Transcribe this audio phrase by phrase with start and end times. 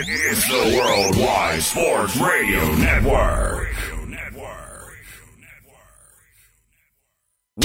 [0.00, 3.66] It's the Worldwide Sports Radio Network.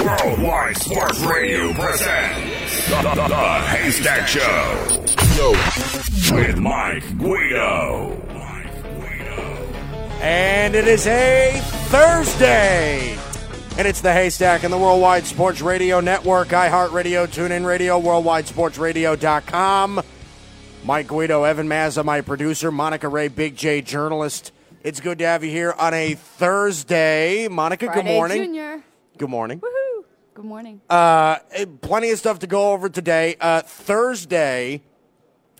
[0.02, 5.04] Worldwide Sports Radio presents the, the, the Haystack Show.
[6.36, 8.20] With Mike Guido.
[10.20, 11.52] And it is a
[11.90, 13.16] Thursday.
[13.78, 20.02] And it's the Haystack and the Worldwide Sports Radio Network, iHeartRadio, TuneIn Radio, WorldwideSportsRadio.com.
[20.86, 24.52] Mike Guido, Evan Mazza, my producer, Monica Ray, Big J, journalist.
[24.84, 27.48] It's good to have you here on a Thursday.
[27.48, 28.44] Monica, Friday good morning.
[28.44, 28.84] Junior.
[29.18, 29.62] Good morning.
[29.62, 30.04] Woohoo.
[30.34, 30.82] Good morning.
[30.90, 33.38] Uh, eh, plenty of stuff to go over today.
[33.40, 34.82] Uh, Thursday,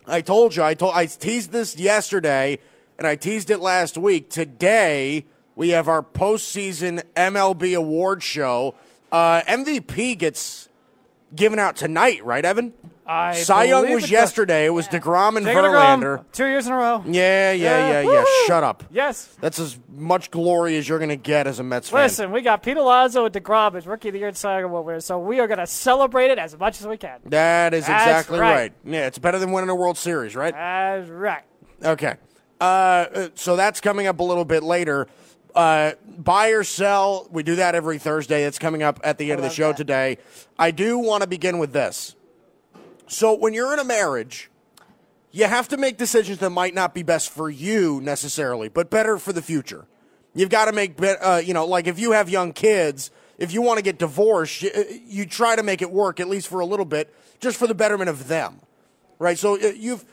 [0.06, 2.60] I told you, I told, I teased this yesterday,
[2.98, 4.30] and I teased it last week.
[4.30, 8.76] Today, we have our postseason MLB award show.
[9.10, 10.68] Uh, MVP gets
[11.34, 12.74] given out tonight, right, Evan?
[13.06, 14.66] I Cy Young was yesterday.
[14.66, 16.26] It was Degrom and Jacob deGrom, Verlander.
[16.32, 17.04] Two years in a row.
[17.06, 18.12] Yeah, yeah, yeah, Yeah.
[18.12, 18.24] yeah.
[18.48, 18.84] Shut up.
[18.92, 19.36] Yes.
[19.42, 22.02] That's as much glory as you're going to get as a Mets fan.
[22.02, 24.64] Listen, we got Pete Alonso and DeGrom as Rookie of the Year and Cy Young
[24.70, 27.20] Award winners, so we are going to celebrate it as much as we can.
[27.26, 28.56] That is That's exactly right.
[28.56, 28.74] right.
[28.86, 30.54] Yeah, it's better than winning a World Series, right?
[30.54, 31.44] That's right.
[31.84, 32.16] Okay.
[32.62, 35.08] Uh, Uh, so that's coming up a little bit later.
[35.54, 38.46] Uh, buy or sell, we do that every Thursday.
[38.46, 39.78] It's coming up at the end of the show that.
[39.78, 40.18] today.
[40.58, 42.16] I do want to begin with this.
[43.08, 44.50] So when you're in a marriage,
[45.32, 49.18] you have to make decisions that might not be best for you necessarily, but better
[49.18, 49.86] for the future.
[50.36, 53.62] You've got to make, uh, you know, like if you have young kids, if you
[53.62, 56.60] want to get divorced, you, uh, you try to make it work at least for
[56.60, 58.60] a little bit, just for the betterment of them,
[59.20, 59.38] right?
[59.38, 60.06] So uh, you've,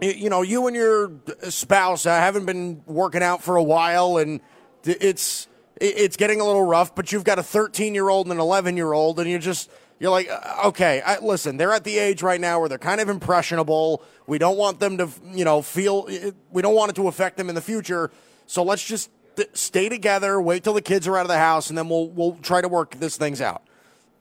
[0.00, 1.12] you- know, you and your
[1.50, 4.40] spouse uh, haven't been working out for a while, and
[4.84, 5.46] it's
[5.80, 6.94] it's getting a little rough.
[6.94, 9.70] But you've got a 13 year old and an 11 year old, and you're just
[10.02, 13.00] you're like, uh, okay, I, listen, they're at the age right now where they're kind
[13.00, 14.02] of impressionable.
[14.26, 16.08] We don't want them to, you know, feel
[16.50, 18.10] we don't want it to affect them in the future.
[18.48, 21.68] So let's just th- stay together, wait till the kids are out of the house,
[21.68, 23.62] and then we'll we'll try to work this things out.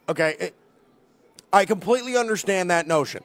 [0.08, 0.56] Okay, it,
[1.52, 3.24] I completely understand that notion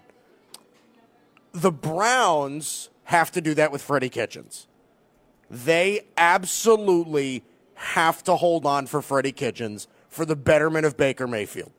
[1.53, 4.67] the Browns have to do that with Freddie Kitchens.
[5.51, 11.73] They absolutely have to hold on for Freddie Kitchens for the betterment of Baker Mayfield.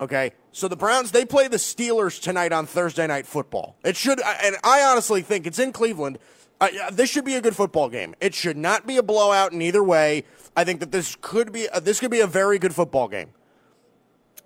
[0.00, 3.76] Okay, so the Browns they play the Steelers tonight on Thursday Night Football.
[3.84, 6.18] It should, and I honestly think it's in Cleveland.
[6.60, 8.14] Uh, this should be a good football game.
[8.20, 10.24] It should not be a blowout in either way.
[10.56, 13.30] I think that this could be uh, this could be a very good football game.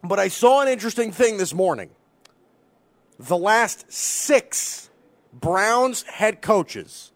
[0.02, 1.90] But I saw an interesting thing this morning
[3.20, 4.88] the last six
[5.32, 7.12] Browns head coaches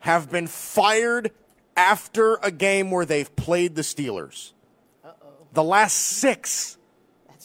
[0.00, 1.32] have been fired
[1.76, 4.52] after a game where they've played the Steelers.
[5.52, 6.75] The last six.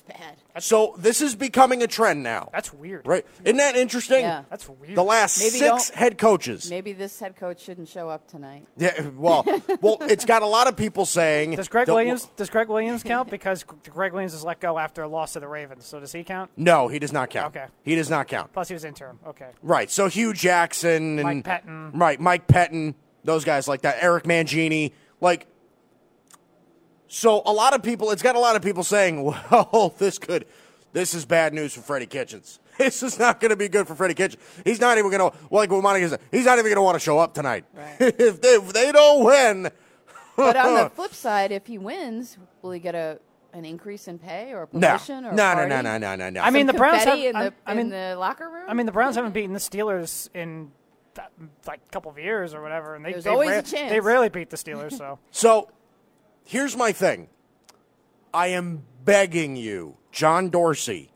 [0.08, 0.64] That's bad.
[0.64, 2.50] So this is becoming a trend now.
[2.52, 3.06] That's weird.
[3.08, 3.26] Right?
[3.44, 4.22] Isn't that interesting?
[4.22, 4.44] Yeah.
[4.50, 4.96] That's weird.
[4.96, 6.70] The last Maybe 6 head coaches.
[6.70, 8.66] Maybe this head coach shouldn't show up tonight.
[8.78, 9.46] Yeah, well,
[9.82, 11.56] well, it's got a lot of people saying.
[11.56, 13.30] Does Gregg Williams does Gregg Williams count?
[13.30, 15.86] Because Gregg Williams was let go after a loss to the Ravens.
[15.86, 16.52] So does he count?
[16.58, 17.56] No, he does not count.
[17.56, 17.68] Okay.
[17.84, 18.52] He does not count.
[18.54, 19.20] Plus he was interim.
[19.26, 19.50] Okay.
[19.62, 19.90] Right.
[19.90, 21.92] So Hue Jackson and Mike Pettine.
[21.94, 23.98] Right, Mike Pettine, those guys like that.
[24.02, 25.48] Eric Mangini, like.
[27.14, 30.46] So a lot of people, it's got a lot of people saying, "Well, this could,
[30.94, 32.60] this is bad news for Freddie Kitchens.
[32.78, 34.42] This is not going to be good for Freddie Kitchens.
[34.64, 36.96] He's not even going to, like what Monica said, he's not even going to want
[36.96, 37.66] to show up tonight.
[37.76, 37.96] Right.
[38.00, 39.70] if, they, if they don't win,
[40.36, 43.20] But on the flip side, if he wins, will he get a
[43.54, 45.70] an increase in pay or a no, promotion no, or a no, party?
[45.70, 46.42] no, no, no, no, no.
[46.42, 47.20] I mean, the Browns have.
[47.20, 48.66] In the, I'm- mean, in the locker room.
[48.68, 50.72] I mean, the Browns haven't beaten the Steelers in
[51.16, 51.32] that,
[51.68, 53.92] like a couple of years or whatever, and they There's they, always a chance.
[53.92, 54.98] they rarely beat the Steelers.
[54.98, 55.70] So So
[56.46, 57.30] here's my thing.
[58.34, 61.12] I am begging you, John Dorsey,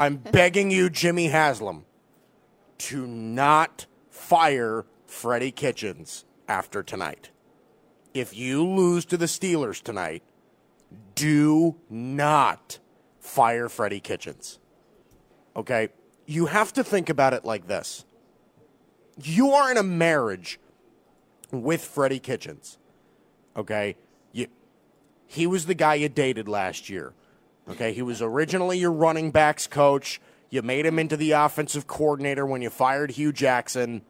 [0.00, 1.84] I'm begging you, Jimmy Haslam,
[2.78, 7.30] to not fire Freddie Kitchens after tonight.
[8.14, 10.22] If you lose to the Steelers tonight,
[11.14, 12.78] do not
[13.20, 14.58] fire Freddie Kitchens.
[15.54, 15.88] Okay?
[16.26, 18.04] You have to think about it like this.
[19.22, 20.58] You are in a marriage
[21.50, 22.78] with Freddie Kitchens.
[23.56, 23.96] Okay?
[25.26, 27.12] He was the guy you dated last year.
[27.68, 27.92] Okay?
[27.92, 30.20] He was originally your running backs coach.
[30.50, 34.02] You made him into the offensive coordinator when you fired Hue Jackson,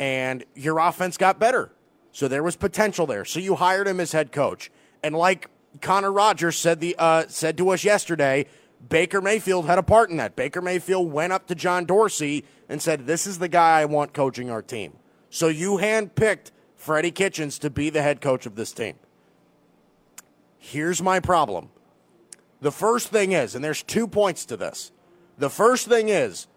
[0.00, 1.72] and your offense got better.
[2.12, 3.24] So there was potential there.
[3.24, 4.70] So you hired him as head coach.
[5.02, 5.50] And like
[5.80, 8.46] Connor Rogers said the uh, said to us yesterday,
[8.88, 10.34] Baker Mayfield had a part in that.
[10.36, 14.14] Baker Mayfield went up to John Dorsey and said, "This is the guy I want
[14.14, 14.94] coaching our team."
[15.30, 18.94] So you handpicked Freddie Kitchens to be the head coach of this team.
[20.58, 21.70] Here's my problem.
[22.60, 24.90] The first thing is, and there's two points to this.
[25.38, 26.48] The first thing is,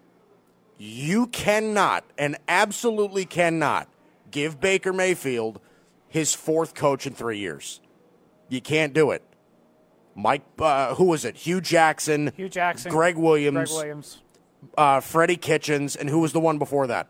[0.76, 3.88] you cannot and absolutely cannot
[4.30, 5.60] give Baker Mayfield
[6.08, 7.80] his fourth coach in three years.
[8.48, 9.22] You can't do it.
[10.14, 11.36] Mike, uh, who was it?
[11.36, 14.22] Hue Jackson, Hue Jackson, Gregg Williams, Gregg Williams
[14.76, 17.08] uh, Freddie Kitchens, and who was the one before that?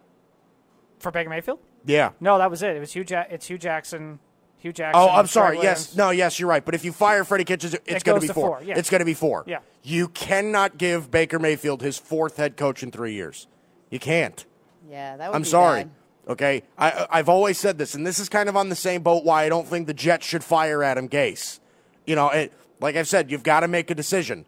[0.98, 1.58] for Baker Mayfield.
[1.84, 2.12] Yeah.
[2.20, 2.76] No, that was it.
[2.76, 3.04] It was Hue.
[3.08, 4.20] Ja- it's Hue Jackson.
[4.62, 5.00] Hue Jackson.
[5.02, 5.58] Oh, I'm sorry.
[5.60, 6.64] Yes, no, yes, you're right.
[6.64, 8.58] But if you fire Freddie Kitchens, it's It going to be four.
[8.58, 8.78] four, yeah.
[8.78, 9.44] It's going to be four.
[9.46, 9.58] Yeah.
[9.82, 13.48] You cannot give Baker Mayfield his fourth head coach in three years.
[13.90, 14.44] You can't.
[14.88, 15.82] Yeah, that would I'm be sorry.
[15.84, 15.90] bad.
[16.28, 19.24] Okay, I, I've always said this, and this is kind of on the same boat.
[19.24, 21.58] Why I don't think the Jets should fire Adam Gase.
[22.06, 24.44] You know, it, like I've said, you've got to make a decision.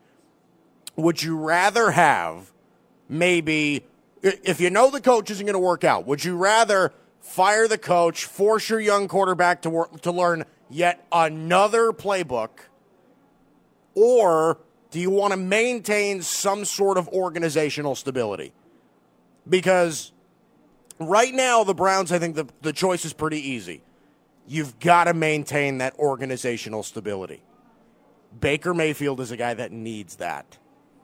[0.95, 2.53] Would you rather have
[3.09, 3.85] maybe
[4.23, 6.07] if you know the coach isn't going to work out?
[6.07, 6.93] Would you rather
[7.25, 12.51] fire the coach, force your young quarterback to work to learn yet another playbook,
[13.95, 14.59] or
[14.91, 18.53] do you want to maintain some sort of organizational stability?
[19.49, 20.13] Because
[21.01, 23.83] right now, the Browns, I think the, the choice is pretty easy.
[24.47, 27.43] You've got to maintain that organizational stability.
[28.39, 30.59] Baker Mayfield is a guy that needs that.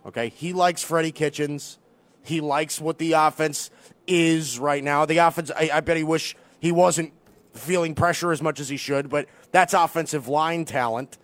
[0.04, 0.28] Okay?
[0.28, 1.78] He likes Freddie Kitchens.
[2.22, 3.70] He likes what the offense
[4.10, 5.06] is right now.
[5.06, 7.12] The offense, I, I bet he wish he wasn't
[7.54, 11.16] feeling pressure as much as he should, but that's offensive line talent.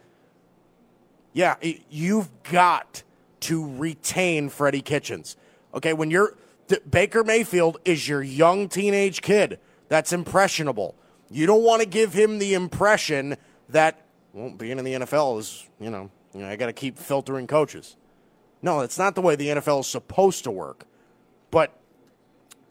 [1.33, 3.03] Yeah, it- you've got
[3.41, 5.37] to retain Freddie Kitchens.
[5.75, 6.37] Okay, when you're
[6.69, 10.95] th- Baker Mayfield is your young teenage kid that's impressionable.
[11.31, 13.37] You don't want to give him the impression
[13.69, 14.01] that
[14.33, 17.47] well, being in the NFL is, you know, you know I got to keep filtering
[17.47, 17.97] coaches.
[18.63, 20.87] No, that's not the way the NFL is supposed to work.
[21.51, 21.79] But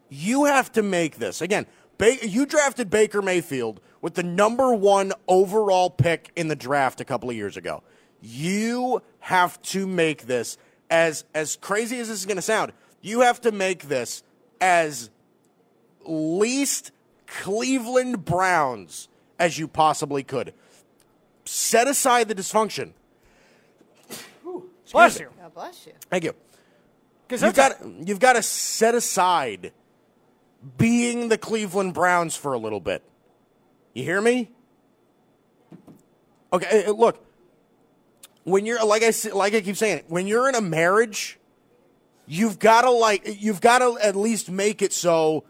[0.10, 1.66] you have to make this again.
[1.98, 7.06] Ba- you drafted Baker Mayfield with the number one overall pick in the draft a
[7.06, 7.84] couple of years ago.
[8.22, 10.58] You have to make this
[10.90, 12.74] as as crazy as this is going to sound.
[13.02, 14.24] You have to make this
[14.62, 15.10] as
[16.06, 16.92] least
[17.28, 19.08] Cleveland Browns
[19.40, 20.54] as you possibly could.
[21.46, 22.94] Set aside the dysfunction.
[24.92, 25.30] Bless you.
[25.42, 25.94] God bless you.
[26.10, 26.34] Thank you.
[27.28, 29.72] Because You've got you've got to set aside
[30.78, 33.04] being the Cleveland Browns for a little bit.
[33.94, 34.52] You hear me?
[36.52, 37.22] Okay, uh, look.
[38.44, 41.40] When you're like I like I keep saying, when you're in a marriage,
[42.28, 45.46] you've got to like you've got to at least make it so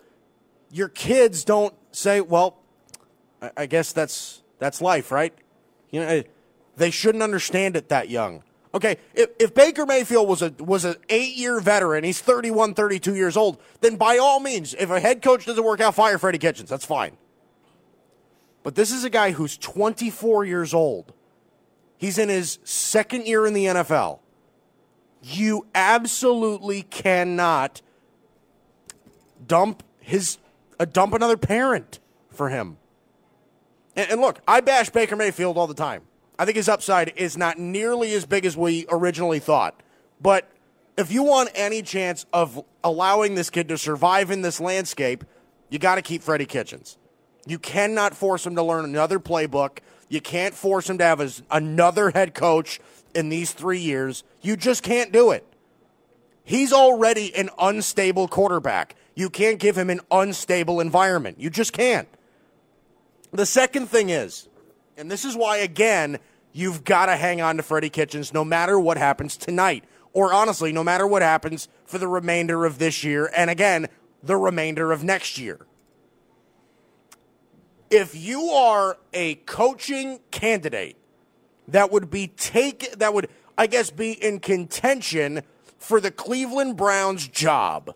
[0.71, 2.57] your kids don't say, "Well,
[3.41, 5.33] I, I guess that's that's life, right?"
[5.91, 6.23] You know, eh,
[6.77, 8.43] they shouldn't understand it that young.
[8.75, 13.15] Okay, if, if Baker Mayfield was a was an eight year veteran, he's 31, 32
[13.15, 16.39] years old, then by all means, if a head coach doesn't work out, fire Freddie
[16.39, 16.69] Kitchens.
[16.69, 17.15] That's fine.
[18.63, 21.13] But this is a guy who's 24 years old.
[21.97, 24.19] He's in his second year in the NFL.
[25.23, 27.81] You absolutely cannot
[29.47, 30.37] dump his
[30.81, 31.99] uh, dump another parent
[32.29, 32.75] for him.
[33.95, 36.01] And, and look, I bash Baker Mayfield all the time.
[36.37, 39.81] I think his upside is not nearly as big as we originally thought.
[40.21, 40.49] But
[40.97, 45.23] if you want any chance of allowing this kid to survive in this landscape,
[45.69, 46.97] you got to keep Freddie Kitchens.
[47.45, 49.79] You cannot force him to learn another playbook.
[50.09, 52.79] You can't force him to have his, another head coach
[53.13, 54.23] in these three years.
[54.41, 55.45] You just can't do it.
[56.43, 58.95] He's already an unstable quarterback.
[59.15, 61.39] You can't give him an unstable environment.
[61.39, 62.07] You just can't.
[63.31, 64.47] The second thing is,
[64.97, 66.19] and this is why, again,
[66.53, 69.83] you've got to hang on to Freddie Kitchens no matter what happens tonight.
[70.13, 73.87] Or honestly, no matter what happens for the remainder of this year, and again,
[74.23, 75.59] the remainder of next year.
[77.89, 80.97] If you are a coaching candidate
[81.67, 85.41] that would be take that would I guess be in contention
[85.77, 87.93] for the Cleveland Browns job,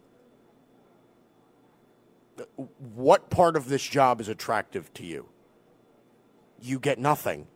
[2.94, 5.29] what part of this job is attractive to you?
[6.62, 7.48] You get nothing.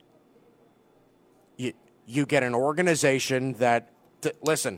[1.57, 1.73] You
[2.05, 3.89] you get an organization that
[4.41, 4.77] listen,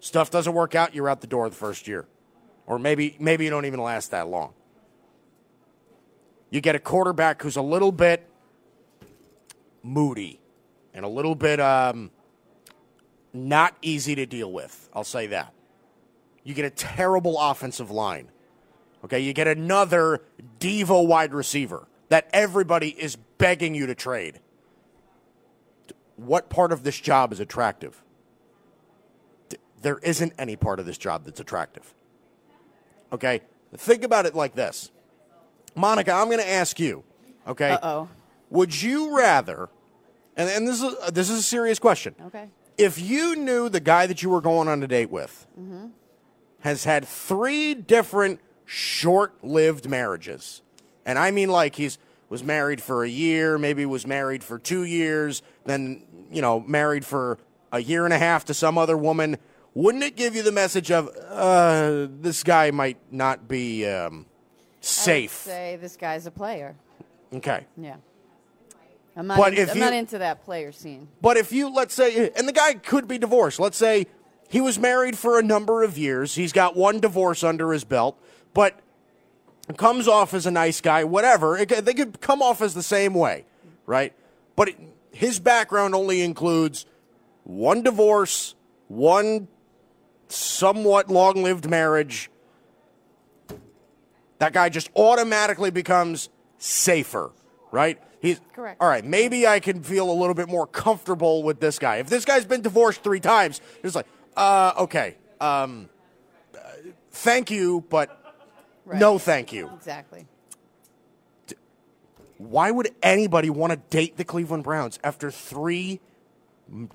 [0.00, 2.06] stuff doesn't work out, you're out the door the first year.
[2.66, 4.52] Or maybe maybe you don't even last that long.
[6.50, 8.28] You get a quarterback who's a little bit
[9.82, 10.40] moody
[10.94, 12.10] and a little bit um,
[13.32, 14.88] not easy to deal with.
[14.92, 15.52] I'll say that.
[16.42, 18.28] You get a terrible offensive line.
[19.04, 20.22] Okay, you get another
[20.58, 24.40] diva wide receiver that everybody is begging you to trade.
[26.16, 28.02] What part of this job is attractive?
[29.82, 31.94] There isn't any part of this job that's attractive.
[33.12, 33.42] Okay,
[33.76, 34.90] think about it like this.
[35.74, 37.04] Monica, I'm going to ask you.
[37.46, 37.70] Okay.
[37.70, 38.08] Uh oh.
[38.50, 39.68] Would you rather?
[40.36, 42.14] And, and this is this is a serious question.
[42.26, 42.48] Okay.
[42.78, 45.46] If you knew the guy that you were going on a date with
[46.60, 50.62] has had three different short-lived marriages,
[51.04, 54.84] and I mean like he's was married for a year, maybe was married for two
[54.84, 57.38] years, then you know married for
[57.72, 59.36] a year and a half to some other woman.
[59.74, 64.26] Wouldn't it give you the message of uh, this guy might not be um,
[64.80, 65.32] safe?
[65.32, 66.74] say this guy's a player.
[67.34, 67.66] Okay.
[67.76, 67.96] Yeah.
[69.16, 71.08] I'm not, But in- if I'm you- not into that player scene.
[71.20, 73.58] But if you, let's say, and the guy could be divorced.
[73.60, 74.06] Let's say
[74.48, 76.34] he was married for a number of years.
[76.34, 78.18] He's got one divorce under his belt,
[78.54, 78.78] but
[79.76, 81.56] comes off as a nice guy, whatever.
[81.56, 83.44] It, they could come off as the same way,
[83.84, 84.12] right?
[84.54, 84.78] But it,
[85.10, 86.86] his background only includes
[87.44, 88.54] one divorce,
[88.88, 89.48] one
[90.28, 92.30] somewhat long lived marriage.
[94.38, 97.32] That guy just automatically becomes safer,
[97.70, 98.00] right?
[98.20, 98.80] He's Correct.
[98.80, 101.96] All right, maybe I can feel a little bit more comfortable with this guy.
[101.96, 104.06] If this guy's been divorced three times, it's like,
[104.36, 105.88] uh, okay, um,
[106.54, 106.58] uh,
[107.10, 108.25] thank you, but
[108.86, 109.00] Right.
[109.00, 109.68] no, thank you.
[109.74, 110.26] Exactly.
[112.38, 116.00] Why would anybody want to date the Cleveland Browns after three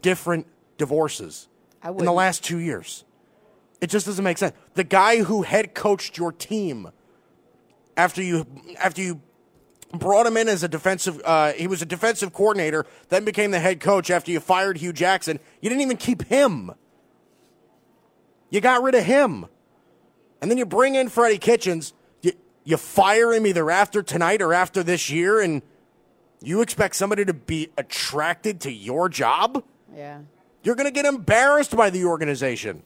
[0.02, 1.50] different divorces
[1.84, 3.04] in the last two years?
[3.82, 4.56] It just doesn't make sense.
[4.76, 6.92] The guy who head coached your team
[7.98, 8.46] after you
[8.80, 9.22] after you
[9.94, 13.60] brought him in as a defensive, uh, he was a defensive coordinator, then became the
[13.60, 15.40] head coach after you fired Hue Jackson.
[15.60, 16.72] You didn't even keep him.
[18.50, 19.48] You got rid of him.
[20.42, 21.94] And then you bring in Freddie Kitchens.
[22.22, 22.34] You,
[22.64, 25.62] you fire him either after tonight or after this year, and
[26.42, 29.64] you expect somebody to be attracted to your job?
[29.96, 30.22] Yeah.
[30.64, 32.84] You're going to get embarrassed by the organization.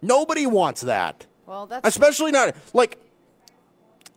[0.00, 1.26] Nobody wants that.
[1.46, 2.98] Well, that's Especially not like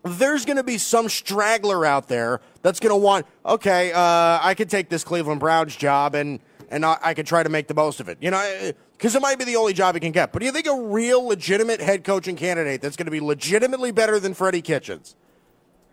[0.04, 4.54] there's going to be some straggler out there that's going to want, okay, uh, I
[4.56, 6.40] could take this Cleveland Browns job and
[6.70, 8.18] and I, I could try to make the most of it.
[8.22, 10.32] You know, because it might be the only job he can get.
[10.32, 13.92] But do you think a real legitimate head coaching candidate that's going to be legitimately
[13.92, 15.16] better than Freddie Kitchens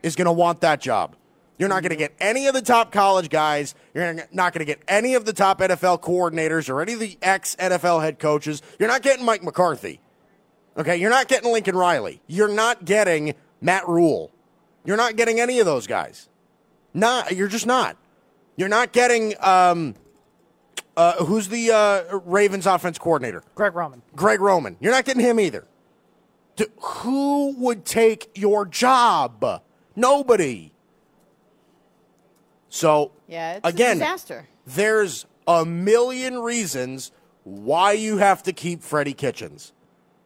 [0.02, 1.16] is going to want that job?
[1.58, 3.74] You're not going to get any of the top college guys.
[3.94, 7.18] You're not going to get any of the top NFL coordinators or any of the
[7.22, 8.62] ex NFL head coaches.
[8.78, 10.00] You're not getting Mike McCarthy.
[10.76, 12.20] Okay, you're not getting Lincoln Riley.
[12.26, 14.32] You're not getting Matt Rhule.
[14.84, 16.28] You're not getting any of those guys.
[16.94, 17.96] Not, you're just not.
[18.56, 19.94] You're not getting um,
[20.96, 23.42] uh, who's the uh, Ravens offense coordinator?
[23.54, 24.02] Greg Roman.
[24.14, 24.76] Greg Roman.
[24.80, 25.66] You're not getting him either.
[26.56, 29.62] D- who would take your job?
[29.96, 30.72] Nobody.
[32.68, 33.54] So yeah.
[33.54, 34.48] It's again, a disaster.
[34.66, 37.10] there's a million reasons
[37.44, 39.72] why you have to keep Freddie Kitchens.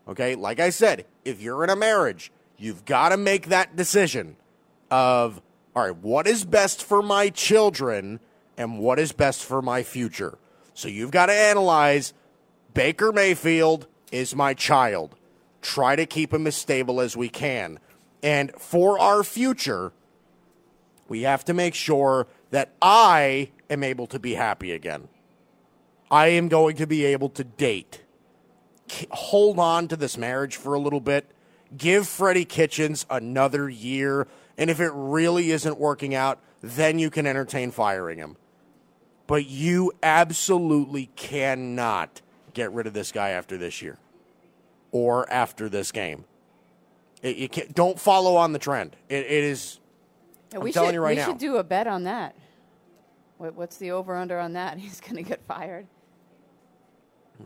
[0.08, 4.36] Okay, like I said, if you're in a marriage, you've got to make that decision
[4.90, 5.42] of,
[5.74, 8.20] all right, what is best for my children
[8.56, 10.38] and what is best for my future.
[10.76, 12.12] So you've got to analyze
[12.74, 15.16] Baker Mayfield is my child.
[15.62, 17.80] Try to keep him as stable as we can.
[18.22, 19.92] And for our future,
[21.08, 25.08] we have to make sure that I am able to be happy again.
[26.10, 28.02] I am going to be able to date.
[29.12, 31.30] Hold on to this marriage for a little bit.
[31.74, 34.28] Give Freddie Kitchens another year.
[34.58, 38.36] And if it really isn't working out, then you can entertain firing him.
[39.26, 42.20] But you absolutely cannot
[42.54, 43.98] get rid of this guy after this year
[44.92, 46.24] or after this game.
[47.22, 48.96] It, you can't, don't follow on the trend.
[49.08, 49.80] It, it is
[50.52, 51.26] Yeah, I'm we telling should, you right we now.
[51.26, 52.36] We should do a bet on that.
[53.38, 54.78] What, what's the over under on that?
[54.78, 55.86] He's going to get fired.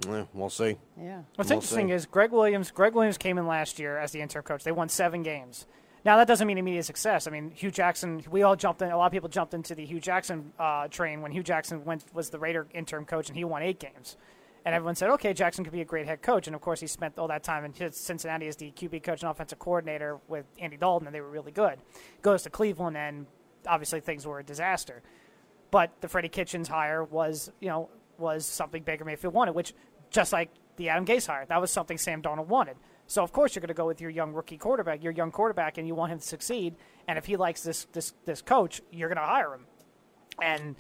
[0.09, 0.77] Eh, we'll see.
[1.01, 1.23] Yeah.
[1.35, 1.95] What's We'll interesting see.
[1.95, 2.71] is Gregg Williams.
[2.71, 4.63] Gregg Williams came in last year as the interim coach.
[4.63, 5.67] They won seven games.
[6.05, 7.27] Now that doesn't mean immediate success.
[7.27, 8.23] I mean, Hue Jackson.
[8.31, 8.91] We all jumped in.
[8.91, 12.05] A lot of people jumped into the Hue Jackson uh, train when Hue Jackson went
[12.15, 14.17] was the Raider interim coach, and he won eight games.
[14.65, 16.47] And everyone said, okay, Jackson could be a great head coach.
[16.47, 19.31] And of course, he spent all that time in Cincinnati as the QB coach and
[19.31, 21.79] offensive coordinator with Andy Dalton, and they were really good.
[22.21, 23.27] Goes to Cleveland, and
[23.67, 25.03] obviously things were a disaster.
[25.71, 27.89] But the Freddie Kitchens hire was, you know,
[28.19, 29.73] was something Baker Mayfield wanted, which
[30.11, 32.77] just like the Adam Gase hire, that was something Sam Darnold wanted.
[33.11, 35.79] So of course you're going to go with your young rookie quarterback, your young quarterback,
[35.79, 36.77] and you want him to succeed.
[37.09, 39.67] And if he likes this this this coach, you're going to hire him.
[40.41, 40.77] And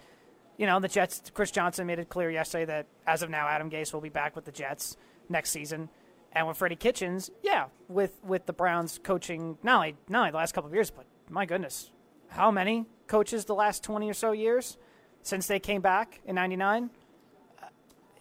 [0.56, 1.32] you know the Jets.
[1.34, 4.36] Chris Johnson made it clear yesterday that as of now, Adam Gase will be back
[4.36, 4.96] with the Jets
[5.28, 5.88] next season.
[6.30, 10.36] And with Freddie Kitchens, yeah, with with the Browns coaching not only not only the
[10.36, 11.90] last couple of years, but my goodness,
[12.28, 14.78] how many coaches the last twenty or so years
[15.24, 16.90] since they came back in '99?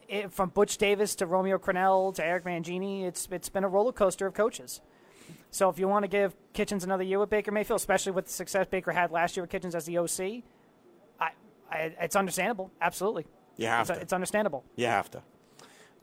[0.09, 3.91] It, from Butch Davis to Romeo Crennel to Eric Mangini, it's it's been a roller
[3.91, 4.81] coaster of coaches.
[5.51, 8.31] So if you want to give Kitchens another year with Baker Mayfield, especially with the
[8.31, 10.43] success Baker had last year with Kitchens as the OC,
[11.19, 11.31] I,
[11.71, 12.71] I it's understandable.
[12.81, 13.25] Absolutely,
[13.57, 14.01] You have it's, to.
[14.03, 14.63] it's understandable.
[14.75, 15.21] You have to.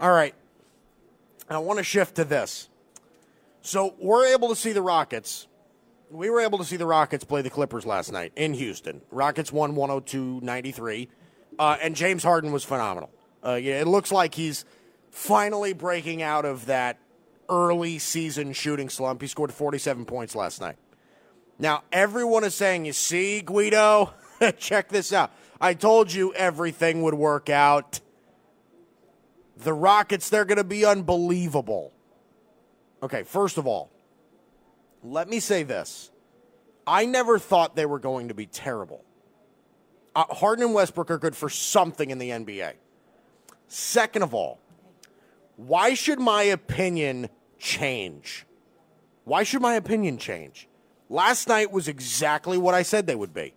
[0.00, 0.34] All right.
[1.48, 2.68] I want to shift to this.
[3.62, 5.46] So we're able to see the Rockets.
[6.10, 9.00] We were able to see the Rockets play the Clippers last night in Houston.
[9.10, 11.08] Rockets won 102 93.
[11.58, 13.10] Uh, and James Harden was phenomenal.
[13.44, 14.64] Uh, yeah, it looks like he's
[15.10, 16.98] finally breaking out of that
[17.48, 19.20] early season shooting slump.
[19.20, 20.76] He scored 47 points last night.
[21.58, 24.12] Now, everyone is saying, you see, Guido,
[24.58, 25.32] check this out.
[25.60, 28.00] I told you everything would work out.
[29.56, 31.92] The Rockets, they're going to be unbelievable.
[33.02, 33.90] Okay, first of all,
[35.02, 36.10] let me say this.
[36.86, 39.04] I never thought they were going to be terrible.
[40.14, 42.74] Uh, Harden and Westbrook are good for something in the NBA.
[43.68, 44.60] Second of all,
[45.56, 48.46] why should my opinion change?
[49.24, 50.68] Why should my opinion change?
[51.08, 53.54] Last night was exactly what I said they would be.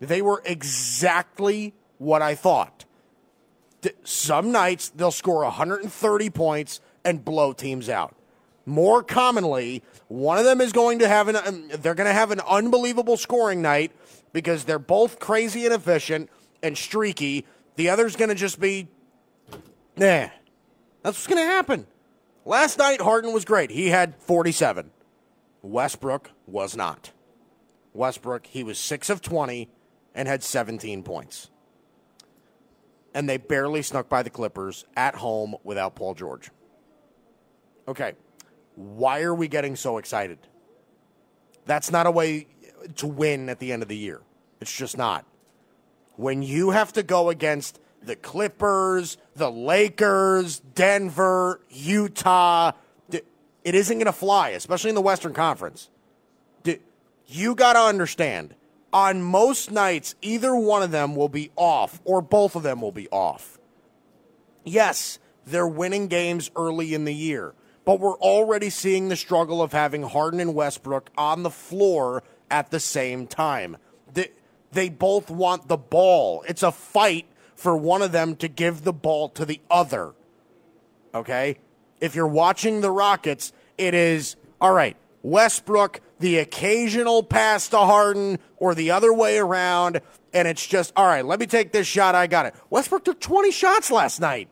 [0.00, 2.84] They were exactly what I thought.
[4.02, 8.14] Some nights they'll score 130 points and blow teams out.
[8.64, 12.32] More commonly, one of them is going to have an um, they're going to have
[12.32, 13.92] an unbelievable scoring night
[14.32, 16.28] because they're both crazy and efficient
[16.64, 17.46] and streaky.
[17.76, 18.88] The other's going to just be
[19.96, 20.28] nah.
[21.02, 21.86] That's what's going to happen.
[22.44, 23.70] Last night Harden was great.
[23.70, 24.90] He had 47.
[25.62, 27.12] Westbrook was not.
[27.92, 29.68] Westbrook, he was 6 of 20
[30.14, 31.50] and had 17 points.
[33.14, 36.50] And they barely snuck by the Clippers at home without Paul George.
[37.88, 38.12] Okay,
[38.74, 40.38] why are we getting so excited?
[41.64, 42.46] That's not a way
[42.96, 44.20] to win at the end of the year.
[44.60, 45.24] It's just not.
[46.16, 52.72] When you have to go against the Clippers, the Lakers, Denver, Utah,
[53.10, 55.90] it isn't going to fly, especially in the Western Conference.
[57.26, 58.54] You got to understand,
[58.92, 62.92] on most nights, either one of them will be off, or both of them will
[62.92, 63.58] be off.
[64.64, 69.72] Yes, they're winning games early in the year, but we're already seeing the struggle of
[69.72, 73.76] having Harden and Westbrook on the floor at the same time.
[74.14, 74.30] They,
[74.70, 76.44] they both want the ball.
[76.48, 80.14] It's a fight for one of them to give the ball to the other.
[81.14, 81.58] Okay?
[82.00, 88.38] If you're watching the Rockets, it is all right, Westbrook, the occasional pass to Harden
[88.56, 90.00] or the other way around,
[90.32, 92.14] and it's just, all right, let me take this shot.
[92.14, 92.54] I got it.
[92.70, 94.48] Westbrook took 20 shots last night.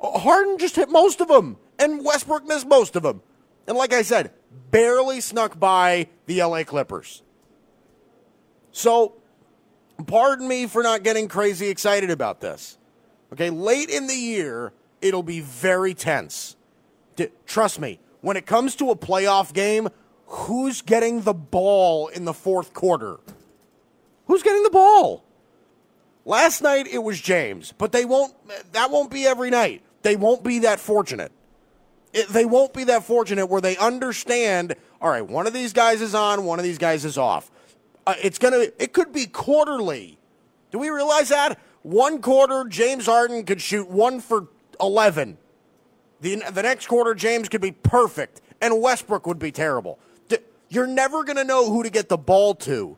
[0.00, 3.22] Harden just hit most of them, and Westbrook missed most of them.
[3.66, 4.32] And like I said,
[4.70, 7.22] barely snuck by the LA Clippers.
[8.72, 9.19] So,
[10.06, 12.78] pardon me for not getting crazy excited about this.
[13.32, 16.56] Okay, late in the year, it'll be very tense.
[17.16, 19.88] D- trust me, when it comes to a playoff game,
[20.26, 23.18] who's getting the ball in the fourth quarter?
[24.26, 25.24] Who's getting the ball?
[26.24, 28.34] Last night it was James, but they won't
[28.72, 29.82] that won't be every night.
[30.02, 31.32] They won't be that fortunate.
[32.12, 36.00] It, they won't be that fortunate where they understand, all right, one of these guys
[36.00, 37.50] is on, one of these guys is off.
[38.06, 40.18] Uh, it's going to it could be quarterly.
[40.70, 41.58] Do we realize that?
[41.82, 44.48] One quarter James Harden could shoot 1 for
[44.80, 45.38] 11
[46.20, 49.98] the, the next quarter, James could be perfect, and Westbrook would be terrible.
[50.68, 52.96] You're never going to know who to get the ball to.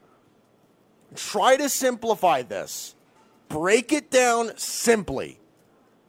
[1.14, 2.94] Try to simplify this.
[3.48, 5.38] Break it down simply.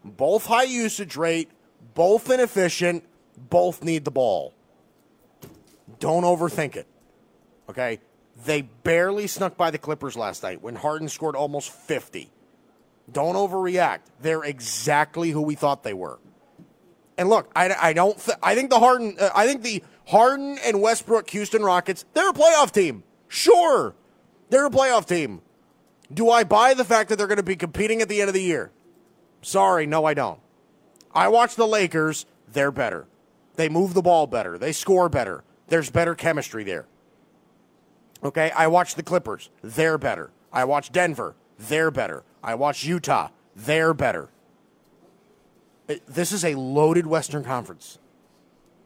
[0.04, 1.50] Both high usage rate,
[1.94, 3.06] both inefficient,
[3.50, 4.54] both need the ball.
[6.00, 6.88] Don't overthink it.
[7.70, 8.02] Okay?
[8.46, 12.32] They barely snuck by the Clippers last night when Harden scored almost 50.
[13.12, 14.02] Don't overreact.
[14.22, 16.20] They're exactly who we thought they were.
[17.18, 18.18] And look, I, I don't.
[18.18, 19.16] Th- I think the Harden.
[19.20, 22.06] Uh, I think the Harden and Westbrook Houston Rockets.
[22.14, 23.04] They're a playoff team.
[23.28, 23.94] Sure,
[24.50, 25.42] they're a playoff team.
[26.12, 28.34] Do I buy the fact that they're going to be competing at the end of
[28.34, 28.72] the year?
[29.42, 30.40] Sorry, no, I don't.
[31.14, 32.26] I watch the Lakers.
[32.52, 33.08] They're better.
[33.56, 34.58] They move the ball better.
[34.58, 35.44] They score better.
[35.68, 36.88] There's better chemistry there.
[38.24, 39.50] Okay, I watch the Clippers.
[39.62, 40.32] They're better.
[40.52, 41.36] I watch Denver.
[41.58, 42.24] They're better.
[42.44, 43.30] I watch Utah.
[43.56, 44.30] They're better
[46.08, 48.00] this is a loaded Western Conference.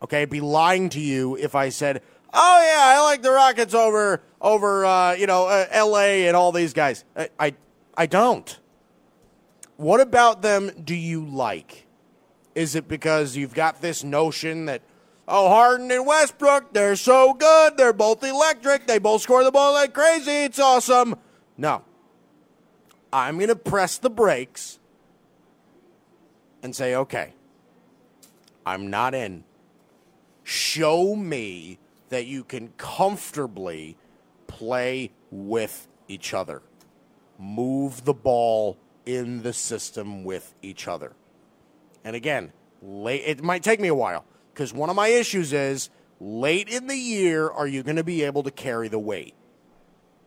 [0.02, 2.02] Okay, I'd be lying to you if I said,
[2.34, 6.28] "Oh yeah, I like the Rockets over over uh, you know uh, L.A.
[6.28, 7.56] and all these guys." I, I
[7.96, 8.60] I don't.
[9.78, 11.88] What about them do you like?
[12.56, 14.82] Is it because you've got this notion that
[15.28, 19.74] oh Harden and Westbrook they're so good, they're both electric, they both score the ball
[19.74, 21.16] like crazy, it's awesome?
[21.58, 21.84] No.
[23.12, 24.80] I'm going to press the brakes
[26.62, 27.34] and say, okay,
[28.66, 29.44] I'm not in.
[30.44, 33.98] Show me that you can comfortably
[34.48, 36.62] play with each other,
[37.38, 41.14] move the ball in the system with each other.
[42.04, 44.26] And again, it might take me a while
[44.58, 48.24] Because one of my issues is late in the year, are you going to be
[48.24, 49.36] able to carry the weight?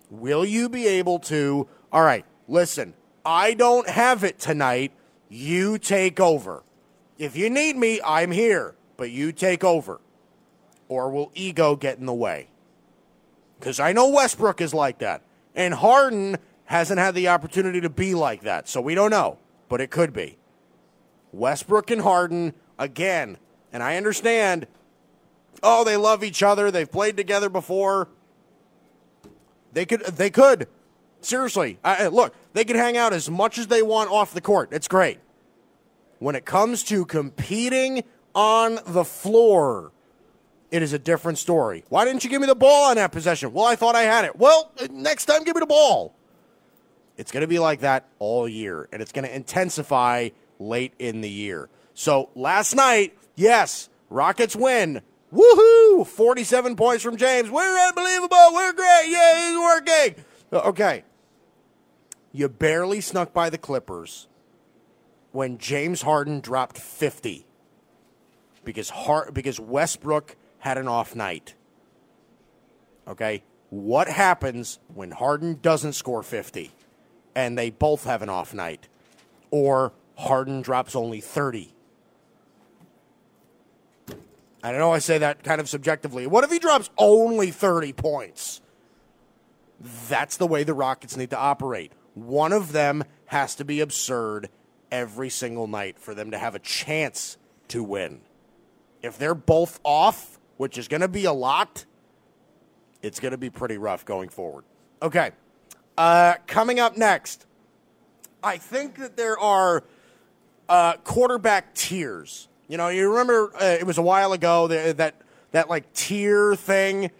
[0.08, 1.66] Will you be able to?
[1.90, 2.94] All right, listen,
[3.26, 4.92] I don't have it tonight.
[5.28, 6.62] You take over.
[7.18, 10.00] If you need me, I'm here, but you take over.
[10.86, 12.50] Or will ego get in the way?
[13.58, 15.24] Because I know Westbrook is like that.
[15.56, 18.68] And Harden hasn't had the opportunity to be like that.
[18.68, 19.38] So we don't know,
[19.68, 20.38] but it could be.
[21.32, 23.36] Westbrook and Harden, again,
[23.72, 24.66] and I understand,
[25.62, 26.70] oh, they love each other.
[26.70, 28.08] They've played together before.
[29.72, 30.68] They could, they could.
[31.20, 34.70] Seriously, I, look, they can hang out as much as they want off the court.
[34.72, 35.18] It's great.
[36.18, 38.04] When it comes to competing
[38.34, 39.92] on the floor,
[40.70, 41.84] it is a different story.
[41.88, 43.52] Why didn't you give me the ball on that possession?
[43.52, 44.36] Well, I thought I had it.
[44.36, 46.14] Well, next time, give me the ball.
[47.16, 51.20] It's going to be like that all year, and it's going to intensify late in
[51.20, 51.68] the year.
[51.92, 55.02] So last night, yes, Rockets win.
[55.32, 56.06] Woohoo!
[56.06, 57.50] 47 points from James.
[57.50, 58.36] We're unbelievable.
[58.52, 59.06] We're great.
[59.08, 60.24] Yeah, it's working.
[60.52, 61.04] Okay.
[62.32, 64.28] You barely snuck by the Clippers
[65.32, 67.46] when James Harden dropped 50
[68.64, 71.54] because Hart, because Westbrook had an off night.
[73.06, 73.42] Okay?
[73.70, 76.72] What happens when Harden doesn't score 50?
[77.34, 78.88] and they both have an off night,
[79.50, 81.72] or Harden drops only 30.
[84.62, 86.26] I know I say that kind of subjectively.
[86.26, 88.60] What if he drops only 30 points?
[90.08, 91.92] That's the way the Rockets need to operate.
[92.14, 94.50] One of them has to be absurd
[94.90, 98.20] every single night for them to have a chance to win.
[99.02, 101.86] If they're both off, which is going to be a lot,
[103.00, 104.64] it's going to be pretty rough going forward.
[105.00, 105.30] Okay.
[105.96, 107.46] Uh, coming up next,
[108.42, 109.84] I think that there are
[110.68, 112.48] uh, quarterback tiers.
[112.70, 116.54] You know, you remember uh, it was a while ago that, that that like tier
[116.54, 117.10] thing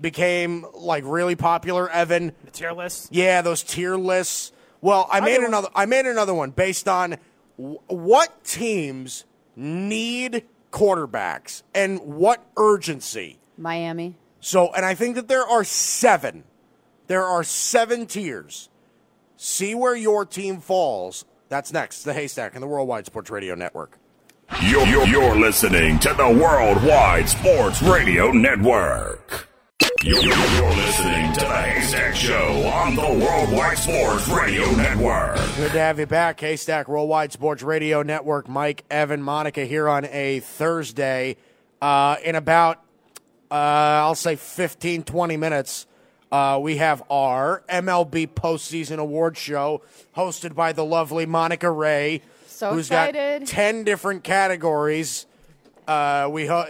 [0.00, 1.90] became like really popular.
[1.90, 3.08] Evan, the tier list.
[3.10, 4.52] Yeah, those tier lists.
[4.80, 5.68] Well, I, I made another.
[5.74, 7.16] I made another one based on
[7.58, 9.24] w- what teams
[9.56, 13.40] need quarterbacks and what urgency.
[13.58, 14.14] Miami.
[14.38, 16.44] So, and I think that there are seven
[17.08, 18.68] there are seven tiers.
[19.36, 21.24] See where your team falls.
[21.48, 22.04] That's next.
[22.04, 23.98] The Haystack and the Worldwide Sports Radio Network.
[24.60, 29.48] You're, you're, you're listening to the Worldwide Sports Radio Network.
[30.02, 35.36] You're, you're, listening to the Haystack Show on the Worldwide Sports Radio Network.
[35.56, 38.48] Good to have you back, Haystack Worldwide Sports Radio Network.
[38.48, 41.36] Mike, Evan, Monica here on a Thursday.
[41.80, 42.78] Uh, in about,
[43.50, 43.54] uh,
[44.04, 45.86] I'll say 15, 20 minutes,
[46.30, 49.82] uh, we have our MLB postseason award show
[50.16, 52.22] hosted by the lovely Monica Ray.
[52.62, 53.40] So who's excited.
[53.40, 55.26] got 10 different categories.
[55.88, 56.68] Uh, we ho-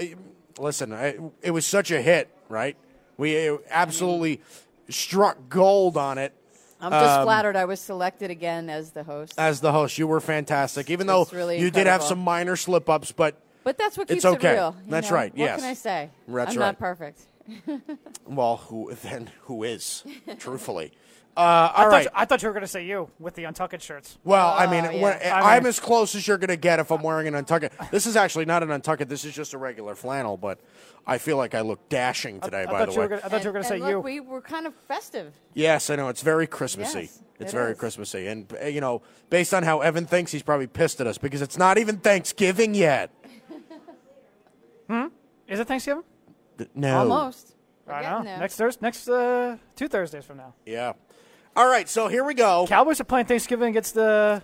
[0.59, 2.79] Listen, it, it, was such a hit, right?
[3.19, 4.41] We absolutely
[4.89, 6.33] struck gold on it.
[6.81, 9.35] I'm just um, flattered I was selected again as the host.
[9.37, 10.89] As the host, you were fantastic.
[10.89, 11.85] Even though really you incredible.
[11.85, 14.49] did have some minor slip ups, but but that's what keeps it's okay.
[14.49, 14.77] it real.
[14.89, 15.17] That's know?
[15.17, 15.33] right.
[15.33, 15.51] What yes.
[15.51, 16.11] What can I say?
[16.27, 16.67] That's I'm right.
[16.69, 17.21] not perfect.
[18.27, 19.31] well, who then?
[19.43, 20.05] Who is?
[20.39, 20.93] Truthfully.
[21.35, 22.05] Uh, I, all thought right.
[22.05, 24.19] you, I thought you were going to say you with the Untucked shirts.
[24.23, 25.01] Well, I mean, yeah.
[25.03, 27.35] when, I I'm mean- as close as you're going to get if I'm wearing an
[27.35, 27.73] untucked.
[27.91, 29.09] This is actually not an untucked.
[29.09, 30.61] This is just a regular flannel, but
[31.07, 32.63] I feel like I look dashing today.
[32.63, 33.89] I by thought the way, were gonna, I thought you were going to say and
[33.89, 34.01] you.
[34.01, 35.33] We were kind of festive.
[35.55, 37.01] yes, I know it's very Christmassy.
[37.01, 37.79] Yes, it's it very is.
[37.79, 41.17] Christmassy, and uh, you know, based on how Evan thinks, he's probably pissed at us
[41.17, 43.11] because it's not even Thanksgiving yet.
[45.49, 46.05] Is it Thanksgiving?
[46.59, 47.55] Th- No, Almost.
[47.87, 48.23] We're I know.
[48.25, 48.39] there.
[48.39, 50.55] Next Thursday, next uh, two Thursdays from now.
[50.67, 50.93] Yeah.
[51.55, 52.67] All right, so here we go.
[52.67, 54.43] Cowboys are playing Thanksgiving against the.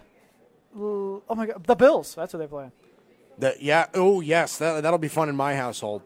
[0.76, 2.14] Oh my God, the Bills.
[2.14, 2.72] That's what they're playing.
[3.38, 3.86] The- yeah.
[3.94, 4.58] Oh, yes.
[4.58, 6.02] That, that'll be fun in my household.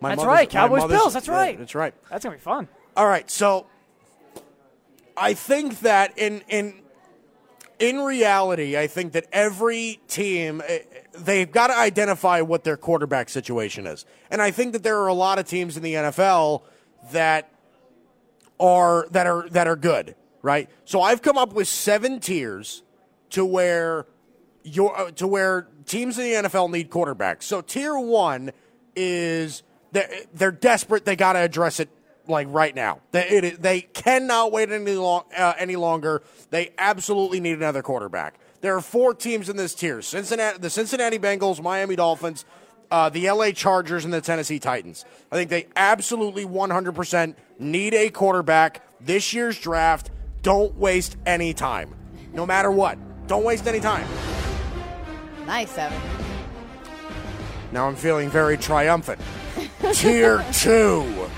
[0.00, 1.58] My That's right, Cowboys Bills, that's right.
[1.58, 1.92] That's right.
[2.08, 2.68] That's gonna be fun.
[2.96, 3.66] All right, so
[5.14, 6.80] I think that in in
[7.78, 10.80] in reality, I think that every team eh,
[11.12, 15.08] they've got to identify what their quarterback situation is, and I think that there are
[15.08, 16.62] a lot of teams in the NFL
[17.12, 17.50] that
[18.58, 20.68] are that are that are good, right?
[20.84, 22.82] So I've come up with seven tiers
[23.30, 24.06] to where
[24.62, 27.44] your uh, to where teams in the NFL need quarterbacks.
[27.44, 28.52] So tier one
[28.94, 31.04] is they're, they're desperate.
[31.04, 31.88] They got to address it
[32.26, 33.00] like right now.
[33.12, 36.22] They, it, they cannot wait any long, uh, any longer.
[36.50, 38.38] They absolutely need another quarterback.
[38.60, 42.44] There are four teams in this tier: Cincinnati, the Cincinnati Bengals, Miami Dolphins,
[42.90, 45.04] uh, the LA Chargers, and the Tennessee Titans.
[45.32, 50.10] I think they absolutely 100% need a quarterback this year's draft.
[50.42, 51.94] Don't waste any time,
[52.32, 52.98] no matter what.
[53.26, 54.06] Don't waste any time.
[55.46, 56.00] Nice, Evan.
[57.72, 59.20] Now I'm feeling very triumphant.
[59.92, 61.28] tier two.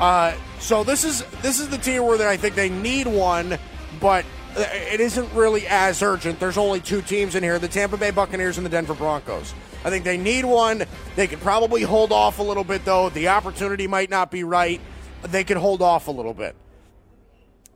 [0.00, 3.58] Uh, so this is this is the tier where I think they need one,
[4.00, 4.24] but
[4.56, 6.40] it isn't really as urgent.
[6.40, 9.54] There's only two teams in here: the Tampa Bay Buccaneers and the Denver Broncos.
[9.84, 10.84] I think they need one.
[11.16, 13.08] They could probably hold off a little bit, though.
[13.10, 14.80] The opportunity might not be right.
[15.22, 16.54] They could hold off a little bit.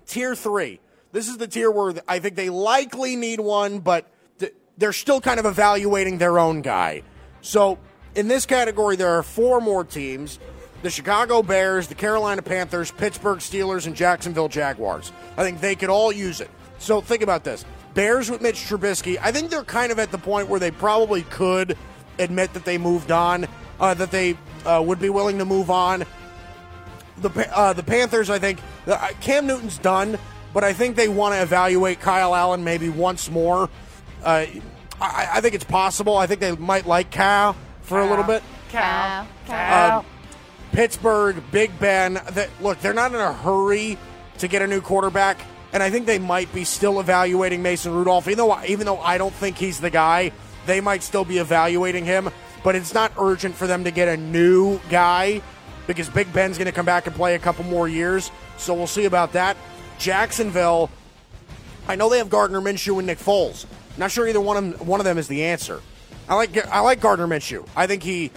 [0.07, 0.81] Tier three.
[1.13, 4.11] This is the tier where I think they likely need one, but
[4.79, 7.03] they're still kind of evaluating their own guy.
[7.41, 7.79] So
[8.15, 10.39] in this category, there are four more teams
[10.83, 15.11] the Chicago Bears, the Carolina Panthers, Pittsburgh Steelers, and Jacksonville Jaguars.
[15.37, 16.51] I think they could all use it.
[16.79, 17.65] So think about this
[17.95, 21.23] Bears with Mitch Trubisky, I think they're kind of at the point where they probably
[21.23, 21.77] could
[22.19, 23.47] admit that they moved on,
[23.81, 26.05] uh, that they uh, would be willing to move on.
[27.19, 30.19] The uh, the Panthers, I think uh, Cam Newton's done,
[30.53, 33.71] but I think they want to evaluate Kyle Allen maybe once more.
[34.23, 34.47] Uh,
[35.01, 36.17] I, I, think it's possible.
[36.17, 38.07] I think they might like Cal for Cal.
[38.07, 38.43] a little bit.
[38.71, 39.99] Cal, Cal.
[39.99, 40.07] Um,
[40.73, 42.15] Pittsburgh, Big Ben.
[42.15, 43.99] That, look, they're not in a hurry
[44.39, 45.39] to get a new quarterback,
[45.73, 48.27] and I think they might be still evaluating Mason Rudolph.
[48.29, 50.33] Even though, even though I don't think he's the guy,
[50.67, 52.29] they might still be evaluating him.
[52.63, 55.41] But it's not urgent for them to get a new guy
[55.87, 58.31] because Big Ben's going to come back and play a couple more years.
[58.57, 59.57] So we'll see about that.
[59.99, 60.91] Jacksonville,
[61.89, 63.67] I know they have Gardner Minshew and Nick Foles.
[63.97, 65.81] Not sure either one of them, one of them is the answer.
[66.29, 67.67] I like I like Gardner Minshew.
[67.77, 68.31] I think he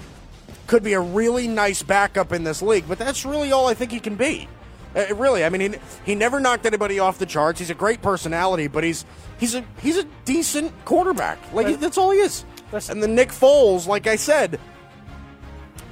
[0.68, 3.92] could be a really nice backup in this league, but that's really all I think
[3.92, 4.48] he can be.
[4.96, 7.60] Uh, really, I mean, he, he never knocked anybody off the charts.
[7.60, 9.06] He's a great personality, but he's
[9.40, 11.40] he's a he's a decent quarterback.
[11.54, 12.46] Like he, that's all he is.
[12.90, 14.60] And the Nick Foles, like I said,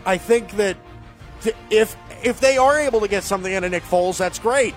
[0.05, 0.77] I think that
[1.69, 4.75] if if they are able to get something out of Nick Foles, that's great.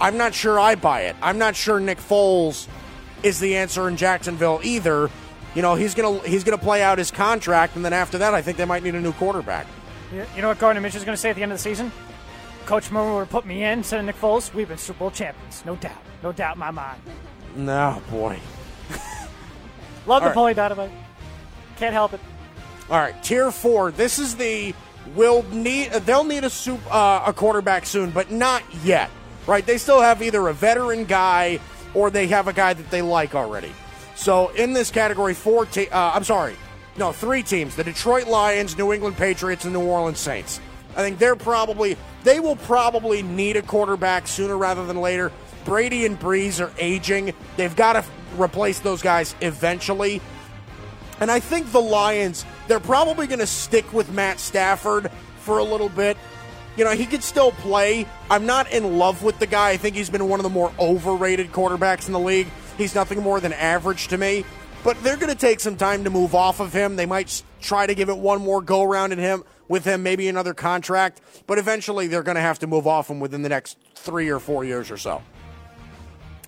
[0.00, 1.16] I'm not sure I buy it.
[1.20, 2.68] I'm not sure Nick Foles
[3.22, 5.10] is the answer in Jacksonville either
[5.54, 8.42] you know he's gonna he's gonna play out his contract, and then after that, I
[8.42, 9.66] think they might need a new quarterback.
[10.12, 11.92] You know what Gardner Mitchell is going to say at the end of the season?
[12.64, 14.54] Coach Moore would put me in, said Nick Foles.
[14.54, 17.00] We've been Super Bowl champions, no doubt, no doubt in my mind.
[17.56, 18.38] No, boy.
[20.06, 20.56] Love All the right.
[20.56, 20.90] Dynamite.
[21.76, 22.20] Can't help it.
[22.90, 23.90] All right, tier four.
[23.90, 24.74] This is the
[25.14, 25.92] will need.
[25.92, 29.10] They'll need a soup, uh, a quarterback soon, but not yet.
[29.46, 29.64] Right?
[29.64, 31.58] They still have either a veteran guy
[31.94, 33.72] or they have a guy that they like already.
[34.14, 35.66] So in this category, four.
[35.66, 36.56] Te- uh, I'm sorry,
[36.96, 40.60] no, three teams: the Detroit Lions, New England Patriots, and New Orleans Saints.
[40.96, 45.30] I think they're probably they will probably need a quarterback sooner rather than later.
[45.64, 48.04] Brady and Brees are aging; they've got to
[48.36, 50.20] replace those guys eventually.
[51.20, 55.64] And I think the Lions, they're probably going to stick with Matt Stafford for a
[55.64, 56.16] little bit.
[56.76, 58.06] You know, he could still play.
[58.30, 59.70] I'm not in love with the guy.
[59.70, 62.46] I think he's been one of the more overrated quarterbacks in the league.
[62.76, 64.44] He's nothing more than average to me.
[64.84, 66.94] But they're going to take some time to move off of him.
[66.94, 70.28] They might try to give it one more go around in him with him, maybe
[70.28, 71.20] another contract.
[71.48, 74.38] But eventually, they're going to have to move off him within the next three or
[74.38, 75.20] four years or so.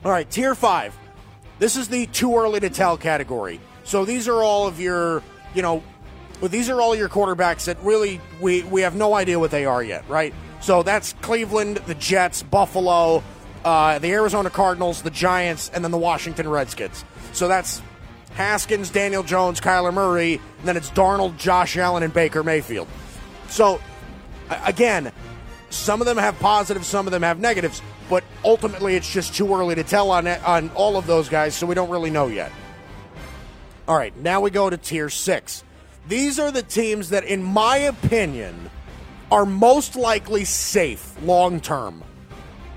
[0.05, 0.97] All right, tier five.
[1.59, 3.61] This is the too early to tell category.
[3.83, 5.23] So these are all of your,
[5.55, 5.83] you know,
[6.49, 9.83] these are all your quarterbacks that really we we have no idea what they are
[9.83, 10.35] yet, right?
[10.61, 13.23] So that's Cleveland, the Jets, Buffalo,
[13.65, 17.05] uh, the Arizona Cardinals, the Giants, and then the Washington Redskins.
[17.33, 17.83] So that's
[18.35, 22.89] Haskins, Daniel Jones, Kyler Murray, and then it's Darnold, Josh Allen, and Baker Mayfield.
[23.49, 23.81] So,
[24.65, 25.13] again,
[25.71, 29.55] some of them have positives, some of them have negatives, but ultimately it's just too
[29.55, 32.53] early to tell on, on all of those guys, so we don't really know yet.
[33.89, 35.65] All right, now we go to tier six.
[36.11, 38.69] These are the teams that, in my opinion,
[39.31, 42.05] are most likely safe long term.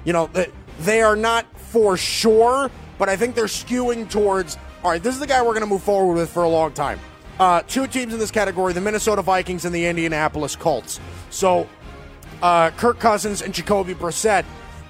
[0.06, 0.30] You know,
[0.80, 5.20] they are not for sure, but I think they're skewing towards all right, this is
[5.20, 7.00] the guy we're going to move forward with for a long time.
[7.40, 11.00] Uh, two teams in this category the Minnesota Vikings and the Indianapolis Colts.
[11.30, 11.68] So,
[12.42, 14.46] uh, Kirk Cousins and Jacoby Brissett,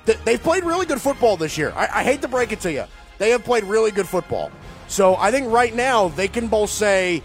[0.06, 1.72] th- they've played really good football this year.
[1.76, 2.86] I-, I hate to break it to you.
[3.20, 4.52] They have played really good football.
[4.88, 7.22] So, I think right now they can both say,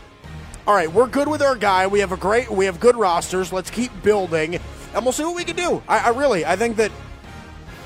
[0.68, 1.86] all right, we're good with our guy.
[1.86, 3.54] We have a great, we have good rosters.
[3.54, 4.60] Let's keep building,
[4.92, 5.82] and we'll see what we can do.
[5.88, 6.92] I, I really, I think that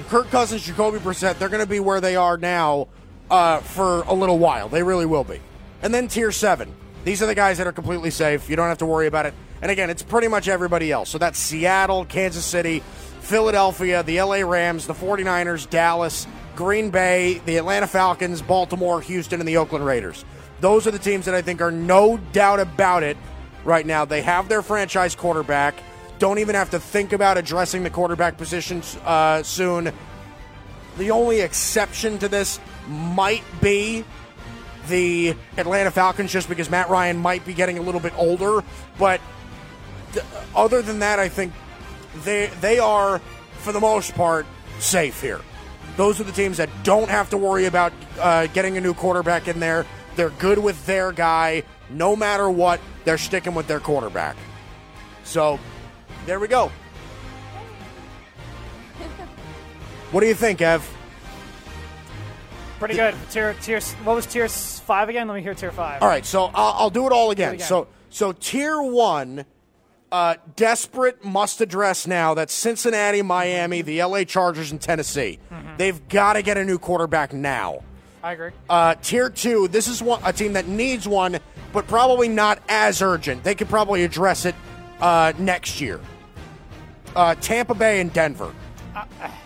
[0.09, 2.89] Kirk Cousins, Jacoby Brissett, they're going to be where they are now
[3.31, 4.69] uh, for a little while.
[4.69, 5.39] They really will be.
[5.81, 6.75] And then tier seven.
[7.05, 8.51] These are the guys that are completely safe.
[8.51, 9.35] You don't have to worry about it.
[9.61, 11.09] And again, it's pretty much everybody else.
[11.09, 12.81] So that's Seattle, Kansas City,
[13.21, 19.49] Philadelphia, the LA Rams, the 49ers, Dallas, Green Bay, the Atlanta Falcons, Baltimore, Houston, and
[19.49, 20.25] the Oakland Raiders.
[20.63, 23.17] Those are the teams that I think are no doubt about it
[23.65, 24.05] right now.
[24.05, 25.75] They have their franchise quarterback
[26.21, 29.93] don't even have to think about addressing the quarterback position uh, soon.
[30.97, 34.05] The only exception to this might be
[34.87, 38.63] the Atlanta Falcons just because Matt Ryan might be getting a little bit older.
[39.01, 39.21] But
[40.13, 41.53] th- other than that, I think
[42.23, 43.19] they they are
[43.59, 44.47] for the most part
[44.79, 45.41] safe here.
[45.97, 49.49] Those are the teams that don't have to worry about uh, getting a new quarterback
[49.49, 49.87] in there.
[50.17, 51.65] They're good with their guy.
[51.91, 54.37] No matter what, they're sticking with their quarterback.
[55.25, 55.59] So,
[56.27, 56.71] there we go.
[60.11, 60.89] What do you think, Ev?
[62.79, 63.15] Pretty good.
[63.31, 63.81] Tier tier.
[64.05, 65.29] What was tier five again?
[65.29, 66.03] Let me hear tier five.
[66.03, 67.55] All right, so I'll, I'll do it all again.
[67.55, 67.67] again.
[67.67, 69.45] So, so tier one,
[70.11, 72.35] uh, desperate must address now.
[72.35, 75.39] That's Cincinnati, Miami, the LA Chargers, and Tennessee.
[75.79, 77.83] They've got to get a new quarterback now.
[78.23, 78.51] I agree.
[78.71, 81.39] Uh, tier two, this is one, a team that needs one,
[81.73, 83.43] but probably not as urgent.
[83.43, 84.55] They could probably address it
[85.01, 86.01] uh, next year.
[87.17, 88.55] Uh, Tampa Bay and Denver.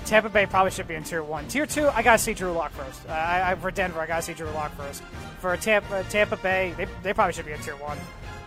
[0.05, 1.47] Tampa Bay probably should be in tier one.
[1.49, 3.09] Tier two, I gotta see Drew Lock first.
[3.09, 5.03] Uh, I, I, for Denver, I gotta see Drew Lock first.
[5.41, 7.99] For Tampa, Tampa Bay, they, they probably should be in tier one.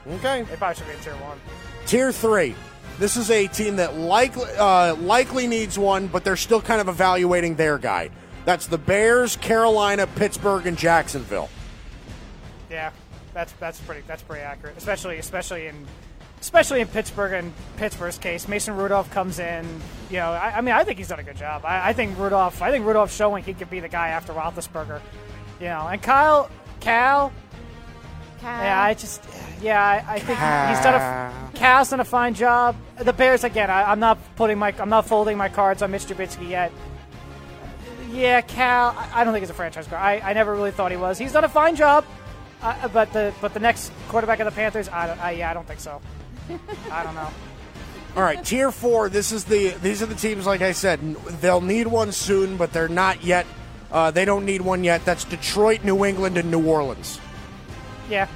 [0.07, 0.43] Okay.
[0.43, 1.39] They probably should be in tier one.
[1.85, 2.53] Tier three.
[2.99, 6.89] This is a team that likely uh, likely needs one, but they're still kind of
[6.89, 8.09] evaluating their guy.
[8.45, 11.49] That's the Bears, Carolina, Pittsburgh, and Jacksonville.
[12.69, 12.91] Yeah,
[13.33, 15.85] that's that's pretty that's pretty accurate, especially especially in
[16.41, 18.47] especially in Pittsburgh and Pittsburgh's case.
[18.47, 19.65] Mason Rudolph comes in.
[20.09, 21.65] You know, I, I mean, I think he's done a good job.
[21.65, 22.61] I, I think Rudolph.
[22.61, 25.01] I think Rudolph's showing he could be the guy after Roethlisberger.
[25.59, 26.49] You know, and Kyle,
[26.79, 27.33] Cal.
[28.39, 28.63] Cal.
[28.63, 29.21] Yeah, I just,
[29.61, 32.77] yeah, I, I think he's done a, Cal's done a fine job.
[32.97, 33.69] The Bears again.
[33.69, 36.71] I, I'm not putting my, I'm not folding my cards on Mitch Trubisky yet.
[38.11, 38.95] Yeah, Cal.
[38.97, 39.97] I, I don't think he's a franchise guy.
[39.99, 41.17] I, I never really thought he was.
[41.17, 42.05] He's done a fine job,
[42.61, 45.53] uh, but the, but the next quarterback of the Panthers, I, don't, I yeah, I
[45.53, 46.01] don't think so.
[46.91, 47.29] I don't know.
[48.15, 49.07] All right, tier four.
[49.07, 50.47] This is the these are the teams.
[50.47, 50.99] Like I said,
[51.41, 53.45] they'll need one soon, but they're not yet.
[53.91, 55.05] Uh, they don't need one yet.
[55.05, 57.19] That's Detroit, New England, and New Orleans.
[58.09, 58.27] Yeah,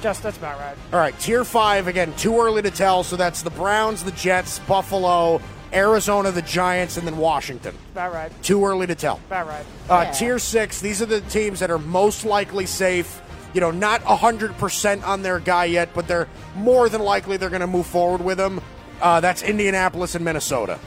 [0.00, 0.76] just that's about right.
[0.94, 2.14] All right, tier five again.
[2.16, 3.04] Too early to tell.
[3.04, 7.74] So that's the Browns, the Jets, Buffalo, Arizona, the Giants, and then Washington.
[7.92, 8.42] About right.
[8.42, 9.20] Too early to tell.
[9.26, 9.64] About right.
[9.88, 10.12] Uh, Yeah.
[10.12, 13.20] Tier six, these are the teams that are most likely safe.
[13.54, 17.60] You know, not 100% on their guy yet, but they're more than likely they're going
[17.62, 18.60] to move forward with him.
[19.00, 20.78] Uh, that's Indianapolis and Minnesota.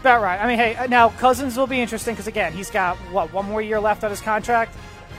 [0.00, 0.40] About right.
[0.40, 3.44] I mean, hey, uh, now Cousins will be interesting because again, he's got what one
[3.46, 4.74] more year left on his contract.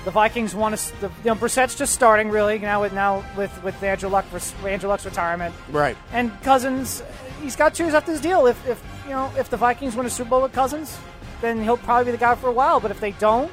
[0.05, 1.01] The Vikings want to.
[1.01, 4.25] The, you know, Brissett's just starting really now with now with with Andrew Luck
[4.65, 5.95] Andrew Luck's retirement, Right.
[6.11, 7.03] and Cousins.
[7.41, 8.45] He's got two years left after his deal.
[8.45, 10.97] If if you know if the Vikings win a Super Bowl with Cousins,
[11.41, 12.79] then he'll probably be the guy for a while.
[12.79, 13.51] But if they don't,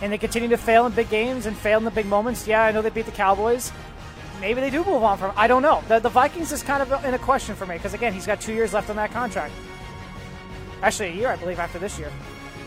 [0.00, 2.62] and they continue to fail in big games and fail in the big moments, yeah,
[2.62, 3.72] I know they beat the Cowboys.
[4.40, 5.32] Maybe they do move on from.
[5.36, 5.82] I don't know.
[5.88, 8.40] The, the Vikings is kind of in a question for me because again, he's got
[8.40, 9.54] two years left on that contract.
[10.82, 12.10] Actually, a year, I believe, after this year.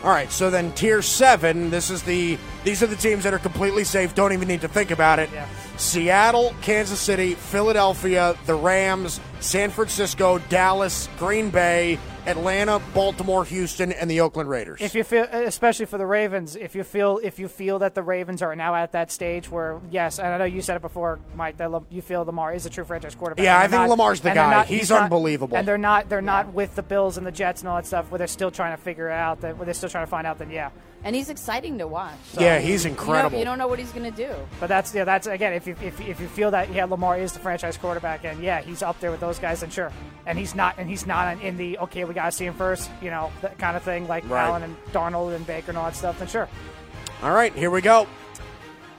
[0.06, 3.40] All right, so then tier seven, this is the these are the teams that are
[3.40, 5.28] completely safe, don't even need to think about it.
[5.32, 5.48] Yeah.
[5.78, 14.10] Seattle, Kansas City, Philadelphia, the Rams, San Francisco, Dallas, Green Bay, Atlanta, Baltimore, Houston, and
[14.10, 14.80] the Oakland Raiders.
[14.80, 18.02] If you feel, especially for the Ravens, if you feel if you feel that the
[18.02, 21.18] Ravens are now at that stage where, yes, and I know you said it before,
[21.34, 23.44] Mike, that you feel Lamar is a true franchise quarterback.
[23.44, 24.50] Yeah, I think Lamar's the guy.
[24.50, 25.56] not- He's not- unbelievable.
[25.56, 28.10] and they're not they're not with the Bills and the Jets and all that stuff
[28.10, 29.40] where they're still trying to figure out.
[29.42, 30.38] That where they're still trying to find out.
[30.38, 30.70] Then yeah,
[31.04, 32.14] and he's exciting to watch.
[32.32, 33.38] So, Yeah, he's you know, incredible.
[33.38, 34.32] You, don't know what he's going to do.
[34.60, 37.32] but that's yeah, that's again if you if, if you feel that yeah Lamar is
[37.32, 39.92] the franchise quarterback and yeah he's up there with those guys then sure,
[40.26, 43.10] and he's not and he's not in the okay we gotta see him first you
[43.10, 44.46] know that kind of thing like Right.
[44.46, 46.48] Allen and Darnold and Baker and all that stuff then sure.
[47.22, 48.06] All right, here we go.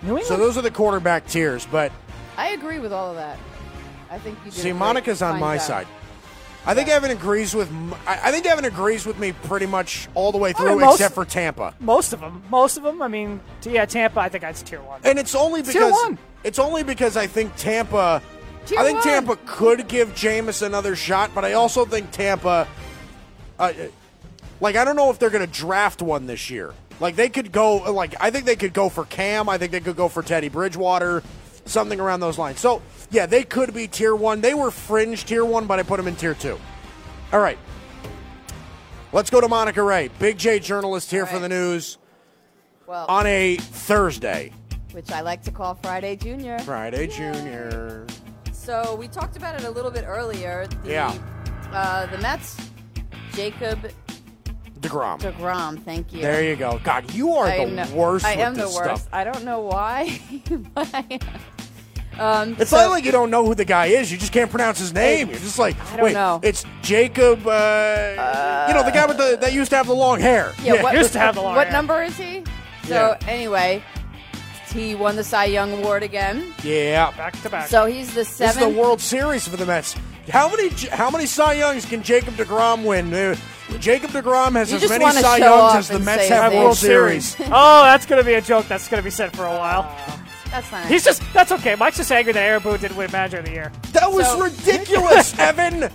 [0.01, 0.25] New England.
[0.27, 1.91] So those are the quarterback tiers, but
[2.37, 3.37] I agree with all of that.
[4.09, 5.65] I think you did see, Monica's on my job.
[5.67, 5.87] side.
[6.67, 7.69] I think Evan agrees with.
[7.69, 10.69] m- I I think Evan agrees with me pretty much all the way I through,
[10.71, 11.73] mean, most- except for Tampa.
[11.79, 12.43] Most of them.
[12.49, 13.01] Most of them.
[13.01, 14.19] I mean, yeah, Tampa.
[14.19, 14.99] I think that's tier one.
[15.03, 16.17] And it's only Tier because one.
[16.43, 18.21] it's only because I think Tampa.
[18.65, 19.03] Tier I think one.
[19.07, 22.67] Tampa could give Jameis another shot, but I also think Tampa.
[23.57, 23.71] Uh,
[24.59, 26.73] like I don't know if they're going to draft one this year.
[26.99, 27.77] Like they could go.
[27.93, 29.47] Like I think they could go for Cam.
[29.47, 31.23] I think they could go for Teddy Bridgewater,
[31.65, 32.59] something around those lines.
[32.59, 34.41] So yeah, they could be tier one.
[34.41, 36.59] They were fringe tier one, but I put them in tier two.
[37.33, 37.57] All right.
[39.13, 41.97] Let's go to Monica Ray, Big J journalist here All for the news
[42.85, 44.51] Well, on a Thursday.
[44.91, 46.59] which I like to call Friday Junior.
[46.59, 48.05] Friday Junior.
[48.51, 50.67] So we talked about it a little bit earlier.
[50.83, 51.13] The, Yeah.
[51.71, 52.57] Uh, the Mets,
[53.33, 53.79] Jacob
[54.81, 55.19] DeGrom.
[55.19, 55.81] Degrom.
[55.83, 56.21] Thank you.
[56.21, 56.79] There you go.
[56.83, 58.75] God, you are I the no- worst I am the worst.
[58.77, 59.07] stuff.
[59.11, 60.19] I don't know why,
[60.75, 61.19] but I am.
[62.19, 64.11] Um, It's so- not like you don't know who the guy is.
[64.11, 65.29] You just can't pronounce his name.
[65.29, 66.39] You're just like, don't wait, know.
[66.43, 67.45] it's Jacob.
[67.45, 70.53] Uh, you know, the guy with the that used to have the long hair.
[70.63, 71.73] Yeah, what, used to have the long What hair.
[71.73, 72.43] number is he?
[72.87, 73.27] So Yeah.
[73.27, 73.83] anyway,
[74.73, 76.53] He won the Cy Young Award again.
[76.61, 77.09] Yeah.
[77.17, 77.67] Back to back.
[77.67, 78.59] So he's the This is seventh.
[78.59, 79.95] the World Series for the Mets.
[80.29, 83.11] How many how many Cy Youngs can Jacob DeGrom win?
[83.13, 83.35] Uh,
[83.79, 86.53] Jacob DeGrom has You as many wanna Cy Youngs as the Mets have.
[86.53, 87.35] World Series.
[87.51, 89.89] oh, that's going to be a joke that's going to be said for a while.
[90.51, 90.85] That's not.
[90.87, 91.75] He's just, that's okay.
[91.75, 93.71] Mike's just angry that Aaron Boone didn't win Manager of the Year.
[93.93, 95.89] That was So- ridiculous, Evan.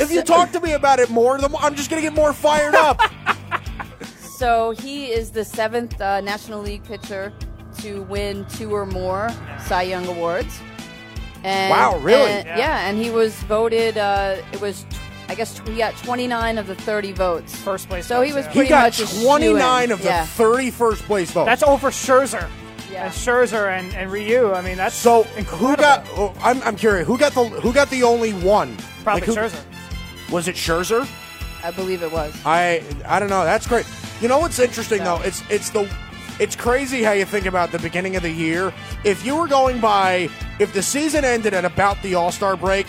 [0.00, 2.16] If you talk to me about it more, the more, I'm just going to get
[2.16, 3.00] more fired up.
[4.36, 7.32] So he is the seventh uh, National League pitcher
[7.78, 9.28] to win two or more
[9.66, 10.58] Cy Young awards.
[11.44, 12.28] And, Wow, really?
[12.28, 12.58] and- Yeah.
[12.58, 12.88] yeah.
[12.88, 13.98] and he was voted.
[13.98, 14.84] Uh, it was,
[15.28, 17.54] I guess, he got 29 of the 30 votes.
[17.54, 18.52] First place So he was yeah.
[18.64, 19.92] he got much 29 shoo-in.
[19.92, 20.26] of the yeah.
[20.26, 21.46] 31st place votes.
[21.46, 22.48] That's over Scherzer.
[22.92, 23.04] Yeah.
[23.06, 24.52] And Scherzer and, and Ryu.
[24.52, 25.68] I mean, that's so incredible.
[25.68, 26.06] who got?
[26.10, 27.06] Oh, I'm, I'm curious.
[27.06, 28.76] Who got the who got the only one?
[29.02, 29.64] Probably Like, who- Scherzer.
[30.30, 31.08] Was it Scherzer?
[31.64, 32.34] I believe it was.
[32.44, 33.44] I I don't know.
[33.44, 33.86] That's great.
[34.20, 35.22] You know what's interesting So- though?
[35.22, 35.88] It's it's the
[36.40, 38.72] it's crazy how you think about the beginning of the year.
[39.04, 40.28] If you were going by
[40.58, 42.86] if the season ended at about the All Star break,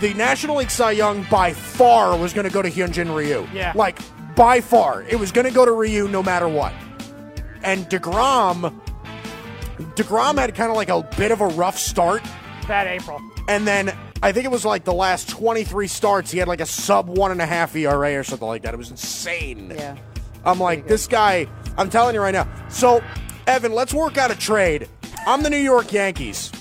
[0.00, 3.46] the National League Cy Young by far was going to go to Hyunjin Ryu.
[3.52, 3.72] Yeah.
[3.74, 3.98] like
[4.36, 6.72] by far, it was going to go to Ryu no matter what.
[7.64, 8.72] And Degrom,
[9.94, 12.22] Degrom had kind of like a bit of a rough start.
[12.66, 13.20] Bad April.
[13.48, 16.66] And then I think it was like the last 23 starts, he had like a
[16.66, 18.74] sub one and a half ERA or something like that.
[18.74, 19.72] It was insane.
[19.74, 19.96] Yeah.
[20.44, 22.48] I'm like, this guy, I'm telling you right now.
[22.68, 23.02] So,
[23.46, 24.88] Evan, let's work out a trade.
[25.26, 26.52] I'm the New York Yankees.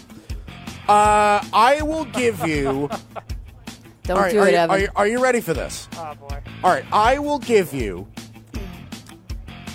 [0.87, 2.89] Uh, I will give you.
[4.03, 4.69] Don't all right, do are, it, you, Evan.
[4.69, 5.89] are, you, are you ready for this?
[5.97, 6.39] Oh, boy.
[6.63, 8.07] All right, I will give you.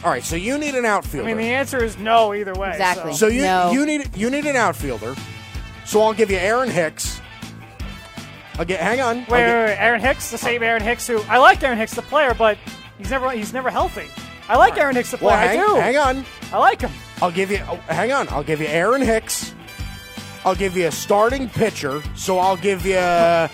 [0.05, 1.28] All right, so you need an outfielder.
[1.28, 2.70] I mean, the answer is no either way.
[2.72, 3.12] Exactly.
[3.14, 3.70] So you No.
[3.70, 5.14] you need you need an outfielder.
[5.84, 7.20] So I'll give you Aaron Hicks.
[8.59, 9.18] I'll get hang on.
[9.18, 11.94] Wait, wait, get- wait, Aaron Hicks, the same Aaron Hicks who I like Aaron Hicks
[11.94, 12.59] the player, but
[12.98, 14.07] he's never he's never healthy.
[14.48, 15.36] I like Aaron Hicks the player.
[15.36, 15.74] Well, hang, I do.
[15.76, 16.24] hang on.
[16.53, 16.90] I like him.
[17.22, 17.61] I'll give you.
[17.70, 18.28] Oh, hang on.
[18.30, 19.55] I'll give you Aaron Hicks.
[20.44, 22.03] I'll give you a starting pitcher.
[22.16, 22.96] So I'll give you.
[22.96, 23.48] Uh,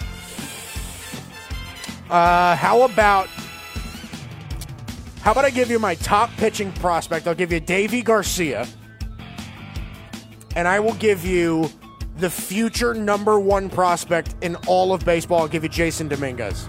[2.56, 3.28] how about?
[5.22, 7.26] How about I give you my top pitching prospect?
[7.26, 8.66] I'll give you Deivi Garcia,
[10.56, 11.70] and I will give you
[12.16, 15.40] the future number one prospect in all of baseball.
[15.40, 16.68] I'll give you Jasson Dominguez.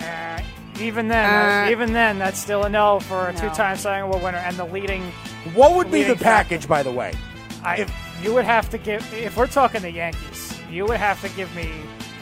[0.00, 0.40] Uh,
[0.80, 3.38] even then, Uh, even then, that's still a no for a No.
[3.40, 5.12] two-time Cy Young Award winner and the leading.
[5.54, 6.24] What would be the Leading factor.
[6.56, 7.12] package, by the way?
[7.62, 11.20] I, If- you would have to give if we're talking the Yankees, you would have
[11.22, 11.68] to give me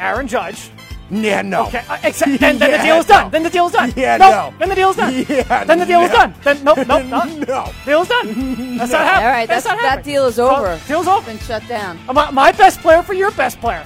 [0.01, 0.71] Aaron Judge.
[1.11, 1.67] Yeah, no.
[1.69, 3.15] Okay, uh, except, then, then Yeah, the deal is no.
[3.15, 3.31] done.
[3.31, 3.93] Then the deal is done.
[3.97, 4.31] Yeah, no.
[4.31, 4.55] no.
[4.59, 5.13] Then the deal is done.
[5.29, 6.35] Yeah, then the deal is done.
[6.45, 7.25] Then nope, nope, no.
[7.25, 7.73] no.
[7.87, 8.77] Deal is done.
[8.77, 9.27] That's not happening.
[9.27, 10.81] All right, that's that's, not that deal is Well, over.
[10.87, 11.25] deal's over.
[11.27, 11.99] Been shut down.
[12.09, 13.85] Uh, My, my best player for your best player.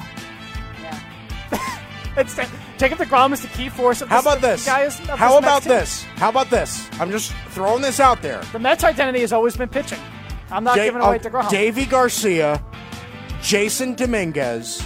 [0.82, 0.98] Yeah.
[2.16, 2.34] It's
[2.76, 4.66] Jacob Degrom is the key force of How about this?
[4.66, 5.72] Guy is, How this about Mets team.
[5.72, 6.02] this?
[6.16, 6.88] How about this?
[7.00, 8.42] I'm just throwing this out there.
[8.52, 10.00] The Mets' identity has always been pitching.
[10.50, 11.42] I'm not Da- giving away uh, Degrom.
[11.44, 12.62] Deivi Garcia,
[13.40, 14.82] Jasson Dominguez,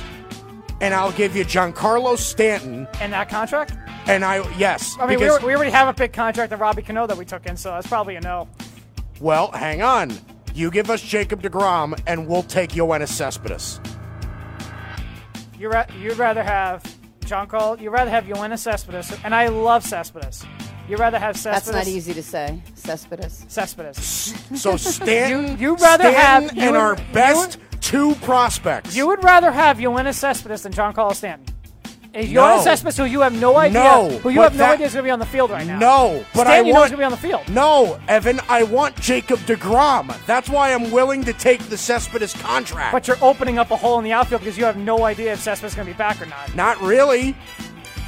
[0.80, 2.86] and I'll give you Giancarlo Stanton.
[3.00, 3.74] and that contract.
[4.06, 6.82] And I yes, I mean, we, because we already have a big contract of Robbie
[6.82, 8.48] Cano that we took in, so that's probably a no.
[9.20, 10.12] well, hang on.
[10.54, 13.78] You give us Jacob Degrom, and we'll take Yoenis Cespedes.
[15.58, 16.82] You ra- you'd rather have
[17.24, 17.78] John Cole.
[17.78, 20.44] You'd rather have Yoenis Cespedes, and I love Cespedes.
[20.88, 21.72] You'd rather have Cespedes.
[21.72, 22.62] That's not easy to say.
[22.74, 23.44] Cespedes.
[23.48, 23.98] Cespedes.
[24.60, 28.96] So Stanton, You- you'd rather Stanton have- you and would- our you best two prospects.
[28.96, 31.46] You would rather have Yoenis Cespedes than Giancarlo Stanton.
[32.12, 32.42] Is No.
[32.42, 34.94] Yoenis Cespedes, who you have no idea, No, who you have no that- idea is
[34.94, 35.78] going to be on the field right now.
[35.78, 37.48] No, but Stan, I you know want going to be on the field.
[37.48, 40.14] No, Evan, I want Jacob DeGrom.
[40.26, 42.92] That's why I'm willing to take the Cespedes contract.
[42.92, 45.40] But you're opening up a hole in the outfield because you have no idea if
[45.40, 46.54] Cespedes is going to be back or not.
[46.56, 47.36] Not really.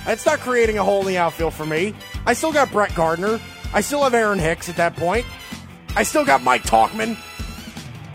[0.06, 1.94] It's not creating a hole in the outfield for me.
[2.24, 3.38] I still got Brett Gardner.
[3.74, 5.26] I still have Aaron Hicks at that point.
[5.96, 7.18] I still got Mike Tauchman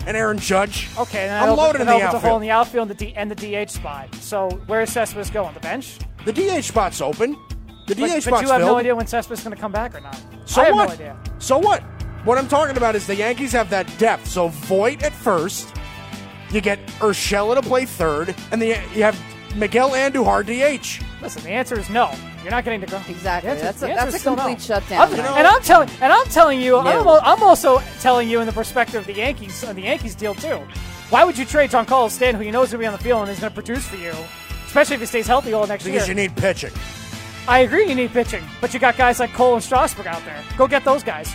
[0.06, 0.88] and Aaron Judge.
[0.98, 3.14] Okay, then I'm loaded in the opens a hole in the outfield and the, D,
[3.14, 4.14] and the DH spot.
[4.16, 5.54] So where's Cespedes going?
[5.54, 5.98] The bench?
[6.24, 7.36] The DH spot's open.
[7.86, 8.60] The DH But, spot's but you have filled.
[8.72, 10.20] no idea when Cespedes is going to come back or not.
[10.46, 10.88] So I have what?
[10.88, 11.16] no idea.
[11.38, 11.82] So what?
[12.24, 14.26] What I'm talking about is the Yankees have that depth.
[14.26, 15.74] So Voit at first,
[16.50, 19.18] you get Urshela to play third, and the, you have
[19.54, 21.02] Miguel Andujar DH.
[21.22, 22.12] Listen, the answer is no.
[22.42, 23.00] You're not getting to go.
[23.08, 23.50] Exactly.
[23.50, 24.42] Answer- That's a- the answer that's a still no.
[24.44, 25.36] complete shutdown, I'm- Mike.
[25.38, 28.52] and I'm telling, and I'm telling you, I'm, al- I'm also telling you in the
[28.52, 30.60] perspective of the Yankees, uh, the Yankees deal too.
[31.10, 32.98] Why would you trade Giancarlo Stanton, who you know is going to be on the
[32.98, 34.12] field and is going to produce for you,
[34.66, 35.94] especially if he stays healthy all next Because year?
[35.94, 36.72] Because you need pitching.
[37.46, 40.42] I agree, you need pitching, but you got guys like Cole and Strasburg out there.
[40.58, 41.32] Go get those guys.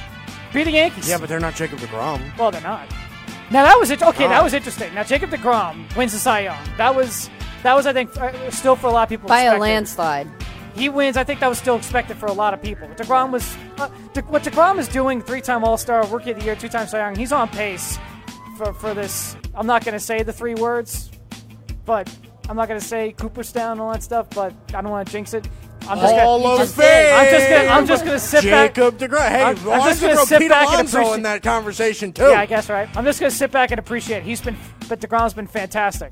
[0.54, 1.08] Be the Yankees.
[1.08, 2.36] Yeah, but they're not Jacob DeGrom.
[2.38, 2.88] Well, they're not.
[3.52, 4.02] Now that was it.
[4.04, 4.44] Okay, that Oh.
[4.44, 4.94] was interesting.
[4.94, 6.58] Now Jacob Degrom wins the Cy Young.
[6.78, 7.30] That was
[7.64, 10.28] that was I think uh, still for a lot of people By a landslide.
[10.76, 11.18] he wins.
[11.18, 12.88] I think that was still expected for a lot of people.
[12.90, 15.22] Degrom was uh, De- what Degrom is doing.
[15.22, 17.16] Three-time All-Star, Rookie of the Year, two-time Cy Young.
[17.16, 17.98] He's on pace
[18.58, 19.36] for for this.
[19.56, 21.10] I'm not going to say the three words,
[21.86, 22.10] but
[22.48, 24.30] I'm not going to say Cooperstown and all that stuff.
[24.30, 25.48] But I don't want to jinx it.
[25.88, 27.16] I'm just Hall gonna, of just Fame.
[27.16, 28.76] I'm just gonna I'm just gonna sit back.
[28.76, 29.28] Jacob DeGrom.
[29.30, 32.14] Hey, I'm- I'm just gonna throw sit Pete back and Alonso appreciate- in that conversation
[32.14, 32.24] too?
[32.30, 32.88] Yeah, I guess right.
[32.96, 34.22] I'm just gonna sit back and appreciate.
[34.24, 34.56] He's been,
[34.88, 36.12] but Degrom's been fantastic.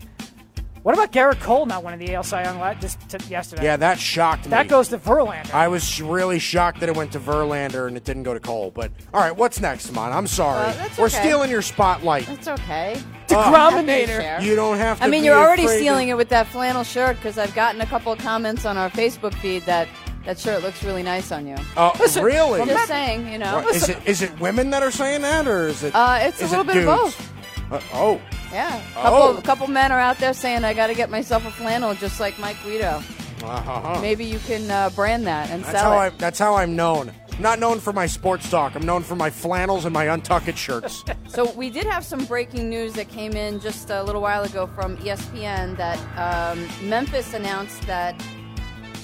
[0.84, 3.64] What about Gerrit Cole not winning the AL Cy Young la- just t- yesterday?
[3.64, 4.52] Yeah, that shocked me.
[4.52, 5.54] that goes to Verlander.
[5.54, 8.72] I was really shocked that it went to Verlander and it didn't go to Cole.
[8.72, 10.12] But all right, what's next, Mon?
[10.14, 10.68] I'm sorry.
[10.68, 11.20] Uh, that's We're okay.
[11.20, 12.30] stealing your spotlight.
[12.30, 13.02] It's okay.
[13.28, 14.08] Degrominator.
[14.08, 14.42] Share.
[14.42, 15.04] You don't have to.
[15.04, 17.54] I mean, be you're already afraid stealing to- it with that flannel shirt because I've
[17.54, 19.88] gotten a couple of comments on our Facebook feed that
[20.26, 21.56] that shirt looks really nice on you.
[21.76, 22.62] Oh, Listen, really?
[22.62, 23.62] I'm Just saying, you know.
[23.62, 25.94] What, is it is it women that are saying that, or is it?
[25.96, 27.30] Uh, it's a little it bit of dudes?
[27.72, 28.22] Uh, oh,
[28.52, 29.42] Yeah, a couple, Oh.
[29.44, 32.38] couple men are out there saying I got to get myself a flannel just like
[32.40, 33.02] Mike Guido.
[33.44, 34.00] uh-huh.
[34.02, 36.08] Maybe you can uh, brand that and That's sell how I.
[36.08, 36.18] it.
[36.18, 37.12] That's how I'm known.
[37.34, 38.74] I'm not known for my sports talk.
[38.76, 41.04] I'm known for my flannels and my untucked shirts.
[41.28, 44.66] So we did have some breaking news that came in just a little while ago
[44.66, 48.16] from ESPN that um, Memphis announced that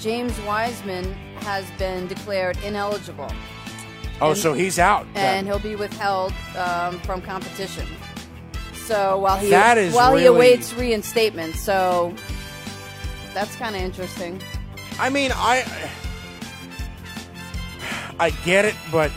[0.00, 3.28] James Wiseman has been declared ineligible
[4.20, 5.06] Oh, And- so he's out.
[5.14, 5.38] then.
[5.38, 7.86] and he'll be withheld um, from competition.
[8.86, 12.14] So while he That is while he awaits reinstatement, so
[13.32, 14.40] that's kind of interesting.
[14.98, 15.64] I mean, I
[18.20, 19.10] I get it, but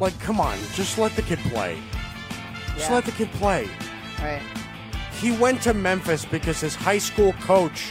[0.00, 1.76] like, come on, just let the kid play.
[2.76, 2.94] Just Yeah.
[2.94, 3.68] let the kid play.
[4.22, 4.42] Right.
[5.20, 7.90] He went to Memphis because his high school coach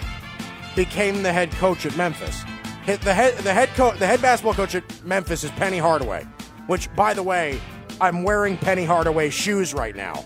[0.75, 2.43] became the head coach at Memphis.
[2.85, 6.25] The head the head coach the head basketball coach at Memphis is Penny Hardaway,
[6.67, 7.59] which, by the way,
[7.99, 10.25] I'm wearing Penny Hardaway shoes right now.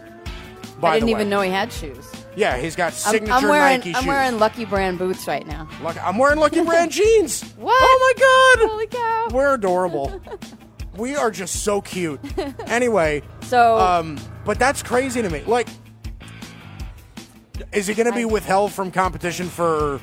[0.80, 2.12] By I didn't even know he had shoes.
[2.36, 4.08] Yeah, he's got I'm, signature I'm wearing Nike I'm shoes.
[4.08, 5.68] wearing Lucky Brand boots right now.
[5.82, 7.44] Lucky- I'm wearing Lucky Brand jeans.
[7.54, 7.78] What?
[7.78, 8.70] Oh my god!
[8.70, 9.28] Holy cow!
[9.32, 10.22] We're adorable.
[10.98, 12.20] we are just so cute.
[12.68, 15.44] Anyway, So um, but that's crazy to me.
[15.46, 15.68] Like,
[17.74, 20.00] is he going to be withheld from competition for?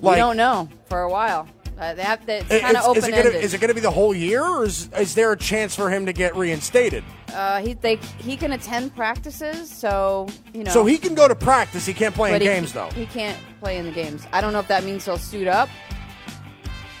[0.00, 1.48] we don't know for a while.
[1.82, 3.34] Uh, they have it's kind of open ended.
[3.34, 5.90] is it going to be the whole year, or is, is there a chance for
[5.90, 7.02] him to get reinstated?
[7.34, 10.70] uh, he they, he can attend practices, so you know.
[10.70, 11.84] So he can go to practice.
[11.84, 12.90] He can't play in he- games, though.
[12.90, 14.26] He can't play in the games.
[14.32, 15.68] I don't know if that means he'll suit up.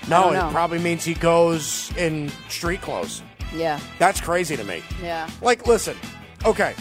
[0.08, 3.22] no, it probably means he goes in street clothes.
[3.54, 4.82] Yeah, That's crazy to me.
[5.02, 5.28] yeah.
[5.42, 5.96] Like, listen,
[6.44, 6.74] okay.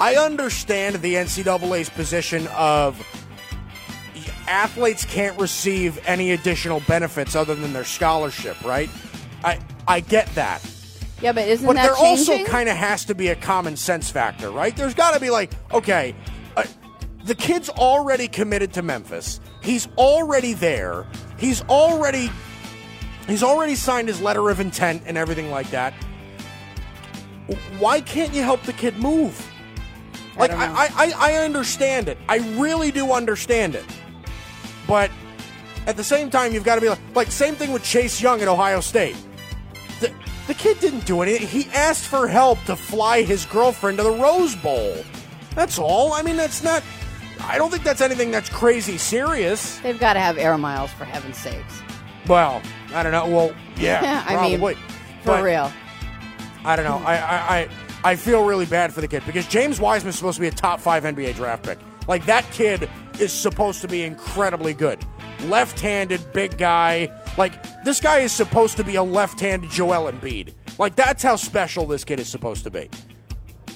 [0.00, 3.00] I understand the NCAA's position of
[4.48, 8.90] athletes can't receive any additional benefits other than their scholarship, right?
[9.44, 10.62] I I get that.
[11.20, 14.10] Yeah, but isn't But that there also kind of has to be a common sense
[14.10, 14.76] factor, right?
[14.76, 16.14] There's got to be like, okay,
[16.56, 16.64] uh,
[17.24, 19.40] the kid's already committed to Memphis.
[19.62, 21.06] He's already there.
[21.36, 22.30] He's already
[23.26, 25.92] he's already signed his letter of intent and everything like that.
[27.78, 29.46] Why can't you help the kid move?
[30.36, 30.60] Like don't.
[30.60, 32.18] I, I, I understand it.
[32.28, 33.84] I really do understand it.
[34.88, 35.10] But
[35.86, 38.40] at the same time, you've got to be like, like same thing with Chase Young
[38.40, 39.16] at Ohio State.
[40.00, 40.12] The,
[40.48, 41.46] the kid didn't do anything.
[41.46, 44.96] He asked for help to fly his girlfriend to the Rose Bowl.
[45.54, 46.12] That's all.
[46.12, 46.82] I mean, that's not.
[47.40, 49.78] I don't think that's anything that's crazy serious.
[49.78, 51.82] They've got to have air miles for heaven's sakes.
[52.26, 52.60] Well,
[52.94, 53.28] I don't know.
[53.28, 54.74] Well, yeah, I mean, probably.
[54.74, 54.80] For
[55.24, 55.72] But real.
[56.64, 56.98] I don't know.
[57.06, 57.68] I, I, I,
[58.04, 60.80] I feel really bad for the kid because James Wiseman's supposed to be a top
[60.80, 61.78] five NBA draft pick.
[62.08, 62.88] Like that kid
[63.20, 65.04] is supposed to be incredibly good.
[65.44, 67.12] Left-handed, big guy.
[67.36, 70.54] Like this guy is supposed to be a left-handed Joel Embiid.
[70.78, 72.88] Like that's how special this kid is supposed to be.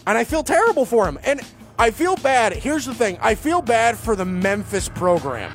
[0.07, 1.19] And I feel terrible for him.
[1.25, 1.41] And
[1.79, 2.55] I feel bad.
[2.55, 3.19] Here's the thing.
[3.21, 5.53] I feel bad for the Memphis program.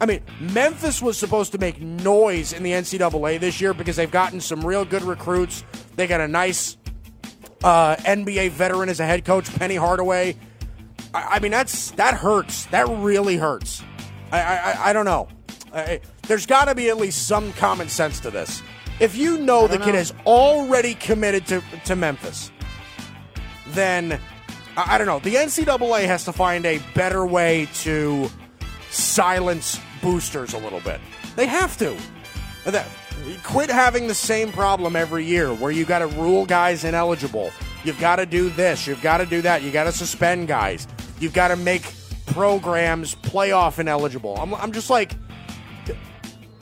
[0.00, 4.10] I mean, Memphis was supposed to make noise in the NCAA this year because they've
[4.10, 5.64] gotten some real good recruits.
[5.96, 6.76] They got a nice
[7.62, 10.36] uh, NBA veteran as a head coach, Penny Hardaway.
[11.12, 12.66] I, I mean, that's that hurts.
[12.66, 13.82] That really hurts.
[14.32, 15.28] I I, I- don't know.
[15.72, 18.62] I, there's got to be at least some common sense to this.
[19.00, 22.52] If you know the kid has already committed to, to Memphis,
[23.68, 24.20] then
[24.76, 25.18] I, I don't know.
[25.18, 28.30] The NCAA has to find a better way to
[28.90, 31.00] silence boosters a little bit.
[31.36, 31.96] They have to.
[32.64, 32.86] That-
[33.42, 37.50] Quit having the same problem every year where you got to rule guys ineligible.
[37.84, 38.86] You've got to do this.
[38.86, 39.62] You've got to do that.
[39.62, 40.88] You got to suspend guys.
[41.20, 41.82] You've got to make
[42.26, 44.36] programs playoff ineligible.
[44.38, 45.12] I'm, I'm just like,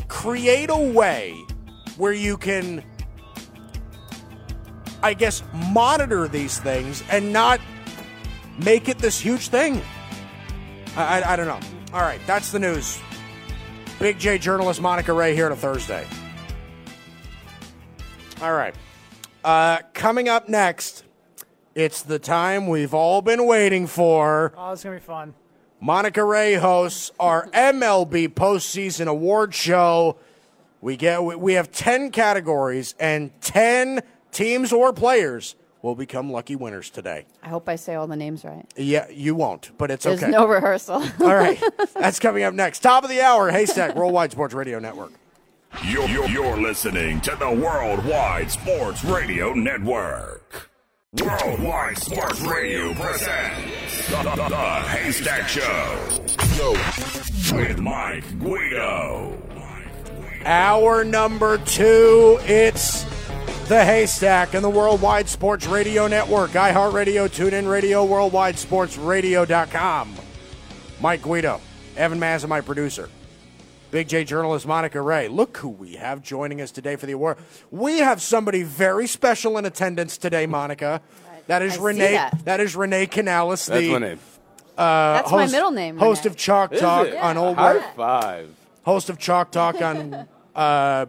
[0.09, 1.35] create a way
[1.97, 2.85] where you can,
[5.03, 7.61] I guess, monitor these things and not
[8.65, 9.81] make it this huge thing.
[10.97, 11.61] I, I, I don't know.
[11.95, 13.01] All right, that's the news.
[13.99, 16.07] Big J journalist Monica Ray here a Thursday.
[18.41, 18.75] All right.
[19.45, 21.05] Uh, coming up next,
[21.75, 24.53] it's the time we've all been waiting for.
[24.57, 25.35] Oh, it's gonna be fun.
[25.81, 30.17] Monica Ray hosts our MLB postseason award show.
[30.81, 34.01] We get we- we have ten categories and ten
[34.31, 37.27] teams or players will become lucky winners today.
[37.43, 38.65] I hope I say all the names right.
[38.77, 40.31] Yeah, you won't, but it's There's okay.
[40.31, 41.03] no rehearsal.
[41.21, 41.61] All right,
[41.95, 42.81] that's coming up next.
[42.81, 45.11] Top of the hour, Haystack Worldwide Sports Radio Network.
[45.85, 50.71] You're, you're, you're listening to the Worldwide Sports Radio Network.
[51.21, 55.99] Worldwide Sports Radio presents the, the, the Haystack Show
[57.55, 59.37] with Mike Guido.
[60.47, 63.03] Hour number two, it's
[63.69, 70.15] the Haystack and the Worldwide Sports Radio Network, iHeartRadio, TuneIn Radio, Worldwide Sports Radio.com.
[71.03, 71.61] Mike Guido,
[71.95, 73.11] Evan Mazza, my producer.
[73.93, 75.29] Big J journalist Monica Ray.
[75.29, 77.37] Look who we have joining us today for the award.
[77.71, 81.03] We have somebody very special in attendance today, Monica.
[81.47, 82.31] That is I see Renee.
[82.45, 82.59] that.
[82.61, 84.19] is Renee Canales, That's the my name.
[84.77, 85.99] That's my host- middle name.
[85.99, 86.33] host Renee.
[86.33, 87.17] of Chalk Is Talk it?
[87.19, 88.49] on Old High five.
[88.85, 90.27] host of Chalk Talk on
[90.57, 91.05] uh,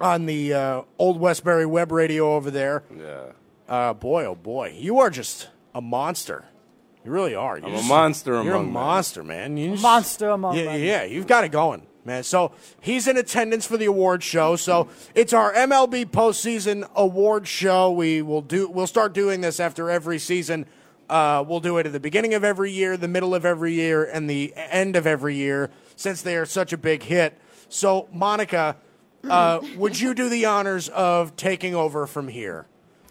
[0.00, 2.84] on the uh, Old Westbury Web Radio over there.
[2.96, 3.32] Yeah.
[3.68, 6.44] Uh, boy, oh boy, you are just a monster.
[7.08, 7.56] You really are.
[7.56, 8.70] You're I'm a just- monster You're a men.
[8.72, 9.56] monster, man.
[9.56, 10.80] You just- Monster among yeah, men.
[10.82, 12.22] yeah, you've got it going, man.
[12.22, 12.52] So
[12.82, 14.56] he's in attendance for the award show.
[14.56, 17.90] So it's our MLB postseason award show.
[17.90, 18.68] We will do.
[18.68, 20.66] We'll start doing this after every season.
[21.08, 24.04] Uh, we'll do it at the beginning of every year, the middle of every year,
[24.04, 27.38] and the end of every year, since they are such a big hit.
[27.70, 28.76] So, Monica,
[29.26, 32.66] uh, would you do the honors of taking over from here?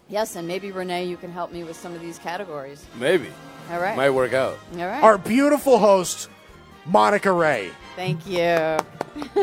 [0.08, 2.86] Yes, and maybe Renee, you can help me with some of these categories.
[2.96, 3.26] Maybe.
[3.70, 3.96] All right.
[3.96, 4.58] Might work out.
[4.72, 5.02] All right.
[5.02, 6.28] Our beautiful host,
[6.86, 7.70] Monica Ray.
[7.96, 8.78] Thank you.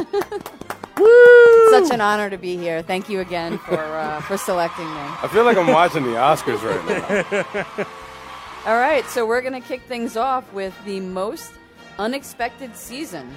[0.97, 1.69] Woo!
[1.71, 2.81] Such an honor to be here.
[2.81, 4.99] Thank you again for uh, for selecting me.
[4.99, 7.85] I feel like I'm watching the Oscars right now.
[8.65, 11.51] All right, so we're going to kick things off with the most
[11.99, 13.29] unexpected season.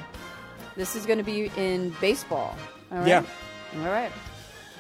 [0.75, 2.57] This is going to be in baseball.
[2.91, 3.09] All right?
[3.09, 3.25] Yeah.
[3.81, 4.11] All right.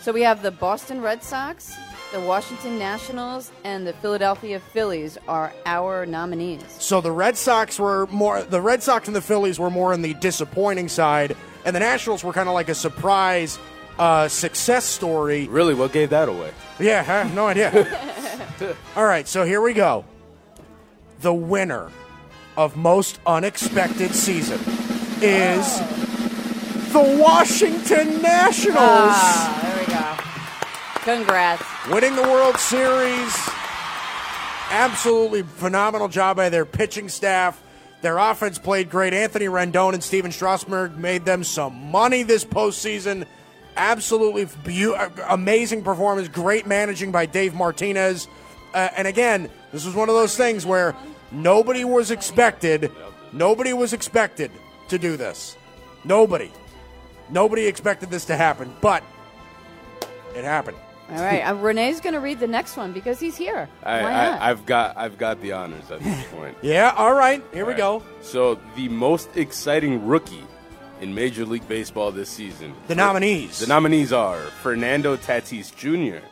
[0.00, 1.76] So we have the Boston Red Sox,
[2.12, 6.64] the Washington Nationals, and the Philadelphia Phillies are our nominees.
[6.78, 10.02] So the Red Sox were more the Red Sox and the Phillies were more on
[10.02, 13.58] the disappointing side, and the Nationals were kind of like a surprise
[13.98, 15.48] uh, success story.
[15.48, 16.52] really, what gave that away?
[16.78, 17.72] Yeah, I have no idea.
[18.96, 20.04] All right, so here we go.
[21.20, 21.90] The winner
[22.56, 24.60] of most unexpected season
[25.20, 25.78] is
[26.92, 28.78] the Washington Nationals.
[28.78, 30.37] Ah, there we go.
[31.08, 31.64] Congrats.
[31.88, 33.34] winning the World Series.
[34.70, 37.62] Absolutely phenomenal job by their pitching staff.
[38.02, 39.14] Their offense played great.
[39.14, 43.24] Anthony Rendon and Stephen Strasburg made them some money this postseason.
[43.74, 46.28] Absolutely beau- amazing performance.
[46.28, 48.28] Great managing by Dave Martinez.
[48.74, 50.94] Uh, and again, this was one of those things where
[51.32, 52.92] nobody was expected.
[53.32, 54.50] Nobody was expected
[54.88, 55.56] to do this.
[56.04, 56.52] Nobody.
[57.30, 59.02] Nobody expected this to happen, but
[60.34, 60.76] it happened.
[61.10, 63.68] All right, uh, Renee's going to read the next one because he's here.
[63.82, 64.40] I, Why not?
[64.42, 66.56] I, I've got I've got the honors at this point.
[66.62, 67.42] Yeah, all right.
[67.52, 68.02] Here we go.
[68.20, 70.44] So the most exciting rookie
[71.00, 72.74] in Major League Baseball this season.
[72.88, 73.60] The nominees.
[73.60, 76.24] The nominees are Fernando Tatis Jr.,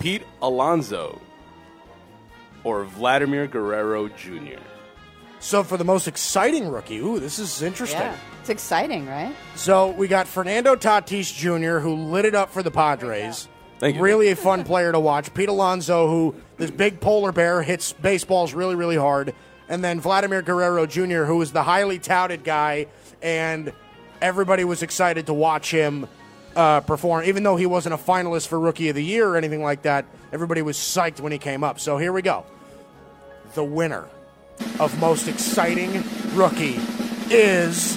[0.00, 1.20] Pete Alonso,
[2.62, 4.60] or Vladimir Guerrero Jr.
[5.40, 8.00] So for the most exciting rookie, ooh, this is interesting.
[8.00, 9.34] yeah, it's exciting, right?
[9.54, 13.48] So we got Fernando Tatis Jr., who lit it up for the Padres.
[13.78, 14.02] Thank you.
[14.02, 15.32] Really a fun player to watch.
[15.32, 19.34] Pete Alonso, who this big polar bear hits baseballs really, really hard.
[19.66, 22.88] And then Vladimir Guerrero Jr., who is the highly touted guy,
[23.22, 23.72] and
[24.20, 26.06] everybody was excited to watch him
[26.54, 27.24] uh, perform.
[27.24, 30.04] Even though he wasn't a finalist for Rookie of the Year or anything like that,
[30.34, 31.80] everybody was psyched when he came up.
[31.80, 32.44] So here we go.
[33.54, 34.06] The winner
[34.78, 36.78] of most exciting rookie
[37.30, 37.96] is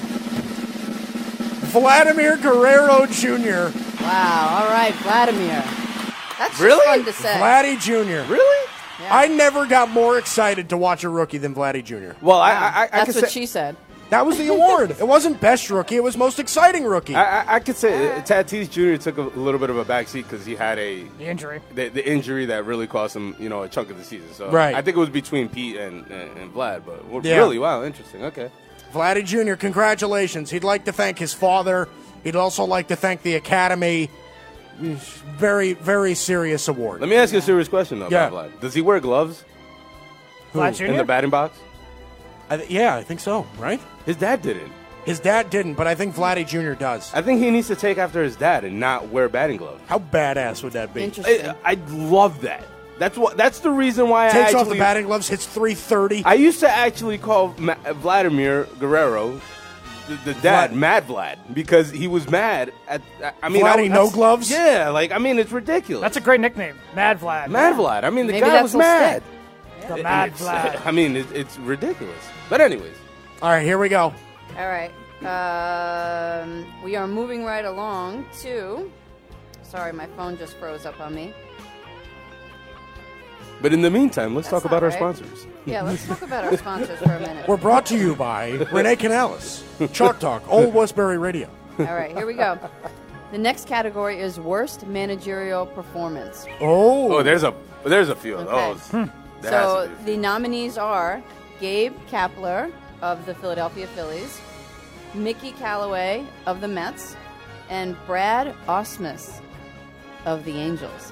[1.79, 3.75] Vladimir Guerrero Jr.
[4.01, 4.61] Wow.
[4.63, 5.63] All right, Vladimir.
[6.39, 6.85] That's Really?
[6.85, 7.33] fun to say.
[7.35, 8.31] Vladdy Jr.
[8.31, 8.67] Really?
[9.01, 9.15] Yeah.
[9.15, 12.17] I never got more excited to watch a rookie than Vladdy Jr.
[12.21, 13.75] Well, I, I, I, I That's could what say, she said.
[14.09, 14.91] That was the award.
[14.91, 15.95] it wasn't best rookie.
[15.97, 17.13] It was most exciting rookie.
[17.15, 19.01] I, I, I could say uh, Tatis Jr.
[19.01, 21.61] took a little bit of a backseat because he had a The injury.
[21.75, 24.33] the, the injury that really cost him, you know, a chunk of the season.
[24.33, 24.73] So Right.
[24.75, 26.83] I think it was between Pete and, and, and Vlad.
[26.85, 27.35] But Yeah.
[27.37, 28.23] really, wow, interesting.
[28.25, 28.49] Okay.
[28.93, 30.49] Vladdy Jr., congratulations.
[30.49, 31.87] He'd like to thank his father.
[32.23, 34.09] He'd also like to thank the Academy.
[34.79, 37.01] Very, very serious award.
[37.01, 38.29] Let me ask you a serious question though Yeah.
[38.29, 38.59] Vlad.
[38.59, 39.43] Does he wear gloves
[40.53, 40.85] Vlad Jr.
[40.85, 41.57] in the batting box?
[42.49, 43.45] I th- yeah, I think so.
[43.57, 43.81] Right?
[44.05, 44.71] His dad didn't.
[45.05, 46.77] His dad didn't, but I think Vladdy Jr.
[46.77, 47.13] does.
[47.13, 49.81] I think he needs to take after his dad and not wear batting gloves.
[49.87, 51.03] How badass would that be?
[51.03, 51.49] Interesting.
[51.65, 52.63] I, I love that.
[52.99, 53.37] That's what.
[53.37, 56.23] That's the reason why I Takes off the batting gloves, hits 330.
[56.25, 59.39] I used to actually call Ma- Vladimir Guerrero
[60.07, 60.75] the, the dad Vlad.
[60.75, 63.01] Mad Vlad because he was mad at.
[63.43, 64.49] I mean, Vladdy I, no that's- gloves?
[64.51, 66.01] Yeah, like I mean, it's ridiculous.
[66.01, 67.49] That's a great nickname, Mad Vlad.
[67.49, 68.03] Mad Vlad.
[68.03, 69.21] I mean, the Maybe guy was mad.
[69.79, 69.87] stick.
[69.89, 70.81] The And Mad Vlad.
[70.85, 72.23] I mean, it, it's ridiculous.
[72.49, 72.95] But anyways,
[73.41, 74.13] All right, here we go.
[74.57, 74.91] All right.
[75.21, 78.91] Um, we are moving right along to.
[79.63, 81.33] Sorry, my phone just froze up on me.
[83.61, 85.47] But in the meantime, let's That's talk about not our sponsors.
[85.65, 87.47] Yeah, let's talk about our sponsors for a minute.
[87.47, 91.49] We're brought to you by Renee Canales, Chalk Talk, Old Westbury Radio.
[91.79, 92.59] All right, here we go.
[93.31, 96.45] The next category is worst managerial performance.
[96.61, 97.53] Oh, Oh, there's a
[97.85, 98.73] there's a few of Okay.
[98.73, 98.87] those.
[98.89, 99.03] Hmm.
[99.41, 101.21] There has So the nominees are
[101.59, 104.39] Gabe Kapler of the Philadelphia Phillies,
[105.13, 107.15] Mickey Callaway of the Mets,
[107.69, 109.41] and Brad Ausmus
[110.25, 111.11] of the Angels.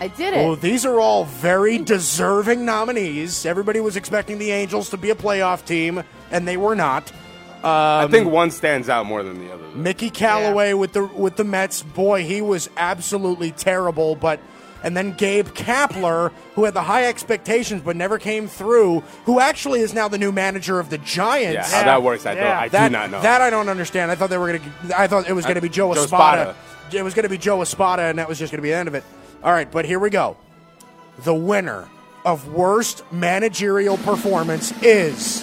[0.00, 0.38] I did it.
[0.38, 3.46] Oh, these are all very deserving nominees.
[3.46, 7.12] Everybody was expecting the Angels to be a playoff team, and they were not.
[7.62, 9.62] I think um, one stands out more than the other.
[9.62, 9.74] though.
[9.74, 14.16] Mickey Callaway with the with the Mets, boy, he was absolutely terrible.
[14.16, 14.40] But
[14.82, 19.80] and then Gabe Kapler, who had the high expectations but never came through, who actually
[19.80, 21.72] is now the new manager of the Giants.
[21.72, 22.44] Yeah, how that works, I Yeah.
[22.44, 22.56] don't.
[22.64, 23.22] I that, do not know.
[23.22, 24.10] That I don't understand.
[24.10, 24.98] I thought they were going to.
[25.00, 26.40] I thought it was going to uh, be Joe, Joe Espada.
[26.50, 26.56] Espada.
[26.92, 28.76] It was going to be Joe Espada, and that was just going to be the
[28.76, 29.04] end of it.
[29.44, 30.38] All right, but here we go.
[31.18, 31.86] The winner
[32.24, 35.42] of worst managerial performance is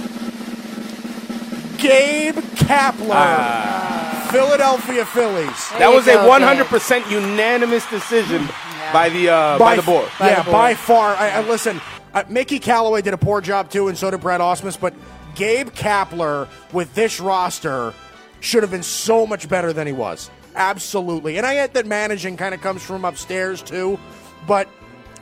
[1.77, 5.69] Gabe Kapler, Philadelphia Phillies.
[5.69, 8.47] There that you was a 100% unanimous decision
[8.91, 10.09] by the uh, by, the board.
[10.19, 10.53] By yeah, the board.
[10.53, 11.15] by far.
[11.15, 11.79] I, I listen.
[12.11, 14.79] Uh, Mickey Callaway did a poor job too, and so did Brad Ausmus.
[14.79, 14.95] But
[15.35, 17.93] Gabe Kapler with this roster
[18.39, 20.31] should have been so much better than he was.
[20.55, 23.99] Absolutely, and I get that managing kind of comes from upstairs too,
[24.47, 24.67] but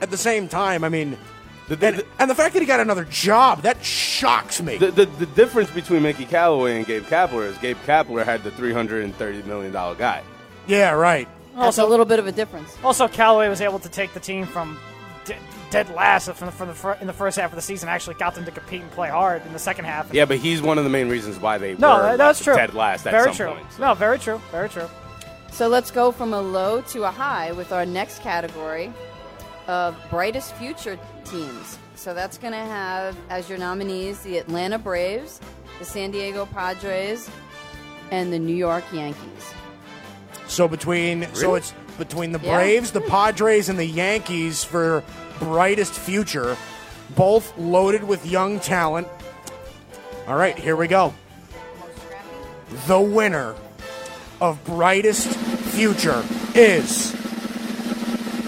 [0.01, 1.17] at the same time, I mean,
[1.67, 4.77] The, the, and, and the fact that he got another job that shocks me.
[4.77, 8.51] the, the, the difference between Mickey Callaway and Gabe Kapler is Gabe Kapler had the
[8.51, 10.23] $330 million guy.
[10.67, 11.27] yeah, right.
[11.55, 12.77] That's a little bit of a difference.
[12.83, 14.79] Also, Callaway was able to take the team from
[15.25, 15.35] de-
[15.71, 17.89] dead last from the, from the fir- in the first half of the season.
[17.89, 20.13] Actually, got them to compete and play hard in the second half.
[20.13, 22.55] Yeah, but he's one of the main reasons why they no, were that- that's true.
[22.55, 23.47] dead last at very some true.
[23.55, 23.71] point.
[23.73, 23.83] so.
[23.87, 24.41] No, very true.
[24.51, 24.87] Very true.
[25.51, 28.93] So let's go from a low to a high with our next category
[29.67, 31.77] of brightest future teams.
[31.95, 35.41] So that's going to have as your nominees the Atlanta Braves,
[35.79, 37.29] the San Diego Padres,
[38.09, 39.53] and the New York Yankees.
[40.47, 42.55] So between so it's between the Yeah.
[42.55, 45.03] Braves, the Padres, and the Yankees for
[45.39, 46.57] brightest future,
[47.15, 49.07] both loaded with young talent.
[50.27, 51.13] All right, here we go.
[52.87, 53.55] The winner
[54.41, 56.23] of brightest future
[56.55, 57.11] is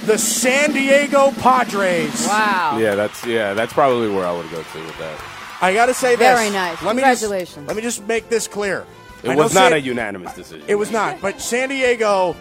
[0.06, 2.28] the San Diego Padres.
[2.28, 2.78] Wow.
[2.80, 5.20] Yeah, that's yeah, that's probably where I would go to with that.
[5.62, 6.28] I got to say this.
[6.28, 6.82] Very nice.
[6.82, 7.68] Let me just- Congratulations.
[7.68, 8.86] let me just make this clear.
[9.24, 10.66] It I was not San- a unanimous decision.
[10.68, 11.22] It was not.
[11.22, 12.36] But San Diego,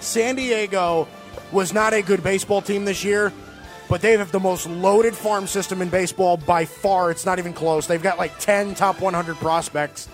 [0.00, 1.06] San Diego
[1.52, 3.32] was not a good baseball team this year.
[3.90, 7.10] But they have the most loaded farm system in baseball by far.
[7.10, 7.86] It's not even close.
[7.86, 10.08] They've got like 10 top 100 prospects.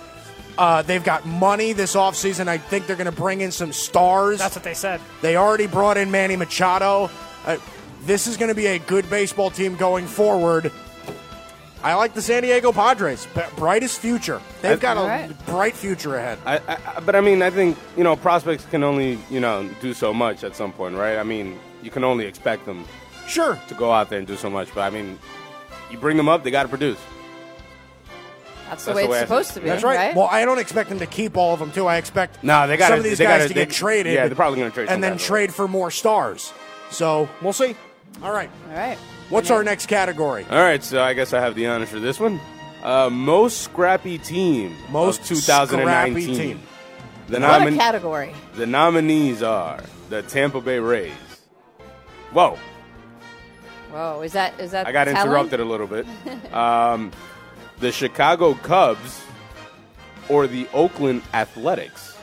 [0.59, 2.49] Uh, they've got money this offseason.
[2.49, 4.41] I think they're going to bring in some stars.
[4.41, 5.01] That's what they said.
[5.23, 7.11] They already brought in Manny Machado.
[7.47, 7.59] Uh,
[8.03, 10.73] this is going to be a good baseball team going forward.
[11.81, 13.29] I like the San Diego Padres.
[13.37, 14.41] B- brightest future.
[14.63, 15.47] They've got a Alright.
[15.47, 16.39] bright future ahead.
[16.45, 19.69] I, I, I- but I mean, I think you know prospects can only you know
[19.81, 21.19] do so much at some point, right?
[21.19, 22.85] I mean, you can only expect them
[23.29, 23.57] Sure.
[23.69, 24.75] to go out there and do so much.
[24.75, 25.21] But I mean,
[25.93, 26.99] you bring them up, they got to produce.
[28.69, 29.67] That's the That's way the way I it's supposed to be.
[29.67, 30.15] That's right.
[30.15, 31.87] Well, I don't don't them to keep all of them too.
[31.87, 34.13] I expect No, they gotta- some of these they guys gotta- to they- get traded.
[34.15, 35.27] yeah, they're probably gonna trade some and then guys away.
[35.47, 36.53] trade for more stars.
[36.91, 37.75] So we'll see.
[38.23, 38.51] All right.
[38.71, 38.99] All right.
[39.31, 40.47] What's our next category?
[40.51, 42.41] All right, so I guess I have the honor for this one.
[42.83, 46.23] Uh, most scrappy team Most of 2019.
[46.23, 46.63] scrappy team.
[47.29, 48.35] The, What a nomin- category.
[48.55, 51.13] the nominees are the Tampa Bay Rays.
[52.33, 52.57] Whoa,
[53.93, 54.87] Whoa, is that is that?
[54.87, 55.23] I got telling?
[55.27, 56.07] interrupted a little bit.
[56.55, 57.11] Um,
[57.81, 59.23] the Chicago Cubs
[60.29, 62.17] or the Oakland Athletics.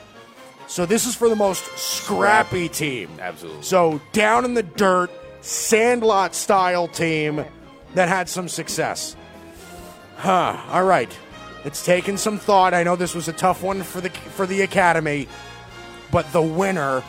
[0.68, 3.08] So this is for the most scrappy team.
[3.20, 3.62] Absolutely.
[3.62, 7.44] So down in the dirt, sandlot style team
[7.94, 9.16] that had some success.
[10.16, 10.60] Huh.
[10.70, 11.16] All right.
[11.64, 12.74] It's taken some thought.
[12.74, 15.28] I know this was a tough one for the for the academy,
[16.12, 17.02] but the winner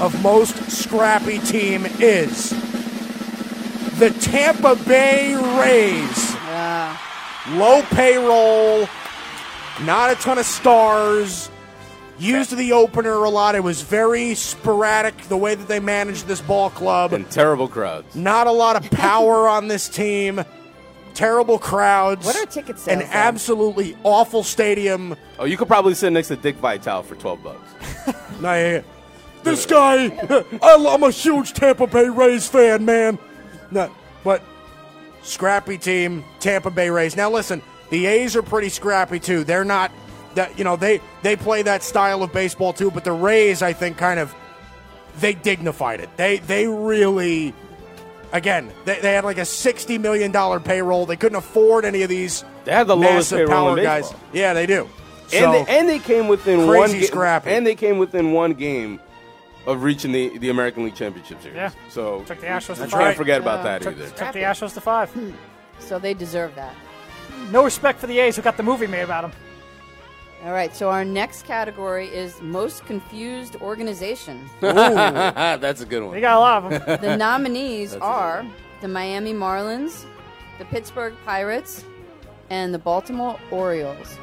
[0.00, 2.50] of most scrappy team is
[3.98, 6.30] the Tampa Bay Rays.
[7.58, 8.88] Low payroll,
[9.82, 11.50] not a ton of stars.
[12.18, 13.54] Used the opener a lot.
[13.54, 17.14] It was very sporadic the way that they managed this ball club.
[17.14, 18.14] And terrible crowds.
[18.14, 20.44] Not a lot of power on this team.
[21.14, 22.26] Terrible crowds.
[22.26, 23.08] What are ticket sales An then?
[23.10, 25.16] absolutely awful stadium.
[25.38, 28.16] Oh, you could probably sit next to Dick Vitale for 12 bucks.
[28.40, 28.80] Nah,
[29.42, 30.06] this guy,
[30.62, 33.18] I- I'm a huge Tampa Bay Rays fan, man.
[33.70, 33.90] No,
[34.24, 34.42] but
[35.22, 37.16] scrappy team, Tampa Bay Rays.
[37.16, 39.44] Now listen, the A's are pretty scrappy too.
[39.44, 39.90] They're not
[40.34, 42.90] that you know they they play that style of baseball too.
[42.90, 44.34] But the Rays, I think, kind of
[45.18, 46.08] they dignified it.
[46.16, 47.54] They they really.
[48.32, 51.04] Again, they, they had like a sixty million dollar payroll.
[51.04, 52.44] They couldn't afford any of these.
[52.64, 54.14] They had the lowest payroll guys.
[54.32, 54.88] Yeah, they do.
[55.34, 57.02] and, they, and they came within one game.
[57.02, 57.50] scrappy.
[57.50, 59.00] And they came within one game
[59.66, 61.56] of reaching the, the American League Championship Series.
[61.56, 61.70] Yeah.
[61.88, 63.64] So Took the Astros to can't forget about Yeah.
[63.78, 64.08] that Took, either.
[64.10, 65.10] took the Astros to five.
[65.10, 65.30] Hmm.
[65.78, 66.74] So they deserve that.
[66.74, 67.52] Hmm.
[67.52, 69.32] No respect for the A's who got the movie made about them.
[70.44, 74.48] All right, so our next category is most confused organization.
[74.60, 76.20] That's a good They one.
[76.22, 77.00] got a lot of them.
[77.02, 78.46] the nominees are
[78.80, 80.06] the Miami Marlins,
[80.58, 81.84] the Pittsburgh Pirates,
[82.48, 84.16] and the Baltimore Orioles.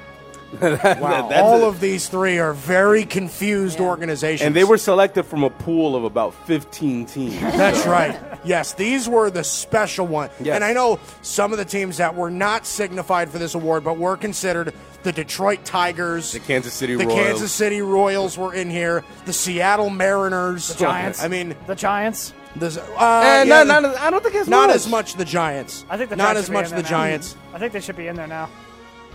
[0.61, 3.85] Wow, That's all a- of these three are very confused Yeah.
[3.87, 4.45] organizations.
[4.47, 7.39] And they were selected from a pool of about 15 teams.
[7.41, 8.17] That's right.
[8.45, 10.29] Yes, these were the special one.
[10.39, 10.55] Yes.
[10.55, 13.97] And I know some of the teams that were not signified for this award, but
[13.97, 14.73] were considered
[15.03, 17.19] the Detroit Tigers, The Kansas City the Royals.
[17.19, 21.23] Kansas City Royals were in here, the Seattle Mariners, The Giants.
[21.23, 22.33] I mean, the Giants.
[22.55, 22.67] the,
[22.97, 24.75] uh, Eh, yeah, not, the- not, I don't think it's not much.
[24.77, 25.85] as much the Giants.
[25.89, 26.89] I think the not Giants as much the now.
[26.89, 27.35] Giants.
[27.53, 28.49] I think they should be in there now.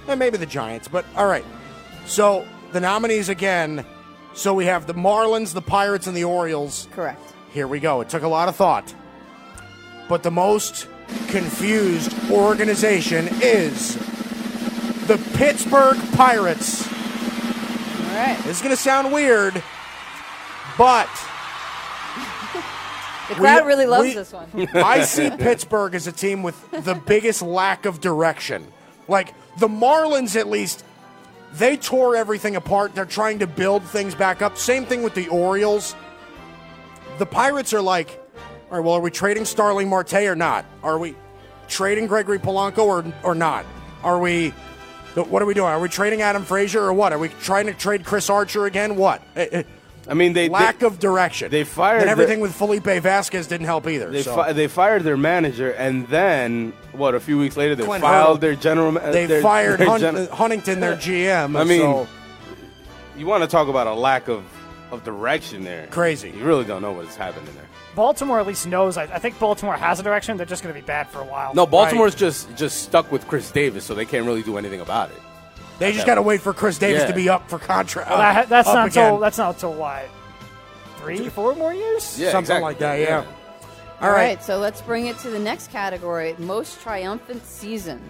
[0.09, 1.44] Eh, maybe the Giants, but all right.
[2.07, 3.84] So the nominees again.
[4.34, 6.88] So we have the Marlins, the Pirates, and the Orioles.
[6.92, 7.20] Correct.
[7.53, 8.00] Here we go.
[8.00, 8.94] It took a lot of thought.
[10.09, 10.88] But the most
[11.28, 13.96] confused organization is
[15.07, 16.86] the Pittsburgh Pirates.
[16.88, 18.38] All right.
[18.44, 19.62] This is going to sound weird,
[20.78, 21.09] but
[23.28, 24.68] The crowd We- really loves we- this one.
[24.74, 28.66] I see Pittsburgh as a team with the biggest lack of direction.
[29.09, 30.84] Like the Marlins, at least,
[31.55, 32.94] they tore everything apart.
[32.94, 34.57] They're trying to build things back up.
[34.57, 35.94] Same thing with the Orioles.
[37.18, 38.18] The Pirates are like,
[38.70, 40.64] all right, well, are we trading Starling Marte or not?
[40.82, 41.14] Are we
[41.68, 43.66] trading Gregory Polanco or, or not?
[44.03, 44.50] Are we,
[45.14, 45.68] what are we doing?
[45.68, 47.12] Are we trading Adam Frazier or what?
[47.12, 48.96] Are we trying to trade Chris Archer again?
[48.96, 49.22] What?
[49.36, 49.62] Eh, eh,
[50.09, 51.50] I mean, they lack they, of direction.
[51.50, 54.11] they fired and the- everything with Felipe Vasquez didn't help either.
[54.11, 54.34] they, so.
[54.34, 57.14] fi- they fired their manager, and then what?
[57.14, 58.38] A few weeks later, they Clint filed Hurdle.
[58.38, 58.92] their general.
[58.92, 61.57] ma- they their- fired their Hun- gen- Huntington, their GM.
[61.59, 62.09] I mean, so
[63.16, 64.42] you want to talk about a lack of,
[64.90, 65.86] of direction there?
[65.88, 66.30] Crazy.
[66.30, 67.68] You really don't know what's happening there.
[67.94, 68.96] Baltimore at least knows.
[68.96, 70.36] I, I think Baltimore has a direction.
[70.38, 71.55] They're just going to be bad for a while.
[71.55, 75.11] No, Baltimore's just just stuck with Chris Davis, so they can't really do anything about
[75.11, 75.16] it.
[75.86, 77.06] They just got to wait for Chris Davis Yeah.
[77.08, 78.08] to be up for contract.
[78.10, 79.04] Well, that, that's up not again.
[79.06, 80.08] until that's not until what
[80.98, 82.18] three, four more years.
[82.18, 82.62] Yeah, something exactly.
[82.64, 82.98] like that.
[83.00, 83.24] Yeah.
[84.00, 84.42] All right.
[84.42, 88.00] so let's bring it to the next category: most triumphant season.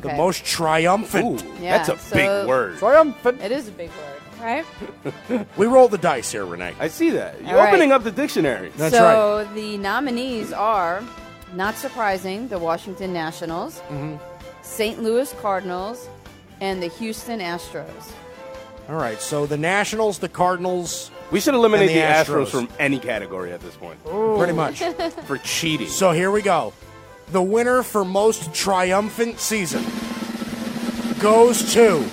[0.00, 1.42] The most triumphant.
[1.42, 2.78] Ooh, Yeah, that's a so- big word.
[2.78, 3.40] Triumphant.
[3.40, 5.46] It is a big word, right?
[5.56, 6.74] We roll the dice here, Renee.
[6.78, 7.40] I see that.
[7.40, 7.68] You're All right.
[7.68, 8.70] opening up the dictionary.
[8.76, 9.00] That's right.
[9.00, 11.02] so the nominees are,
[11.54, 14.16] not surprising, the Washington Nationals, Mm-hmm.
[14.62, 15.02] St.
[15.02, 16.08] Louis Cardinals,
[16.60, 18.12] and the Houston Astros.
[18.88, 19.20] All right.
[19.20, 22.44] So the Nationals, the Cardinals, We should eliminate And the, the Astros.
[22.46, 22.48] Astros.
[22.48, 24.78] from any category at this point pretty much.
[25.26, 25.88] for cheating.
[25.88, 26.72] so here we go.
[27.32, 29.84] The winner for most triumphant season
[31.18, 32.04] goes to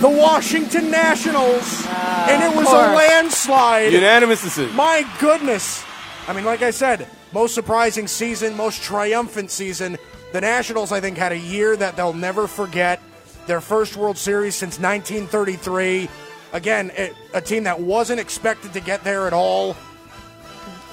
[0.00, 3.92] the Washington Nationals, ah, and it was a landslide.
[3.94, 4.76] Unanimous decision.
[4.76, 5.82] My goodness.
[6.28, 9.96] I mean, like I said, most surprising season, most triumphant season.
[10.32, 13.00] The Nationals, I think, had a year that they'll never forget.
[13.46, 16.08] Their first World Series since 1933.
[16.52, 19.70] Again, it, a team that wasn't expected to get there at all.
[19.70, 19.74] a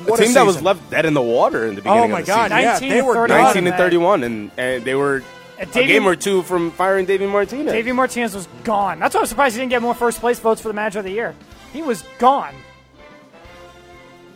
[0.04, 2.20] What team that was left dead in the water in the oh beginning Oh my
[2.20, 2.52] of the God!
[2.52, 2.88] season.
[2.90, 5.24] Yeah, they were 19 and 31, and, and they were
[5.58, 7.72] And a Davey- game or two from firing Davey Martinez.
[7.74, 9.00] Davey Martinez was gone.
[9.00, 11.06] That's why I'm surprised he didn't get more first place votes for the manager of
[11.06, 11.36] the year.
[11.72, 12.54] He was gone.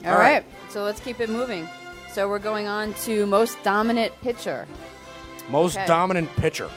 [0.06, 0.34] All All right.
[0.36, 0.46] right.
[0.70, 1.68] So let's keep it moving.
[2.18, 4.66] So we're going on to most dominant pitcher.
[5.52, 5.86] Most Okay.
[5.86, 6.68] dominant pitcher.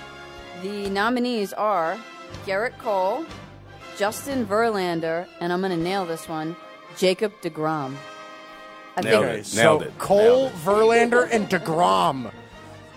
[0.63, 1.97] The nominees are
[2.45, 3.25] Gerrit Cole,
[3.97, 6.57] Justin Verlander, and I'm going to nail this one,
[6.99, 7.95] Jacob DeGrom.
[8.99, 9.47] I Nailed think it.
[9.47, 9.99] so Nailed it.
[9.99, 10.57] Cole, Nailed it.
[10.59, 12.31] Verlander, and Degrom.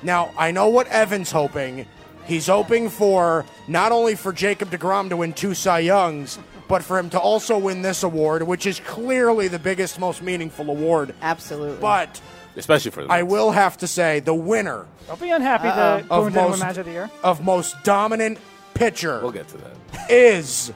[0.02, 1.86] Now I know what Evan's hoping.
[2.26, 6.98] He's hoping for not only for Jacob Degrom to win two Cy Youngs, but for
[7.00, 11.14] him to also win this award, which is clearly the biggest, most meaningful award.
[11.22, 11.80] absolutely.
[11.82, 12.22] But
[12.56, 13.32] especially for the I Mets.
[13.32, 16.60] will have to say the winner Don't be unhappy that uh, of Boone didn't most
[16.60, 17.10] match of the year.
[17.24, 18.38] of most dominant
[18.76, 19.72] pitcher We'll get to that.
[20.12, 20.72] is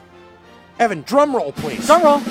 [0.78, 1.02] Evan.
[1.02, 1.86] Drum roll, please.
[1.86, 2.18] Drum roll.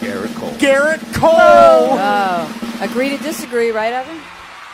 [0.00, 0.50] Gerrit Cole.
[0.52, 1.30] Gerrit Cole.
[1.98, 4.18] Oh, agree to disagree, right, Evan?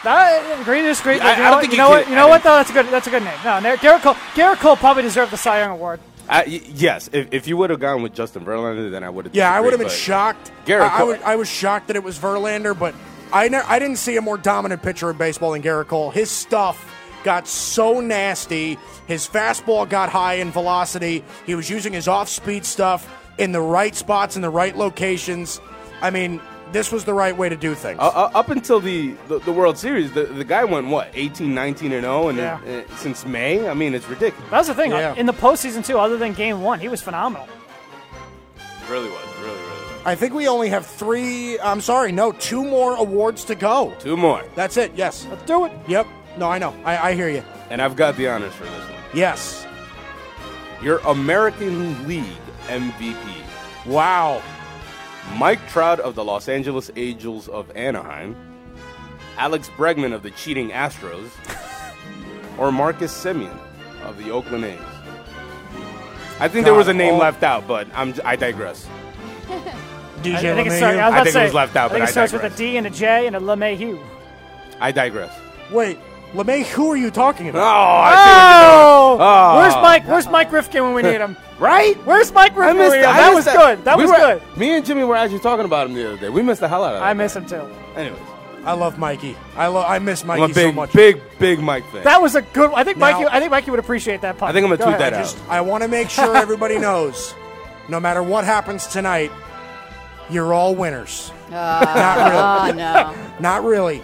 [0.05, 1.21] I agree to disagree.
[1.21, 2.09] I- I you don't know, what- think you you know what?
[2.09, 2.57] You know what though?
[2.57, 2.87] That's a good.
[2.89, 3.39] That's a good name.
[3.45, 4.15] No, no, Gerrit Cole.
[4.35, 6.01] Gerrit Cole probably deserved the Cy Young award.
[6.33, 9.35] I, yes, if, if you would have gone with Justin Verlander, then I would have.
[9.35, 10.51] Yeah, I would have been shocked.
[10.65, 12.95] Gerrit I, I, would, I was shocked that it was Verlander, but
[13.33, 16.11] I ne- I didn't see a more dominant pitcher in baseball than Gerrit Cole.
[16.11, 16.91] His stuff
[17.23, 18.79] got so nasty.
[19.07, 21.23] His fastball got high in velocity.
[21.45, 23.07] He was using his off-speed stuff
[23.37, 25.61] in the right spots in the right locations.
[26.01, 26.41] I mean,
[26.73, 27.99] this was the right way to do things.
[28.01, 31.55] Uh, uh, up until the, the, the World Series, the, the guy went what 18,
[31.55, 32.61] 19 and zero, and Yeah.
[32.89, 34.51] uh, since May, I mean, it's ridiculous.
[34.51, 34.91] That's the thing.
[34.91, 35.15] Yeah.
[35.15, 37.47] In the postseason too, other than Game One, he was phenomenal.
[38.89, 39.69] really was, really, really.
[40.05, 41.61] I think we only have three.
[41.61, 43.95] I'm sorry, no, two more awards to go.
[44.01, 44.93] Two more, That's it.
[44.97, 45.27] Yes.
[45.31, 45.73] Let's do it.
[45.87, 46.07] Yep.
[46.39, 46.75] No, I know.
[46.85, 47.45] I, I hear you.
[47.71, 48.99] and I've got the honors for this one.
[49.15, 49.67] Yes.
[50.83, 52.25] Your American League
[52.67, 53.15] MVP,
[53.87, 54.43] Wow.
[55.37, 58.37] Mike Trout of the Los Angeles Angels of Anaheim,
[59.39, 61.31] Alex Bregman of the cheating Astros,
[62.59, 63.57] or Marcus Semien
[64.03, 64.79] of the Oakland A's.
[66.41, 68.87] I think there was a name all- left out, but I'm, I digress.
[70.23, 70.77] DJ I, I think it LeMahieu.
[70.77, 72.05] started, I was I about to think it say, was left out, I think but
[72.05, 72.59] it I starts with a digress.
[72.59, 74.07] D and a J and a LeMahieu.
[74.81, 75.33] I digress.
[75.71, 75.99] Wait,
[76.33, 77.63] LeMay, who are you talking Oh, about?
[77.65, 79.21] I see what you're doing.
[79.21, 79.59] Oh, Oh.
[79.59, 80.07] where's Mike?
[80.09, 81.37] Where's Mike Rifkin when we need him?
[81.63, 81.97] Right?
[82.05, 82.77] Where's Mike Rifkin?
[82.77, 83.03] I missed need him?
[83.05, 83.15] that.
[83.15, 83.85] I That was good.
[83.85, 84.57] That We was were- good.
[84.59, 86.29] Me and Jimmy were actually talking about him the other day.
[86.29, 87.05] We missed the hell out of him.
[87.05, 87.63] I miss him too.
[87.97, 88.21] Anyways,
[88.65, 89.37] I love Mikey.
[89.57, 89.87] I love.
[89.89, 90.93] I miss Mikey I'm a big, so much.
[90.93, 92.05] big, big Mike fan.
[92.05, 92.73] That was a good.
[92.75, 93.29] I think Now- Mikey.
[93.31, 94.39] I think Mikey would appreciate that.
[94.39, 94.49] Pun.
[94.49, 95.13] I think I'm gonna Go tweet ahead.
[95.13, 95.23] that out.
[95.25, 97.35] Just, I want to make sure everybody knows,
[97.89, 99.31] no matter what happens tonight,
[100.31, 101.31] you're all winners.
[101.53, 103.13] Ah, Not really.
[103.13, 103.39] Oh no.
[103.41, 104.03] Not really.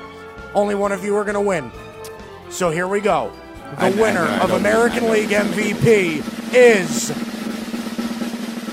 [0.54, 1.70] Only one of you are going to win.
[2.50, 3.32] So here we go.
[3.76, 7.10] The I know, winner I know, I of know, American League MVP is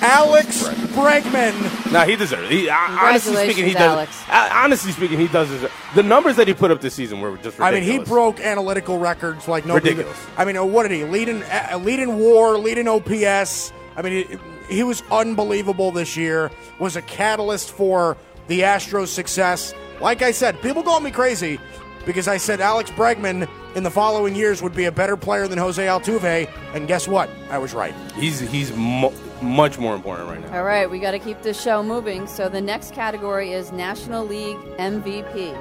[0.05, 1.91] Alex Bregman.
[1.91, 2.51] Nah, he deserves it.
[2.51, 3.81] He, honestly speaking, he does.
[3.81, 4.23] Alex.
[4.29, 7.59] Honestly speaking, he does deserve The numbers that he put up this season were just
[7.59, 9.89] I mean, he broke analytical records like nobody.
[9.91, 10.19] Ridiculous.
[10.37, 11.43] I mean, what did he lead in?
[11.43, 13.73] Uh, lead in WAR, lead in OPS.
[13.95, 14.39] I mean, it,
[14.69, 16.51] he was unbelievable this year.
[16.79, 18.15] Was a catalyst for
[18.47, 19.73] the Astros' success.
[20.01, 21.59] Like I said, people call me crazy
[22.05, 25.57] because I said Alex Bregman in the following years would be a better player than
[25.57, 27.29] Jose Altuve, and guess what?
[27.49, 27.93] I was right.
[28.15, 29.11] He's he's mu-
[29.41, 30.57] much more important right now.
[30.57, 32.27] All right, we got to keep this show moving.
[32.27, 35.53] So the next category is National League MVP.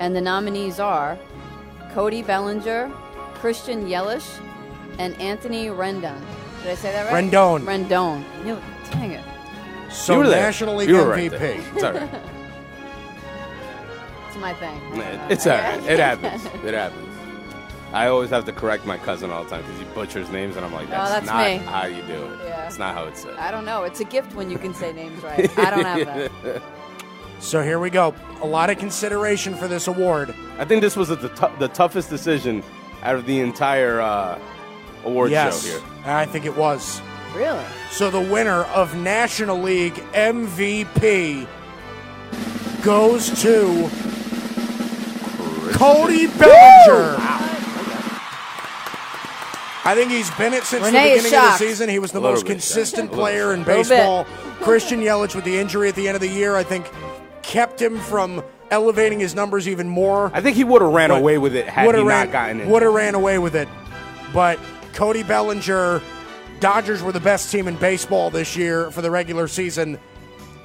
[0.00, 1.18] And the nominees are
[1.92, 2.90] Cody Bellinger,
[3.34, 4.26] Christian Yelich,
[4.98, 6.20] and Anthony Rendon.
[6.62, 7.24] Did I say that right?
[7.24, 7.64] Rendon.
[7.64, 8.24] Rendon.
[8.44, 9.24] No, dang it.
[9.90, 10.42] So you were there.
[10.42, 11.30] National League You were MVP.
[11.30, 11.60] right there.
[11.74, 12.10] It's all right.
[14.28, 14.80] It's my thing.
[15.30, 15.80] it's all right.
[15.88, 16.44] It happens.
[16.64, 17.13] It happens.
[17.94, 20.66] I always have to correct my cousin all the time because he butchers names, and
[20.66, 21.56] I'm like, that's, that's not me.
[21.58, 22.40] how you do it.
[22.44, 22.66] Yeah.
[22.66, 23.36] It's not how it's said.
[23.36, 23.84] I don't know.
[23.84, 25.58] It's a gift when you can say names right.
[25.58, 26.06] I don't have
[26.42, 26.62] that.
[27.40, 28.14] So here we go.
[28.40, 30.34] A lot of consideration for this award.
[30.56, 32.62] I think this was the, tou- the toughest decision
[33.02, 34.38] out of the entire uh,
[35.04, 35.86] award yes, show here.
[36.06, 37.02] I think it was.
[37.34, 37.62] Really?
[37.90, 41.46] So the winner of National League MVP
[42.82, 43.90] goes to
[45.74, 47.33] Cody Bellinger.
[49.86, 51.88] I think he's been it since Renee the beginning of the season.
[51.88, 53.18] He was the most consistent shocked.
[53.18, 54.24] Player in baseball.
[54.60, 56.90] Christian Yelich with the injury at the end of the year, I think,
[57.42, 60.30] kept him from elevating his numbers even more.
[60.34, 62.60] I think he would have ran But away with it had he ran, not gotten
[62.60, 62.68] it.
[62.68, 63.68] Would have ran away with it.
[64.32, 64.58] But
[64.94, 66.00] Cody Bellinger,
[66.60, 69.98] Dodgers were the best team in baseball this year for the regular season,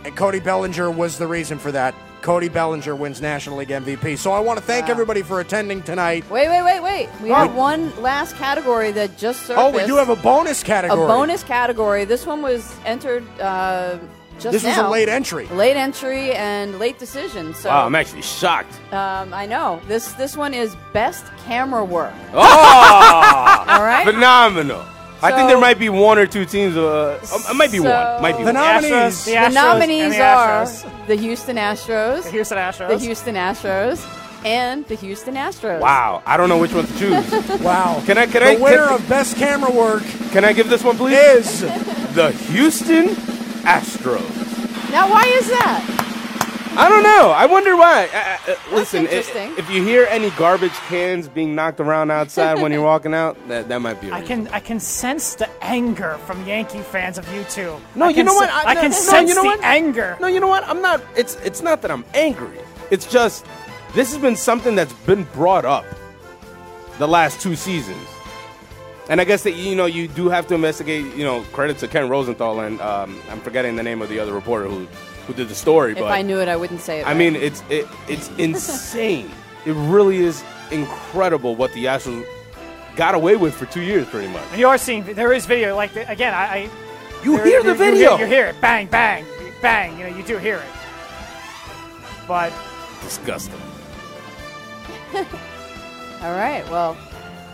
[0.06, 1.94] and Cody Bellinger was the reason for that.
[2.22, 4.18] Cody Bellinger wins National League MVP.
[4.18, 4.92] So I want to thank Wow.
[4.92, 6.30] everybody for attending tonight.
[6.30, 7.10] Wait, wait, wait, wait.
[7.22, 9.58] We have one last category that just surfaced.
[9.60, 11.04] Oh, we do have a bonus category.
[11.04, 12.06] a bonus category.
[12.06, 13.98] This one was entered uh,
[14.40, 15.48] just This was a late entry.
[15.48, 17.54] Late entry and late decision.
[17.54, 18.74] So Wow, I'm actually shocked.
[18.94, 20.14] um, I know this.
[20.14, 22.14] This one is best camera work.
[22.34, 22.40] Oh,
[23.68, 24.06] All right.
[24.06, 24.84] phenomenal!
[25.22, 26.78] I think there might be one or two teams.
[26.78, 28.22] Uh, uh, might be So- one.
[28.22, 28.56] Might be The one.
[28.56, 30.66] nominees- Astros, the, the Astros, and nominees the are
[31.08, 32.88] the Houston Astros, the Houston Astros.
[32.90, 35.80] the Houston Astros, and the Houston Astros.
[35.82, 37.60] Wow, I don't know which one to choose.
[37.62, 38.02] Wow.
[38.06, 40.84] Can I- can the I- winner can- of best camera work Can I give this
[40.84, 41.18] one, please?
[41.18, 41.62] is
[42.16, 43.10] the Houston
[43.66, 44.92] Astros.
[44.92, 45.99] Now, why is that?
[46.80, 47.32] I don't know.
[47.32, 48.08] I wonder why.
[48.14, 49.54] Uh, uh, listen, i- interesting.
[49.58, 53.68] if you hear any garbage cans being knocked around outside when you're walking out, that,
[53.70, 54.10] that might be.
[54.10, 54.46] a I reason.
[54.46, 57.76] can I can sense the anger from Yankee fans of you two.
[57.96, 58.50] No, I you know what?
[58.52, 59.64] I, no, can no, sense you know the what?
[59.64, 60.18] anger.
[60.22, 60.64] No, you know what?
[60.68, 61.02] I'm not.
[61.16, 62.60] It's it's not that I'm angry.
[62.92, 63.46] It's just
[63.94, 65.86] this has been something that's been brought up
[66.98, 68.08] the last two seasons,
[69.10, 71.14] and I guess that you know you do have to investigate.
[71.16, 74.34] You know, credit to Ken Rosenthal and um, I'm forgetting the name of the other
[74.34, 74.88] reporter who
[75.30, 75.92] who did the story.
[75.92, 77.04] If but I knew it, I wouldn't say it.
[77.04, 77.18] I right.
[77.18, 79.30] mean, it's it, it's insane.
[79.66, 82.26] it really is incredible what the Astros
[82.96, 84.44] got away with for two years, pretty much.
[84.58, 86.34] You are seeing there is video like the, again.
[86.34, 86.70] I, I
[87.24, 88.18] You there- hear the you- you video?
[88.18, 89.24] You hear it, bang, bang,
[89.62, 89.98] bang.
[90.00, 90.72] You know, you do hear it.
[92.28, 92.52] But
[93.04, 93.54] Disgusting.
[95.16, 96.64] All right.
[96.70, 96.98] Well,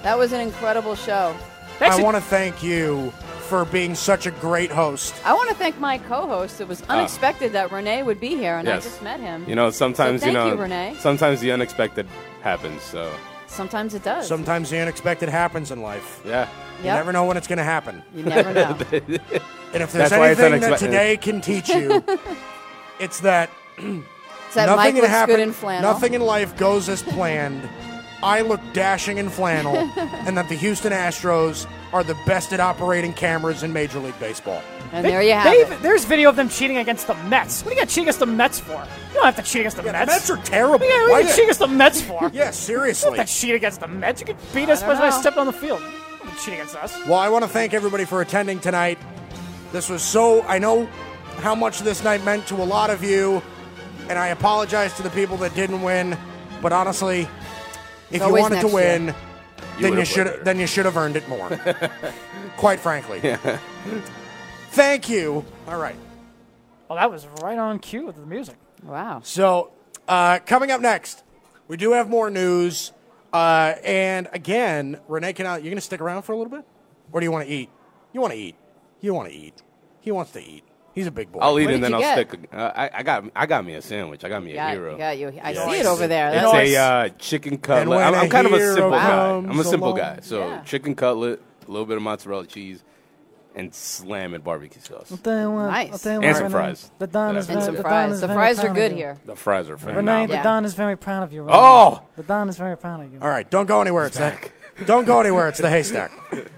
[0.01, 1.35] that was an incredible show.
[1.77, 3.13] thanks I want to thank you
[3.45, 5.13] for being such a great host.
[5.25, 6.59] I want to thank my co-host.
[6.61, 8.79] It was unexpected that Renee would be here, and I Ah.
[8.79, 9.45] Just met him.
[9.47, 10.95] You know, sometimes thank you know, you, Renee.
[10.99, 12.07] sometimes the unexpected
[12.41, 12.81] happens.
[12.83, 13.11] So
[13.47, 14.27] Sometimes it does.
[14.27, 16.19] Sometimes the unexpected happens in life.
[16.25, 16.47] yeah,
[16.79, 16.95] You Yep.
[16.97, 18.03] never know when it's going to happen.
[18.13, 18.75] You never know.
[19.73, 22.01] And if there's That's why it's anything that today can teach you,
[22.99, 23.49] it's that
[24.53, 25.35] that nothing Mike can happen.
[25.35, 25.91] good in flannel.
[25.91, 27.61] Nothing in life goes as planned.
[28.23, 33.13] I look dashing in flannel, and that the Houston Astros are the best at operating
[33.13, 34.61] cameras in Major League Baseball.
[34.91, 35.81] And there you have it.
[35.81, 37.63] There's video of them cheating against the Mets.
[37.63, 38.73] What do you got cheating against the Mets for?
[38.73, 40.27] You don't have to cheat against the Yeah, Mets.
[40.27, 40.85] the Mets are terrible.
[40.85, 42.21] Yeah, what Why are you cheating against the Mets for?
[42.21, 43.17] Yeah, You don't seriously.
[43.17, 44.21] have to cheat against the Mets.
[44.21, 45.81] You could beat us as I don't by stepping on the field.
[46.23, 46.95] Don't cheat against us.
[47.05, 48.97] Well, I want to thank everybody for attending tonight.
[49.71, 50.85] This was so, I know
[51.37, 53.41] how much this night meant to a lot of you,
[54.09, 56.17] and I apologize to the people that didn't win.
[56.61, 57.27] But honestly,
[58.11, 59.15] if you wanted to win, year.
[59.81, 61.49] Then you would've should then you should have earned it more.
[62.57, 63.37] Quite frankly.
[64.71, 65.45] Thank you.
[65.67, 65.95] All right.
[66.89, 68.57] Well, that was right on cue with the music.
[68.83, 69.21] Wow.
[69.23, 69.71] So,
[70.07, 71.23] uh, coming up next,
[71.67, 72.91] we do have more news.
[73.33, 76.65] Uh, and again, Renee Canal, you're going to stick around for a little bit?
[77.11, 77.69] Or do you want to eat?
[78.13, 78.55] You want to eat.
[79.01, 79.61] You want to eat.
[79.99, 80.63] He wants to eat.
[80.95, 81.39] He's a big boy.
[81.41, 82.29] I'll eat What and did then I'll get?
[82.29, 82.49] stick.
[82.53, 84.23] Uh, I, I got I got me a sandwich.
[84.23, 84.97] I got me a Got, hero.
[84.97, 85.27] got you.
[85.43, 85.69] I Yes.
[85.71, 86.29] see it over there.
[86.29, 86.71] It's That's Nice.
[86.71, 87.87] a uh, chicken cutlet.
[87.89, 89.07] when I'm, I'm a kind of a hero simple guy.
[89.09, 89.97] comes I'm a simple along.
[89.99, 90.19] guy.
[90.21, 90.61] So Yeah.
[90.61, 92.81] chicken cutlet, a little bit of mozzarella cheese,
[93.55, 95.11] and slamming barbecue sauce.
[95.25, 96.05] Nice.
[96.05, 96.91] And some fries.
[96.99, 98.11] The Don is And and very- some the Don fries.
[98.13, 98.97] is The very fries are proud of good you.
[98.97, 99.17] here.
[99.25, 100.27] The fries are Renee, phenomenal.
[100.27, 100.43] the Yeah.
[100.43, 101.41] Don is very proud of you.
[101.43, 101.53] Renee.
[101.55, 102.01] Oh!
[102.15, 103.19] the Don is very proud of you.
[103.21, 104.05] All right, don't go anywhere.
[104.07, 104.33] It's the,
[104.85, 105.47] don't go anywhere.
[105.49, 106.11] It's the haystack.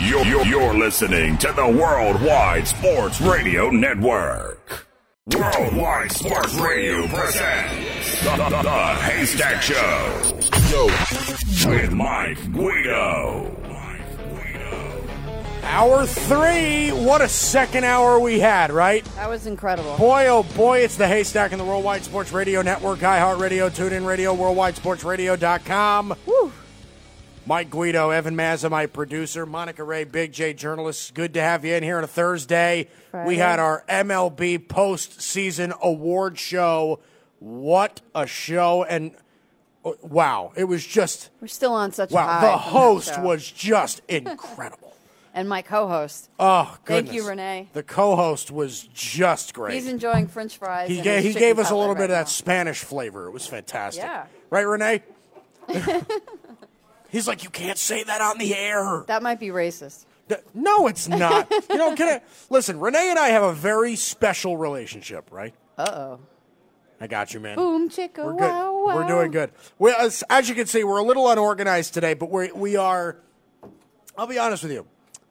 [0.00, 4.86] You're, you're, you're listening to the Worldwide Sports Radio Network.
[5.34, 10.38] Worldwide Sports Radio presents the, the, the Haystack Show.
[10.70, 10.86] Yo.
[11.70, 13.56] With Mike Guido.
[13.62, 15.08] Mike Guido.
[15.62, 16.90] Hour three.
[16.90, 19.04] What a second hour we had, right?
[19.16, 19.96] That was incredible.
[19.96, 24.34] Boy, oh boy, it's the haystack in the Worldwide Sports Radio Network, iHeartRadio, TuneIn Radio,
[24.36, 26.14] WorldwideSportsRadio.com.
[26.26, 26.52] Woo.
[27.46, 31.14] Mike Guido, Evan Mazza, my producer, Monica Ray, Big J journalist.
[31.14, 32.88] Good to have you in here on a Thursday.
[33.12, 33.28] Friday.
[33.28, 36.98] We had our MLB postseason award show.
[37.38, 38.82] What a show!
[38.82, 39.14] And
[39.84, 42.40] uh, wow, it was just We're still on such a wow.
[42.40, 44.96] The host was just incredible.
[45.34, 46.28] and my co-host.
[46.40, 47.12] Oh, goodness.
[47.12, 47.68] Thank you, Renee.
[47.74, 49.74] The co-host was just great.
[49.74, 50.88] He's enjoying French fries.
[50.88, 52.28] He gave, he gave us a little bit right of that.
[52.28, 53.26] Spanish flavor.
[53.26, 54.02] It was fantastic.
[54.02, 54.26] Yeah.
[54.50, 55.02] Right, Renee?
[57.16, 59.02] He's like, you can't say that on the air.
[59.06, 60.04] That might be racist.
[60.52, 61.50] No, it's not.
[61.70, 65.54] you know, can I, listen, Renee and I have a very special relationship, right?
[65.78, 66.20] Uh oh.
[67.00, 67.56] I got you, man.
[67.56, 68.40] Boom chicka We're good.
[68.40, 68.96] wow wow.
[68.96, 69.50] We're doing good.
[69.78, 73.16] We, as, as you can see, we're a little unorganized today, but we we are.
[74.18, 74.86] I'll be honest with you.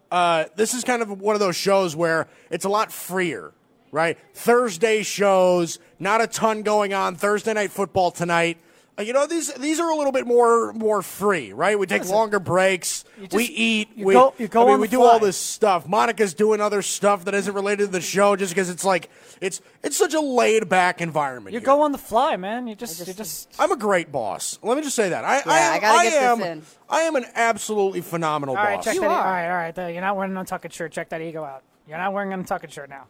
[0.09, 3.53] Uh, this is kind of one of those shows where it's a lot freer,
[3.91, 4.17] right?
[4.33, 7.15] Thursday shows, not a ton going on.
[7.15, 8.57] Thursday night football tonight.
[8.97, 11.77] Uh, you know these these are a little bit more more free, right?
[11.77, 13.03] We take longer breaks.
[13.19, 13.89] just- we eat.
[13.95, 15.85] you we go- you go I mean, we do all this stuff.
[15.85, 19.09] Monica's doing other stuff that isn't related to the show, just because it's like
[19.41, 21.53] it's it's such a laid back environment.
[21.53, 21.65] You here.
[21.65, 22.67] go on the fly, man.
[22.67, 23.53] You just, just- you just.
[23.59, 24.59] I'm a great boss.
[24.63, 25.25] Let me just say that.
[25.25, 26.61] I, I, I am, gotta get this am, in.
[26.89, 28.85] I am an absolutely phenomenal All right, boss.
[28.85, 29.07] check You that.
[29.07, 29.17] e- are.
[29.17, 29.75] All right, all right.
[29.75, 30.93] there, You're not wearing an untucked shirt.
[30.93, 31.63] Check that ego out.
[31.85, 33.07] You're not wearing an untucked shirt now.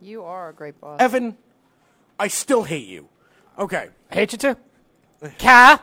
[0.00, 1.00] You are a great boss.
[1.00, 1.36] Evan,
[2.20, 3.08] I still hate you.
[3.58, 3.88] Okay.
[4.14, 4.56] Hate you too.
[5.40, 5.82] Ka.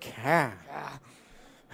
[0.00, 0.52] Ca.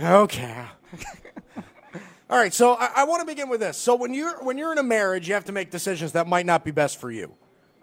[0.01, 0.65] Okay.
[2.31, 3.77] All right, so I, I want to begin with this.
[3.77, 6.47] So when you're when you're in a marriage, you have to make decisions that might
[6.47, 7.35] not be best for you.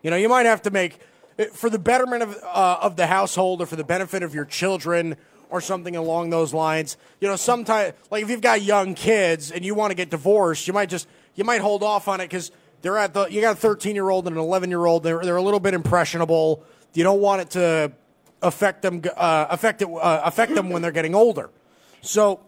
[0.01, 0.97] You know, you might have to make
[1.37, 4.45] eh, for the betterment of uh, of the household or for the benefit of your
[4.45, 5.15] children
[5.51, 6.97] or something along those lines.
[7.21, 10.65] You know, sometimes like if you've got young kids and you want to get divorced,
[10.65, 12.49] you might just you might hold off on it because
[12.81, 15.03] they're at the you got a 13 year old and an 11 year old.
[15.03, 16.63] They're they're a little bit impressionable.
[16.93, 17.91] You don't want it to
[18.41, 21.49] affect them uh, affect it uh, affect them when they're getting older.
[22.01, 22.39] So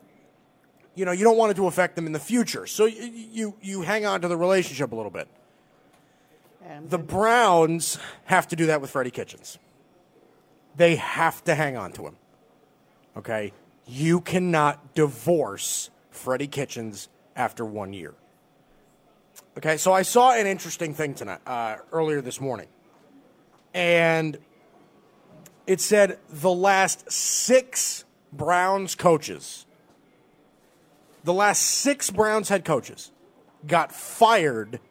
[0.95, 2.67] you know you don't want it to affect them in the future.
[2.67, 5.27] So you you, you hang on to the relationship a little bit.
[6.87, 9.57] The Browns have to do that with Freddie Kitchens.
[10.75, 12.15] They have to hang on to him.
[13.17, 13.51] Okay?
[13.85, 18.13] You cannot divorce Freddie Kitchens after one year.
[19.57, 22.67] Okay, so I saw an interesting thing tonight, uh, earlier this morning.
[23.73, 24.37] And
[25.71, 28.03] it said the last six
[28.33, 29.65] Browns coaches,
[31.23, 33.09] the last six Browns head coaches
[33.65, 34.81] got fired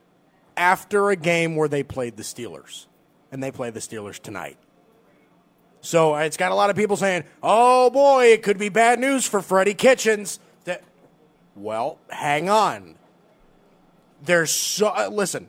[0.57, 2.87] after a game where they played the Steelers.
[3.31, 4.57] And they play the Steelers tonight.
[5.83, 9.27] So it's got a lot of people saying, oh boy, it could be bad news
[9.27, 10.41] for Freddie Kitchens.
[10.65, 10.83] That,
[11.55, 12.95] well, hang on.
[14.23, 15.47] There's so, uh, listen,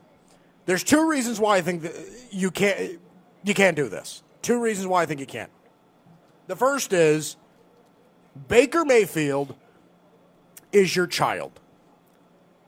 [0.65, 1.85] there's two reasons why I think
[2.31, 2.99] you can't,
[3.45, 4.23] you can't do this.
[4.41, 5.51] Two reasons why I think you can't.
[6.47, 7.37] The first is
[8.47, 9.55] Baker Mayfield
[10.71, 11.59] is your child.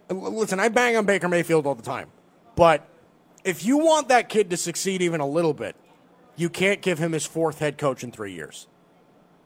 [0.09, 2.09] Listen, I bang on Baker Mayfield all the time.
[2.55, 2.87] But
[3.43, 5.75] if you want that kid to succeed even a little bit,
[6.35, 8.67] you can't give him his fourth head coach in three years.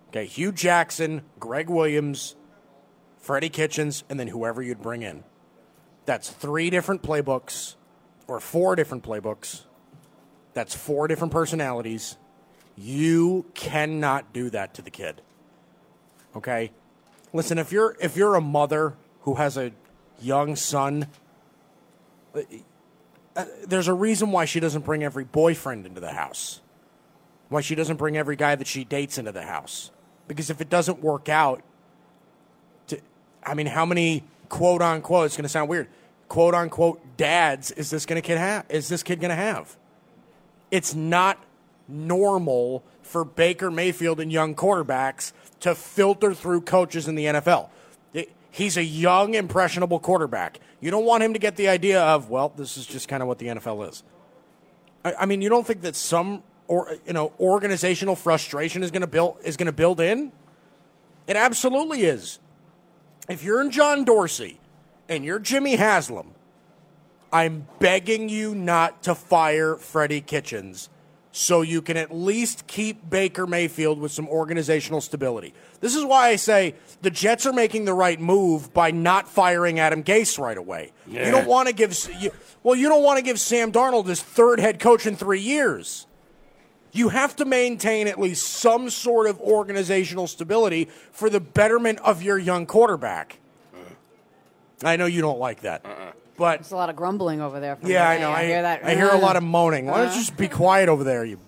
[0.09, 2.35] Okay, Hue Jackson, Gregg Williams,
[3.17, 5.23] Freddie Kitchens, and then whoever you'd bring in.
[6.05, 7.75] That's three different playbooks
[8.27, 9.63] or four different playbooks.
[10.57, 12.17] That's four different personalities.
[12.75, 15.21] You cannot do that to the kid.
[16.35, 16.71] Okay?
[17.31, 19.71] Listen, if you're if you're a mother who has a
[20.19, 21.09] young son,
[22.33, 26.59] uh, there's a reason why she doesn't bring every boyfriend into the house.
[27.49, 29.91] Why she doesn't bring every guy that she dates into the house.
[30.27, 31.61] Because if it doesn't work out,
[32.87, 32.99] to,
[33.43, 35.87] I mean, how many quote unquote, it's going to sound weird,
[36.29, 38.65] quote unquote dads is this to kid have?
[38.69, 39.77] Is this kid going to have?
[40.71, 41.43] It's not
[41.87, 45.31] normal for Baker Mayfield and young quarterbacks
[45.61, 47.69] to filter through coaches in the NFL.
[48.51, 50.59] He's a young, impressionable quarterback.
[50.81, 53.27] You don't want him to get the idea of, well, this is just kind of
[53.27, 54.03] what the NFL is.
[55.05, 59.01] I, I mean, you don't think that some or you know organizational frustration is going
[59.01, 60.31] to build is going to build in?
[61.27, 62.39] It absolutely is.
[63.29, 64.59] If you're in John Dorsey
[65.09, 66.33] and you're Jimmy Haslam,
[67.31, 70.89] I'm begging you not to fire Freddie Kitchens
[71.31, 75.53] so you can at least keep Baker Mayfield with some organizational stability.
[75.81, 76.73] This is why I say
[77.03, 80.93] the Jets are making the right move by not firing Adam Gase right away.
[81.05, 82.31] You don't want to give you,
[82.63, 86.07] well, you don't want to give Sam Darnold his third head coach in 3 years.
[86.91, 92.23] You have to maintain at least some sort of organizational stability for the betterment of
[92.23, 93.37] your young quarterback.
[93.75, 94.87] Uh-uh.
[94.87, 95.85] I know you don't like that.
[95.85, 96.13] Uh-uh.
[96.37, 97.75] But There's a lot of grumbling over there.
[97.75, 98.31] From yeah, I know.
[98.31, 98.85] I, hear that.
[98.85, 99.87] I hear a lot of moaning.
[99.87, 101.25] Why don't you just be quiet over there?
[101.25, 101.39] You.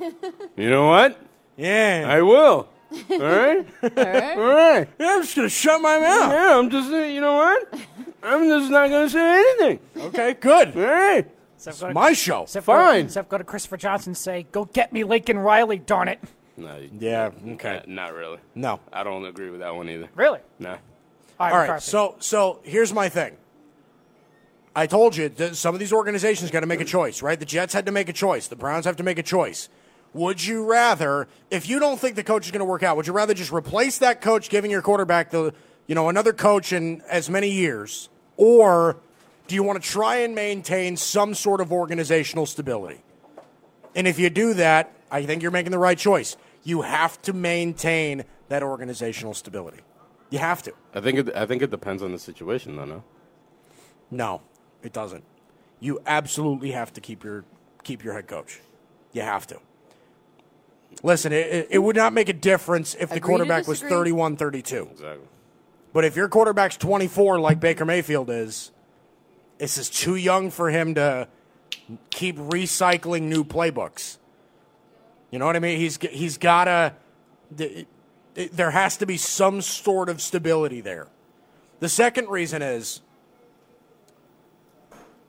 [0.56, 1.18] You know what?
[1.56, 2.04] Yeah.
[2.08, 2.68] I will.
[3.10, 3.66] All right?
[3.82, 4.36] all right.
[4.38, 4.88] All right.
[4.98, 6.32] Yeah, I'm just gonna shut my mouth.
[6.32, 7.74] Yeah, I'm just, uh, you know what?
[8.22, 9.80] I'm just not going to say anything.
[9.96, 10.76] Okay, good.
[10.76, 11.28] All right.
[11.56, 12.42] Except go to, My show.
[12.44, 13.00] except Fine.
[13.02, 16.20] Go, except go to Christopher Johnson and say, "Go get me Lincoln Riley, darn it!"
[16.56, 17.30] No, Yeah.
[17.50, 17.78] Okay.
[17.78, 18.38] uh, not really.
[18.54, 18.80] No.
[18.92, 20.08] I don't agree with that one either.
[20.14, 20.38] Really?
[20.58, 20.70] No.
[20.70, 21.52] All right.
[21.52, 21.82] All right.
[21.82, 23.36] So, so here's my thing.
[24.76, 27.38] I told you that some of these organizations got to make a choice, right?
[27.38, 28.48] The Jets had to make a choice.
[28.48, 29.68] The Browns have to make a choice.
[30.14, 33.06] Would you rather, if you don't think the coach is going to work out, would
[33.06, 35.52] you rather just replace that coach, giving your quarterback the,
[35.86, 38.96] you know, another coach in as many years, or
[39.46, 43.02] do you want to try and maintain some sort of organizational stability?
[43.94, 46.36] And if you do that, I think you're making the right choice.
[46.64, 49.80] You have to maintain that organizational stability.
[50.30, 50.72] You have to.
[50.94, 52.84] I think it, I think it depends on the situation, though.
[52.86, 53.04] No.
[54.10, 54.42] No,
[54.84, 55.24] it doesn't.
[55.80, 57.44] You absolutely have to keep your
[57.82, 58.60] keep your head coach.
[59.12, 59.58] You have to.
[61.02, 63.78] Listen, it, it- it would not make a difference if the Agree to quarterback was
[63.80, 63.96] disagree.
[63.96, 64.88] 31 32.
[64.92, 65.26] Exactly.
[65.92, 68.70] But if your quarterback's 24 like Baker Mayfield is,
[69.58, 71.28] this is too young for him to
[72.10, 74.18] keep recycling new playbooks.
[75.30, 75.78] You know what I mean?
[75.78, 76.94] He's he's got to
[78.34, 81.06] there has to be some sort of stability there.
[81.80, 83.00] The second reason is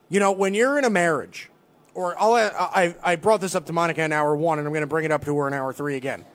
[0.10, 1.50] you know, when you're in a marriage,
[1.94, 4.74] or I'll, uh, I, I brought this up to Monica in hour one, and I'm
[4.74, 6.26] going to bring it up to her in hour three again.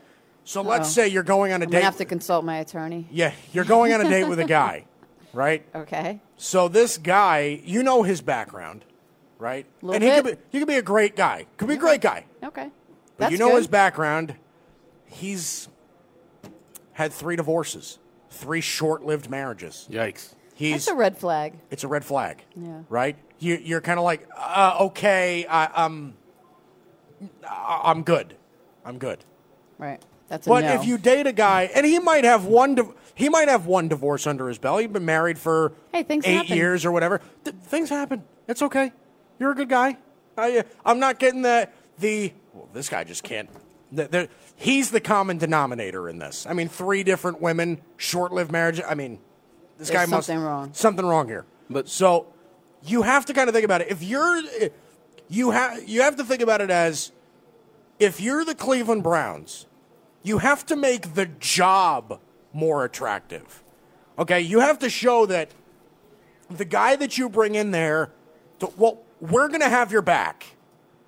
[0.44, 1.76] So let's say you're going on a I'm date.
[1.76, 3.06] gonna have to consult my attorney.
[3.10, 4.86] Yeah, you're going on a date with a guy,
[5.34, 5.64] right?
[5.74, 6.20] Okay.
[6.38, 8.84] So this guy, you know his background,
[9.38, 9.66] right?
[9.82, 10.24] Little and he bit.
[10.24, 11.46] could be he could be a great guy.
[11.58, 12.24] Could be a great guy.
[12.42, 12.70] Okay.
[13.16, 13.58] But That's you know good.
[13.58, 14.34] his background.
[15.06, 15.68] He's
[16.92, 17.98] had three divorces,
[18.30, 19.86] three short-lived marriages.
[19.90, 20.34] Yikes.
[20.54, 21.58] He's That's a red flag.
[21.70, 22.42] it's a red flag.
[22.56, 22.80] Yeah.
[22.88, 23.16] Right?
[23.40, 26.14] You, you're kind of like, uh, okay, I, um,
[27.48, 28.34] I- I'm good.
[28.84, 29.18] I'm good.
[29.78, 30.00] Right.
[30.28, 30.74] That's a But no.
[30.74, 33.88] if you date a guy, and he might have one, div- he might have one
[33.88, 34.80] divorce under his belt.
[34.80, 36.56] He's been married for Hey, things eight happen.
[36.56, 37.20] years or whatever.
[37.44, 38.22] Th- things happen.
[38.46, 38.92] It's okay.
[39.38, 39.96] You're a good guy.
[40.38, 41.68] I, I'm not getting the
[41.98, 42.32] the.
[42.54, 43.48] Well, this guy just can't.
[43.92, 46.46] The, the, he's the common denominator in this.
[46.48, 48.80] I mean, three different women, short-lived marriage.
[48.86, 49.18] I mean,
[49.78, 50.70] this There's guy must something wrong.
[50.72, 51.44] Something wrong here.
[51.68, 52.26] But- so
[52.84, 53.88] you have to kind of think about it.
[53.90, 54.42] If you're,
[55.28, 57.12] you have you have to think about it as
[57.98, 59.66] if you're the Cleveland Browns,
[60.22, 62.20] you have to make the job
[62.52, 63.62] more attractive.
[64.18, 65.50] Okay, you have to show that
[66.50, 68.10] the guy that you bring in there,
[68.58, 70.56] to, well, we're going to have your back.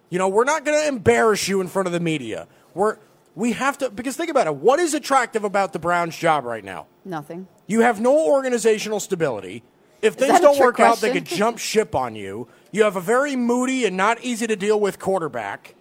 [0.09, 2.47] You know, we're not going to embarrass you in front of the media.
[2.75, 2.99] We're
[3.35, 4.55] we have to because think about it.
[4.55, 6.87] What is attractive about the Browns' job right now?
[7.05, 7.49] Nothing.
[7.67, 9.63] You have no organizational stability.
[10.03, 11.25] If things don't trick work out, they question?
[11.27, 12.49] could jump ship on you.
[12.73, 15.75] You have a very moody and not easy to deal with quarterback.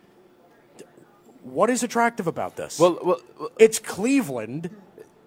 [1.44, 2.80] What is attractive about this?
[2.80, 4.70] Well, well, well, it's Cleveland.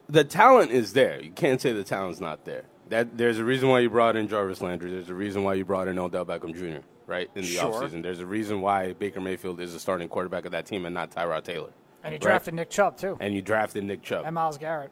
[0.08, 1.20] the talent is there.
[1.20, 2.64] You can't say the talent's not there.
[2.90, 4.90] That there's a reason why you brought in Jarvis Landry.
[4.92, 6.84] There's a reason why you brought in Odell Beckham Jr.
[7.06, 7.64] Right in the Sure.
[7.82, 8.02] offseason.
[8.02, 11.10] There's a reason why Baker Mayfield is the starting quarterback of that team and not
[11.10, 11.70] Tyrod Taylor.
[12.04, 12.20] And he Right.
[12.20, 14.24] drafted Nick Chubb too, And you drafted Nick Chubb.
[14.24, 14.90] and Myles Garrett.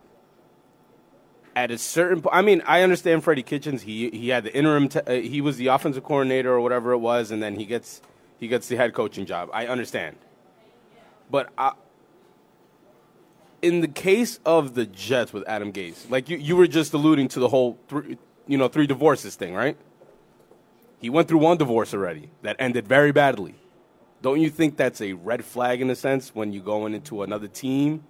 [1.54, 3.82] At a certain point, I mean, I understand Freddie Kitchens.
[3.82, 4.88] He he had the interim.
[4.88, 8.00] T- uh, he was the offensive coordinator or whatever it was, and then he gets
[8.38, 9.50] he gets the head coaching job.
[9.52, 10.16] I understand,
[11.30, 11.72] but I,
[13.60, 17.28] in the case of the Jets with Adam Gase, like you, you were just alluding
[17.28, 19.76] to the whole three, you know three divorces thing, right?
[21.00, 23.56] He went through one divorce already that ended very badly.
[24.22, 27.48] Don't you think that's a red flag in a sense when you go into another
[27.48, 28.04] team?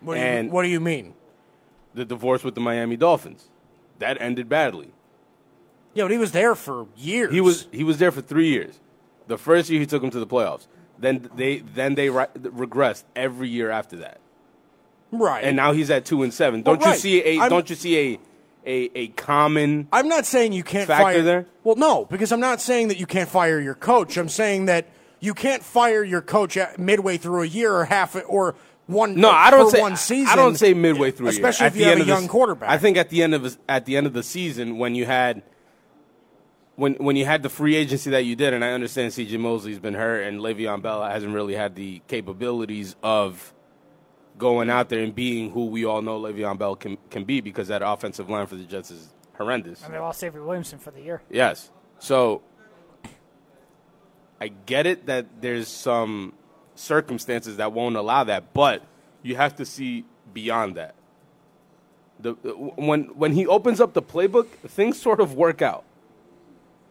[0.00, 1.14] What do, you, And- what do you mean?
[1.94, 3.48] The divorce with the Miami Dolphins
[3.98, 4.92] that ended badly.
[5.94, 7.32] Yeah, but he was there for years.
[7.32, 8.80] He was he was there for three years.
[9.28, 10.66] The first year he took them to the playoffs.
[10.98, 14.20] Then they then they ri- regressed every year after that,
[15.12, 15.42] right.
[15.44, 16.62] and now he's at two and seven.
[16.62, 16.98] Don't you right.
[16.98, 18.20] see a I'm- Don't you see a
[18.66, 19.88] a, a common?
[19.92, 21.22] I'm not saying you can't Factor fire.
[21.22, 21.46] there?
[21.64, 24.16] Well, no, because I'm not saying that you can't fire your coach.
[24.16, 24.88] I'm saying that
[25.20, 28.54] you can't fire your coach at midway through a year or half or
[28.86, 29.14] one.
[29.16, 30.32] No, I don't say one season.
[30.32, 31.40] I don't say midway through, a year.
[31.46, 32.70] especially At if you the have end a of the young quarterback.
[32.70, 35.42] I think at the end of at the end of the season when you had
[36.76, 39.36] when when you had the free agency that you did, and I understand C.J.
[39.38, 43.54] Mosley's been hurt, and Le'Veon Bell hasn't really had the capabilities of
[44.36, 47.68] going out there and being who we all know Le'Veon Bell can can be because
[47.68, 49.82] that offensive line for the Jets is horrendous.
[49.84, 51.22] And they lost Avery Williamson for the year.
[51.30, 51.70] Yes.
[51.98, 52.42] So
[54.40, 56.34] I get it that there's some
[56.74, 58.82] circumstances that won't allow that, but
[59.22, 60.94] you have to see beyond that.
[62.20, 65.84] The when when he opens up the playbook, things sort of work out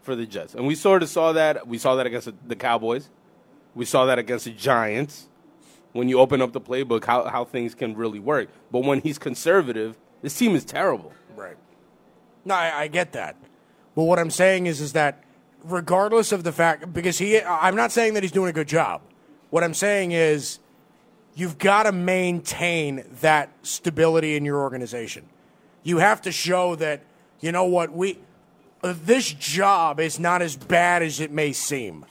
[0.01, 1.68] for the Jets, and we sort of saw that.
[1.68, 3.10] We saw that against the- Cowboys.
[3.73, 5.30] We saw that against the Giants.
[5.93, 8.49] When you open up the playbook, how how things can really work.
[8.72, 11.14] But when he's conservative, this team is terrible.
[11.35, 11.55] Right.
[12.45, 13.38] No, I, I get that.
[13.95, 15.23] But what I'm saying is, is that
[15.64, 19.01] regardless of the fact, because he, I'm not saying that he's doing a good job.
[19.53, 20.57] What I'm saying is,
[21.35, 25.25] you've got to maintain that stability in your organization.
[25.84, 27.03] You have to show that,
[27.39, 28.17] you know what, we,
[28.81, 32.03] this job is not as bad as it may seem,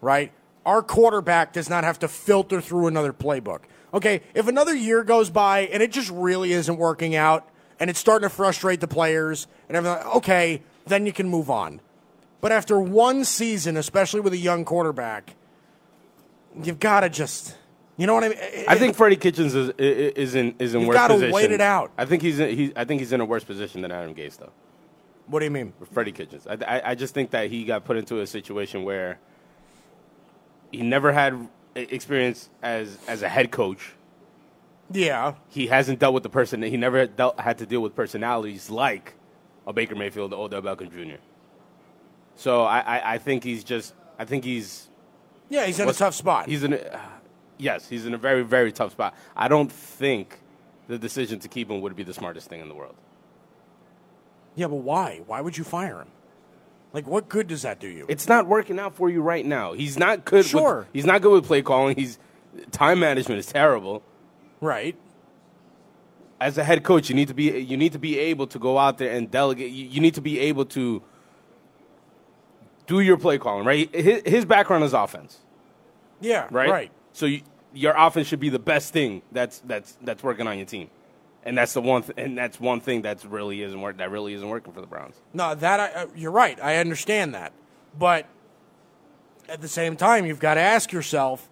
[0.00, 0.30] right?
[0.64, 3.62] Our quarterback does not have to filter through another playbook.
[3.92, 7.48] Okay, if another year goes by and it just really isn't working out
[7.80, 11.80] and it's starting to frustrate the players and everything, okay, then you can move on.
[12.40, 15.34] But after one season, especially with a young quarterback,
[16.62, 17.56] you've got to just,
[17.96, 18.38] you know what I mean?
[18.68, 21.22] I think Freddie Kitchens is is in is in worse position.
[21.22, 21.92] You've gotta wait it out.
[21.96, 24.38] I think he's in, he, I think he's in a worse position than Adam Gase
[24.38, 24.52] though.
[25.26, 25.72] What do you mean?
[25.92, 26.46] Freddie Kitchens.
[26.46, 29.18] I, I, I just think that he got put into a situation where
[30.70, 33.92] he never had experience as as a head coach.
[34.90, 35.34] Yeah.
[35.48, 36.60] He hasn't dealt with the person.
[36.60, 39.14] that He never dealt, had to deal with personalities like
[39.66, 41.20] a Baker Mayfield or Odell Beckham Jr.
[42.36, 43.94] So I, I, I think he's just.
[44.18, 44.88] I think he's
[45.48, 46.48] Yeah, he's in What's- a tough spot.
[46.48, 47.00] He's in a,
[47.58, 49.14] yes, he's in a very very tough spot.
[49.36, 50.38] I don't think
[50.88, 52.94] the decision to keep him would be the smartest thing in the world.
[54.54, 55.20] yeah, but why?
[55.26, 56.08] Why would you fire him?
[56.92, 58.06] Like, what good does that do you?
[58.08, 59.74] It's not working out for you right now.
[59.74, 60.46] He's not good.
[60.46, 60.78] Sure.
[60.78, 61.94] With, he's not good with play calling.
[61.96, 62.18] He's
[62.70, 64.02] time management is terrible.
[64.60, 64.96] right.
[66.38, 68.76] As a head coach, you need to be you need to be able to go
[68.78, 69.70] out there and delegate.
[69.70, 71.02] You, you need to be able to
[72.86, 73.64] do your play calling.
[73.66, 73.94] Right.
[73.94, 75.38] His, his background is offense.
[76.20, 76.48] Yeah.
[76.50, 76.68] Right.
[76.70, 76.90] Right.
[77.12, 77.42] So you,
[77.72, 80.88] your offense should be the best thing that's that's that's working on your team.
[81.44, 83.98] and that's the one, th- and that's one thing that's really isn't work.
[83.98, 85.14] That really isn't working for the Browns.
[85.32, 86.58] No, that I, uh, you're right.
[86.62, 87.52] I understand that,
[87.98, 88.26] but
[89.48, 91.48] at the same time, you've got to ask yourself: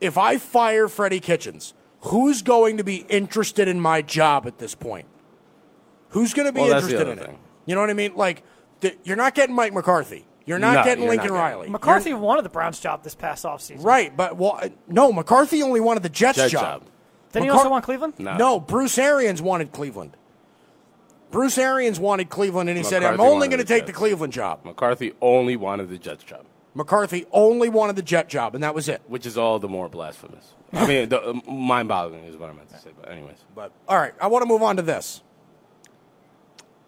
[0.00, 4.74] if I fire Freddie Kitchens, who's going to be interested in my job at this
[4.74, 5.06] point?
[6.10, 7.36] Who's going to be Well, interested in other it?
[7.66, 8.14] You know what I mean?
[8.14, 8.42] Like,
[8.82, 10.26] th- you're not getting Mike McCarthy.
[10.44, 11.68] You're not No, getting you're Lincoln not getting Riley.
[11.70, 13.84] McCarthy You're- wanted the Browns job this past offseason.
[13.84, 14.16] right?
[14.16, 16.62] But well, uh, no, McCarthy only wanted the Jets Jet job.
[16.82, 16.82] job.
[17.32, 18.14] Didn't he also want Cleveland?
[18.18, 18.36] No.
[18.36, 20.16] No, Bruce Arians wanted Cleveland.
[21.30, 24.32] Bruce Arians wanted Cleveland, and he said, "I'm only going to the take the Cleveland
[24.34, 26.44] job." McCarthy only wanted the Jets job,
[26.74, 29.00] McCarthy only wanted the Jet job, and that was it.
[29.06, 30.52] which is all the more blasphemous.
[30.74, 32.90] I mean, the, uh, mind-boggling is what I meant to say.
[33.00, 35.22] But anyways, But all right, I want to move on to this.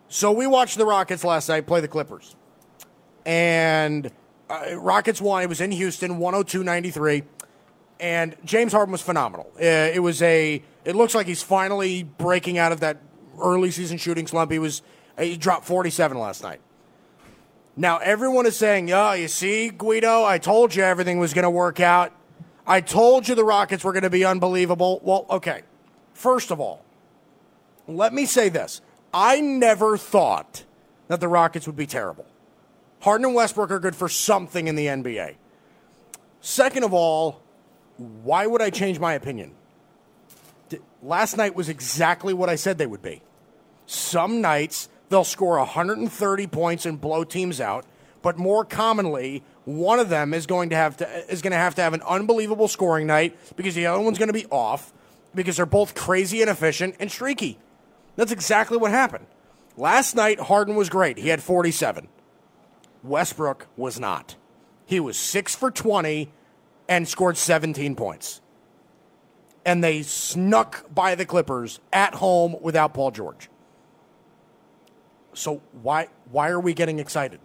[0.09, 2.37] So we watched the Rockets last night play the Clippers,
[3.25, 4.11] and
[4.49, 5.43] uh, Rockets won.
[5.43, 7.25] It was in Houston, 102-93,
[8.01, 9.51] and James Harden was phenomenal.
[9.57, 10.63] Uh, it was a.
[10.85, 12.99] It looks like he's finally breaking out of that
[13.41, 14.51] early season shooting slump.
[14.51, 14.83] He was.
[15.19, 16.61] He dropped 47 last night.
[17.77, 21.51] Now everyone is saying, "Yeah, you see, Guido, I told you everything was going to
[21.51, 22.13] work out.
[22.67, 25.63] I told you the Rockets were going to be unbelievable." Well, okay.
[26.13, 26.85] First of all,
[27.89, 28.81] let me say this.
[29.13, 30.65] I never thought
[31.09, 32.27] that the Rockets would be terrible.
[33.05, 35.35] Harden and Westbrook are good for something in the NBA.
[36.41, 37.43] Second of all,
[37.99, 39.53] why would I change my opinion?
[41.03, 43.21] Last night was exactly what I said they would be.
[43.85, 47.85] Some nights they'll score 130 points and blow teams out,
[48.23, 51.75] but more commonly, one of them is going to have to is going to have
[51.75, 54.95] to have an unbelievable scoring night because the other one's going to be off
[55.35, 57.59] because they're both crazy inefficient and streaky.
[58.17, 59.27] That's exactly what happened.
[59.77, 61.19] Last night Harden was great.
[61.19, 62.09] He had 47.
[63.05, 64.37] Westbrook was not.
[64.87, 66.33] He was 6 for 20
[66.89, 68.41] and scored 17 points.
[69.65, 73.49] And they snuck by the Clippers at home without Paul George.
[75.33, 77.41] So why why are we getting excited?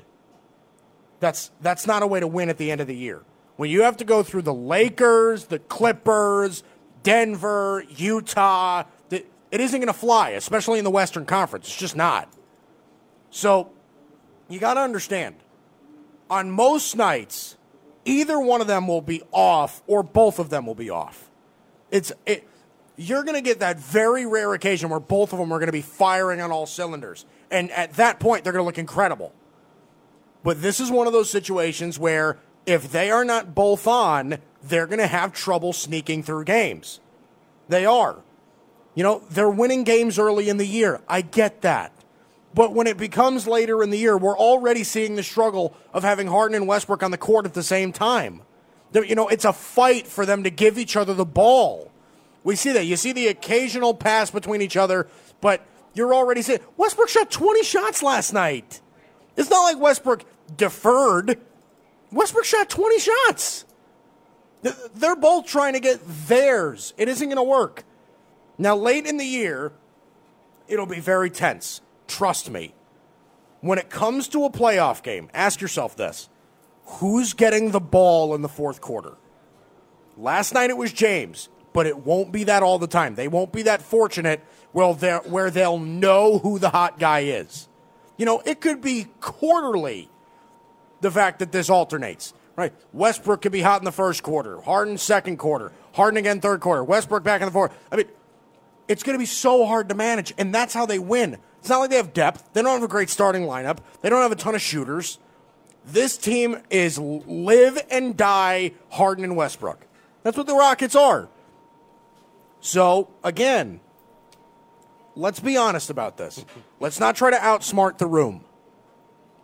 [1.20, 3.24] That's that's not a way to win at the end of the year.
[3.56, 6.64] When you have to go through the Lakers, the Clippers,
[7.04, 11.68] Denver, Utah, the, it isn't going to fly, especially in the Western Conference.
[11.68, 12.32] It's just not.
[13.32, 13.72] So
[14.48, 15.36] you got to understand.
[16.30, 17.58] On most nights,
[18.06, 21.30] either one of them will be off, or both of them will be off.
[21.92, 22.48] It's it.
[22.96, 25.74] You're going to get that very rare occasion where both of them are going to
[25.74, 29.34] be firing on all cylinders, and at that point, they're going to look incredible.
[30.44, 34.88] But this is one of those situations where if they are not both on, they're
[34.88, 37.00] going to have trouble sneaking through games.
[37.68, 38.18] They are.
[38.96, 41.02] You know, they're winning games early in the year.
[41.08, 41.92] I get that.
[42.54, 46.28] But when it becomes later in the year, we're already seeing the struggle of having
[46.28, 48.42] Harden and Westbrook on the court at the same time.
[48.94, 51.92] You know, it's a fight for them to give each other the ball.
[52.44, 52.86] We see that.
[52.86, 55.08] You see the occasional pass between each other,
[55.42, 55.64] but
[55.94, 58.82] you're already seeing Westbrook shot 20 shots last night.
[59.38, 60.24] It's not like Westbrook
[60.58, 61.40] deferred.
[62.12, 63.66] Westbrook shot 20 shots.
[64.96, 66.94] They're both trying to get theirs.
[66.98, 67.84] It isn't going to work.
[68.58, 69.72] Now, late in the year,
[70.68, 71.82] it'll be very tense.
[72.10, 72.74] Trust me.
[73.62, 76.28] When it comes to a playoff game, ask yourself this
[76.86, 79.16] who's getting the ball in the fourth quarter?
[80.18, 83.16] Last night it was James, but it won't be that all the time.
[83.16, 84.42] They won't be that fortunate
[84.74, 87.68] they're- where they'll know who the hot guy is.
[88.18, 90.10] You know, it could be quarterly
[91.02, 92.74] the fact that this alternates, right?
[92.92, 96.84] Westbrook could be hot in the first quarter, Harden second quarter, Harden again third quarter,
[96.84, 97.72] Westbrook back in the fourth.
[97.92, 98.08] I mean,
[98.90, 101.38] it's going to be so hard to manage, and that's how they win.
[101.60, 102.52] It's not like they have depth.
[102.54, 103.78] They don't have a great starting lineup.
[104.02, 105.20] They don't have a ton of shooters.
[105.86, 109.86] This team is live and die Harden and Westbrook.
[110.24, 111.30] That's what the Rockets are.
[112.62, 113.80] So, again,
[115.16, 116.44] let's be honest about this.
[116.82, 118.44] Let's not try to outsmart the room.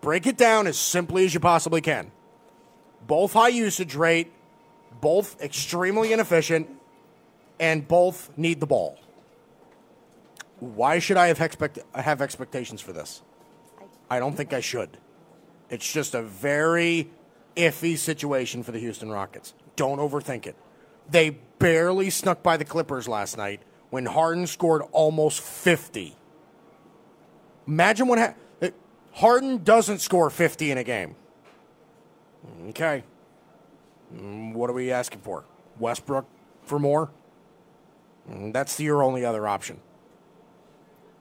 [0.01, 2.11] Break it down as simply as you possibly can.
[3.07, 4.31] Both high usage rate,
[5.01, 6.69] both extremely inefficient,
[7.59, 8.99] and both need the ball.
[10.59, 13.21] Why should I have, expect- have expectations for this?
[14.09, 14.97] I don't think I should.
[15.69, 17.09] It's just a very
[17.55, 19.53] iffy situation for the Houston Rockets.
[19.75, 20.55] Don't overthink it.
[21.09, 26.15] They barely snuck by the Clippers last night when Harden scored almost 50.
[27.67, 28.33] Imagine what ha-
[29.13, 31.15] Harden doesn't score 50 in a game.
[32.69, 33.03] Okay.
[34.13, 35.45] Mm, What are we asking for?
[35.79, 36.25] Westbrook
[36.63, 37.11] for more?
[38.29, 39.79] Mm, That's your only other option.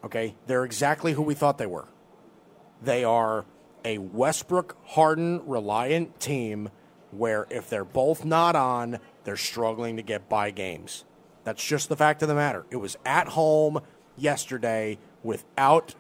[0.05, 0.35] Okay?
[0.47, 1.89] They're exactly who we thought they were.
[2.83, 3.45] They are
[3.85, 6.71] a Westbrook Harden reliant team
[7.11, 11.05] where if they're both not on, they're struggling to get by games.
[11.45, 12.67] That's just the fact of the matter.
[12.71, 13.81] It was at home.
[14.17, 15.95] yesterday without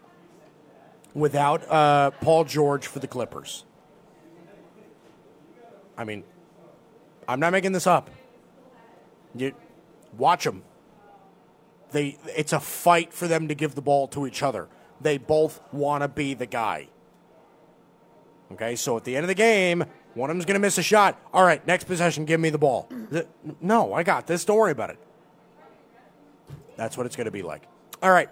[1.14, 3.64] without uh, Paul George for the Clippers.
[5.96, 6.24] I mean,
[7.28, 8.10] I'm not making this up.
[9.34, 9.52] You
[10.16, 10.62] watch them.
[11.94, 14.66] They it's a fight for them to give the ball to each other.
[15.00, 16.88] They both want to be the guy.
[18.50, 19.84] Okay, so at the end of the game,
[20.14, 21.20] one of them's going to miss a shot.
[21.32, 22.88] All right, next possession, give me the ball.
[23.60, 24.44] No, I got this.
[24.44, 24.98] Don't worry about it.
[26.76, 27.62] That's what it's going to be like.
[28.02, 28.28] All right,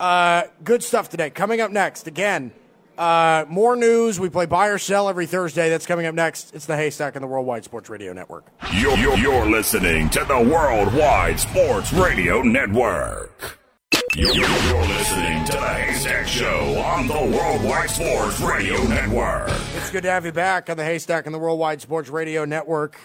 [0.00, 1.30] uh, good stuff today.
[1.30, 2.50] Coming up next, again,
[2.98, 4.18] uh, more news.
[4.18, 5.68] We play buy or sell every Thursday.
[5.68, 6.54] That's coming up next.
[6.54, 8.46] It's the Haystack on the Worldwide Sports Radio Network.
[8.72, 13.58] You're, you're, you're listening to the Worldwide Sports Radio Network.
[14.14, 19.50] You're, you're listening to the Haystack Show on the Worldwide Sports Radio Network.
[19.76, 22.98] It's good to have you back on the Haystack and the Worldwide Sports Radio Network.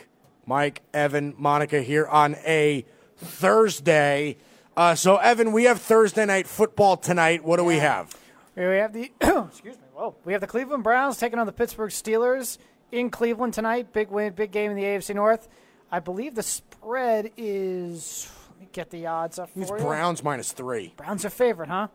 [0.45, 2.85] Mike, Evan, Monica here on a
[3.17, 4.37] Thursday.
[4.75, 7.43] Uh, so, Evan, we have Thursday night football tonight.
[7.43, 8.15] What do we have?
[8.55, 9.11] Here we have the
[9.47, 9.83] excuse me.
[9.93, 12.57] Whoa, we have the Cleveland Browns taking on the Pittsburgh Steelers
[12.91, 13.93] in Cleveland tonight.
[13.93, 15.47] Big win, big game in the AFC North.
[15.91, 18.29] I believe the spread is.
[18.49, 19.71] Let me get the odds up for It's.
[19.71, 20.93] Browns minus three.
[20.97, 21.87] Browns are favorite, huh?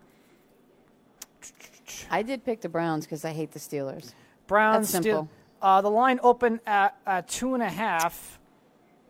[2.11, 4.12] I did pick the Browns because I hate the Steelers.
[4.47, 4.91] Browns.
[4.93, 5.24] That's simple.
[5.24, 5.28] Steel-
[5.62, 8.39] uh, the line opened at, at two and a half.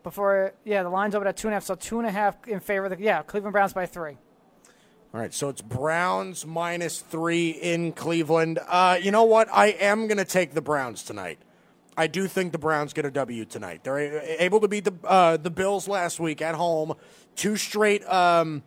[0.02, 1.64] Before, yeah, the line's open at two and a half.
[1.64, 4.16] So two and a half in favor of the yeah Cleveland Browns by three.
[5.14, 8.58] All right, so it's Browns minus three in Cleveland.
[8.68, 9.48] Uh, you know what?
[9.52, 11.38] I am going to take the Browns tonight.
[11.96, 13.84] I do think the Browns get a W tonight.
[13.84, 16.94] They're able to beat the uh, the Bills last week at home,
[17.36, 18.64] two straight um,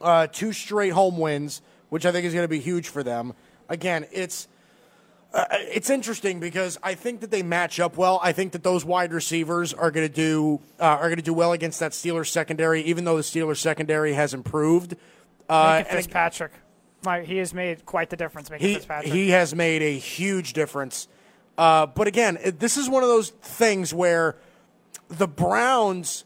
[0.00, 3.34] uh, two straight home wins, which I think is going to be huge for them.
[3.68, 4.48] Again, it's
[5.34, 8.20] uh, it's interesting because I think that they match up well.
[8.22, 11.34] I think that those wide receivers are going to do uh, are going to do
[11.34, 14.94] well against that Steelers secondary, even though the Steelers secondary has improved.
[15.48, 16.52] Uh, Fitzpatrick,
[17.04, 18.48] my, he has made quite the difference.
[18.48, 19.12] Minkah he Fitzpatrick.
[19.12, 21.08] he has made a huge difference.
[21.58, 24.36] Uh, but again, this is one of those things where
[25.08, 26.24] the Browns.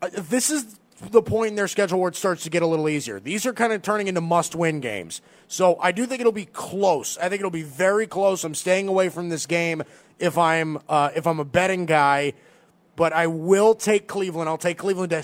[0.00, 2.88] Uh, this is the point in their schedule where it starts to get a little
[2.88, 3.20] easier.
[3.20, 5.22] These are kind of turning into must-win games.
[5.48, 7.16] So I do think it'll be close.
[7.18, 8.44] I think it'll be very close.
[8.44, 9.82] I'm staying away from this game
[10.18, 12.34] if I'm uh, if I'm a betting guy,
[12.96, 14.48] but I will take Cleveland.
[14.48, 15.22] I'll take Cleveland to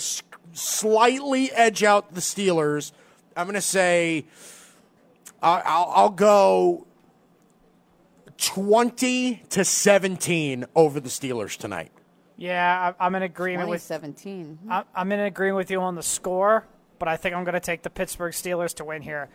[0.55, 2.93] slightly edge out the Steelers.
[3.37, 4.25] I'm going to say
[5.43, 6.87] I'll, I'll go
[8.39, 11.93] 20 to 17 over the Steelers tonight.
[12.37, 14.59] Yeah, I, I'm in agreement with 2017.
[14.71, 16.67] I- I'm in agreement with you on the score,
[16.99, 19.29] but I think I'm going to take the Pittsburgh Steelers to win here.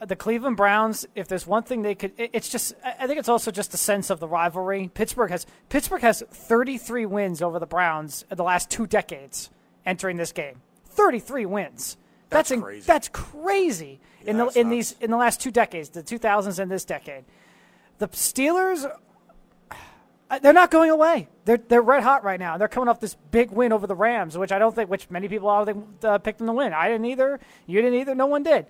[0.00, 2.74] Uh, The Cleveland Browns, if there's one thing they could, it- it's just.
[2.84, 4.90] I I think it's also just the sense of the rivalry.
[4.92, 9.50] Pittsburgh has Pittsburgh has 33 wins over the Browns in the last two decades
[9.86, 10.60] entering this game.
[10.86, 11.96] 33 wins.
[12.30, 12.86] That's in- crazy.
[12.86, 14.92] That's crazy in the in nuts.
[14.92, 17.24] these in the last two decades, the 2000s and this decade.
[17.98, 18.84] The Steelers
[20.42, 21.28] they're not going away.
[21.44, 22.58] They're they're red hot right now.
[22.58, 25.28] They're coming off this big win over the Rams, which I don't think, which many
[25.28, 26.72] people don't think uh, picked them to win.
[26.72, 27.40] I didn't either.
[27.66, 28.14] You didn't either.
[28.14, 28.66] No one did.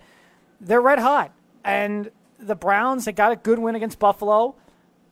[0.60, 1.32] They're red hot,
[1.64, 4.54] and the Browns they got a good win against Buffalo,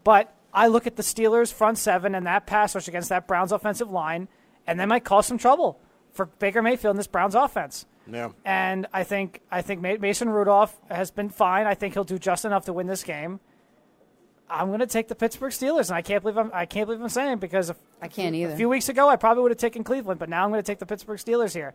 [0.05, 3.53] but I look at the Steelers front seven and that pass rush against that Browns
[3.53, 4.29] offensive line,
[4.67, 5.81] and they might cause some trouble
[6.13, 7.87] for Baker Mayfield and this Browns offense.
[8.11, 8.31] Yeah.
[8.45, 11.67] And I think I think Mason Rudolph has been fine.
[11.67, 13.41] I think he'll do just enough to win this game.
[14.49, 17.03] I'm going to take the Pittsburgh Steelers, and I can't believe I'm I can't believe
[17.03, 18.53] I'm saying it because I can't either.
[18.53, 20.67] a few weeks ago I probably would have taken Cleveland, but now I'm going to
[20.67, 21.75] take the Pittsburgh Steelers here.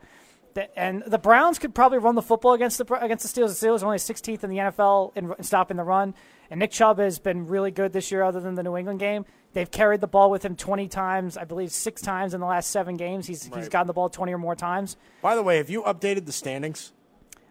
[0.53, 3.59] The- and the Browns could probably run the football against the against the Steelers.
[3.59, 6.13] The Steelers are only 16th in the NFL in, in stopping the run,
[6.49, 9.25] and Nick Chubb has been really good this year, other than the New England game.
[9.53, 12.69] They've carried the ball with him 20 times, I believe six times in the last
[12.69, 13.27] seven games.
[13.27, 14.95] He's he's gotten the ball 20 or more times.
[15.21, 16.93] By the way, have you updated the standings?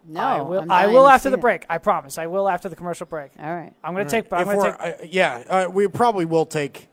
[0.07, 0.61] No, I will.
[0.63, 1.41] I'm I will after see the it.
[1.41, 1.67] break.
[1.69, 2.19] I promise.
[2.19, 3.33] I will after the commercial break.
[3.39, 3.73] All right.
[3.85, 4.29] I'm going to take.
[4.29, 5.01] But I'm going to take.
[5.01, 6.89] uh, yeah, uh, we probably will take.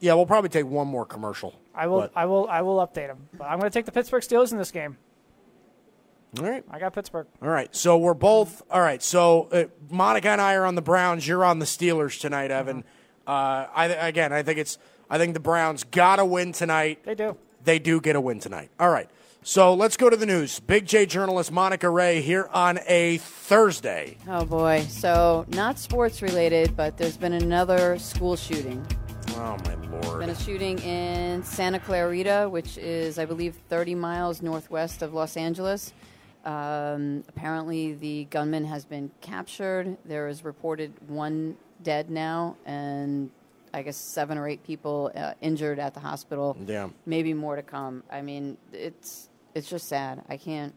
[0.00, 1.58] Yeah, we'll probably take one more commercial.
[1.74, 2.00] I will.
[2.00, 2.48] but- I will.
[2.48, 3.28] I will update them.
[3.36, 4.96] But I'm going to take the Pittsburgh Steelers in this game.
[6.38, 6.64] all right.
[6.70, 7.26] I got Pittsburgh.
[7.42, 7.74] All right.
[7.74, 8.62] So we're both.
[8.70, 9.02] All right.
[9.02, 11.26] So uh, Monica and I are on the Browns.
[11.26, 12.84] You're on the Steelers tonight, Evan.
[13.26, 14.78] Uh, I again, I think it's.
[15.08, 17.02] I think the Browns got to win tonight.
[17.04, 17.36] They do.
[17.64, 18.70] They do get a win tonight.
[18.78, 19.08] All right.
[19.42, 20.60] So let's go to the news.
[20.60, 24.18] Big J journalist Monica Ray here on a Thursday.
[24.28, 24.84] Oh boy.
[24.88, 28.86] So not sports related, but there's been another school shooting.
[29.30, 30.20] Oh my lord.
[30.20, 35.38] Been a shooting in Santa Clarita, which is, I believe, 30 miles northwest of Los
[35.38, 35.94] Angeles.
[36.44, 39.96] Um, apparently, the gunman has been captured.
[40.04, 43.30] There is reported one dead now, and
[43.72, 46.58] I guess seven or eight people uh, injured at the hospital.
[46.66, 46.90] Yeah.
[47.06, 48.02] Maybe more to come.
[48.10, 50.22] I mean, it's it's just sad.
[50.28, 50.74] I can't.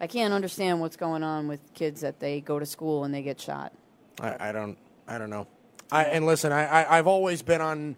[0.00, 3.22] I can't understand what's going on with kids that they go to school and they
[3.22, 3.72] get shot.
[4.20, 4.76] I, I don't.
[5.06, 5.46] I don't know.
[5.92, 7.96] I, and listen, I, I, I've always been on.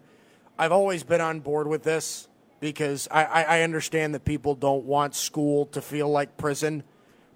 [0.57, 2.27] I've always been on board with this
[2.59, 6.83] because I, I, I understand that people don't want school to feel like prison,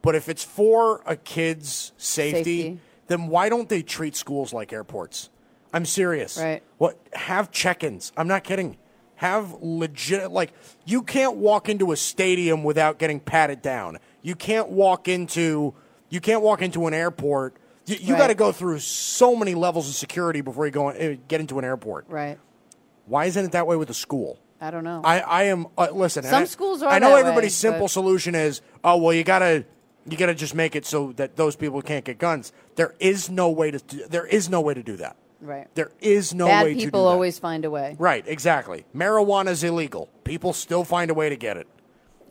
[0.02, 2.80] but if it's for a kid's safety, Safety.
[3.08, 5.30] then why don't they treat schools like airports?
[5.74, 6.38] I'm serious.
[6.38, 6.64] Right.
[6.78, 6.98] What?
[7.14, 8.12] Have check-ins.
[8.18, 8.78] I'm not kidding.
[9.20, 10.54] Have legit like
[10.86, 13.98] you can't walk into a stadium without getting patted down.
[14.22, 15.74] You can't walk into
[16.10, 17.56] you can't walk into an airport.
[17.86, 18.20] You, you Right.
[18.20, 21.42] got to go through so many levels of security before you go in, uh, get
[21.42, 22.06] into an airport.
[22.08, 22.38] Right.
[23.08, 24.40] Why isn't it that way with a school?
[24.62, 25.02] I don't know.
[25.04, 26.24] I, I am uh, listen.
[26.24, 29.26] Some I- schools are I know everybody's way, simple but- solution is oh well you
[29.26, 29.66] gotta
[30.10, 32.54] you gotta just make it so that those people can't get guns.
[32.78, 35.18] There is no way to do, there is no way to do that.
[35.42, 35.68] Right.
[35.76, 37.12] There is no Bad way to do people that.
[37.12, 37.96] always find a way.
[38.00, 38.86] right exactly.
[38.96, 40.10] Marijuana is illegal.
[40.24, 41.68] People still find a way to get it.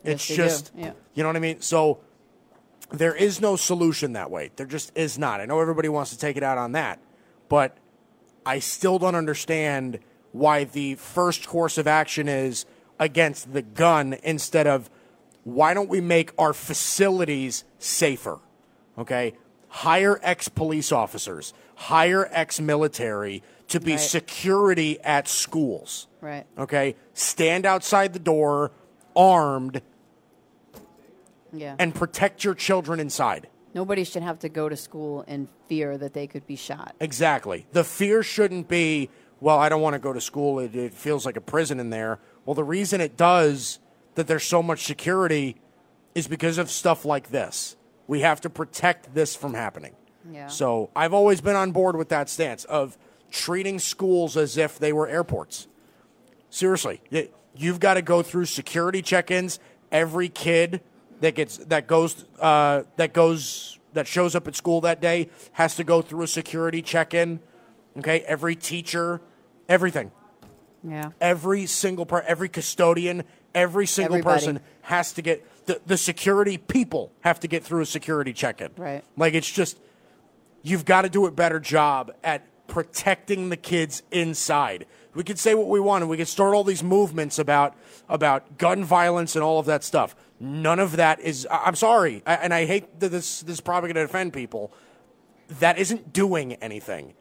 [0.03, 0.43] It's Yes, they do.
[0.49, 0.91] just Yeah.
[1.13, 1.61] you know what I mean.
[1.61, 1.99] So
[2.91, 4.51] there is no solution that way.
[4.55, 5.41] There just is not.
[5.41, 6.99] I know everybody wants to take it out on that,
[7.49, 7.77] but
[8.45, 9.99] I still don't understand
[10.31, 12.65] why the first course of action is
[12.99, 14.89] against the gun instead of
[15.43, 18.39] why don't we make our facilities safer?
[18.97, 19.33] Okay?
[19.69, 23.99] Hire ex police officers, hire ex military to be Right.
[23.99, 26.07] security at schools.
[26.21, 26.45] Right.
[26.57, 26.95] Okay?
[27.13, 28.71] Stand outside the door
[29.15, 29.81] armed
[31.53, 31.75] Yeah.
[31.79, 33.47] and protect your children inside.
[33.73, 36.95] Nobody should have to go to school in fear that they could be shot.
[36.99, 37.65] Exactly.
[37.71, 40.59] The fear shouldn't be, well, I don't want to go to school.
[40.59, 42.19] It, it feels like a prison in there.
[42.45, 43.79] Well, the reason it does
[44.15, 45.55] that there's so much security
[46.15, 47.77] is because of stuff like this.
[48.07, 49.95] We have to protect this from happening.
[50.31, 50.47] Yeah.
[50.47, 52.97] So I've always been on board with that stance of
[53.31, 55.67] treating schools as if they were airports.
[56.49, 57.01] Seriously,
[57.55, 59.59] you've got to go through security check-ins.
[59.91, 60.81] Every kid
[61.21, 65.75] that gets that goes uh, that goes that shows up at school that day has
[65.75, 67.39] to go through a security check-in.
[67.97, 69.19] Okay, every teacher,
[69.67, 70.11] everything,
[70.87, 71.09] Yeah.
[71.19, 73.23] every single per, every custodian,
[73.53, 74.39] every single Everybody.
[74.39, 78.69] person has to get the, the security people have to get through a security check-in.
[78.77, 79.03] Right.
[79.17, 79.79] Like it's just
[80.61, 84.85] you've got to do a better job at protecting the kids inside.
[85.15, 87.75] We could say what we want and we could start all these movements about
[88.07, 90.15] about gun violence and all of that stuff.
[90.39, 94.05] None of that is I'm sorry, and I hate that this this is probably going
[94.05, 94.71] to offend people.
[95.59, 97.15] That isn't doing anything.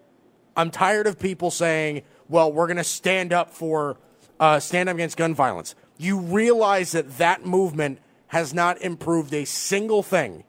[0.56, 3.96] I'm tired of people saying, "Well, we're going to stand up for
[4.38, 7.98] uh, stand up against gun violence." You realize that that movement
[8.28, 10.44] has not improved a single thing.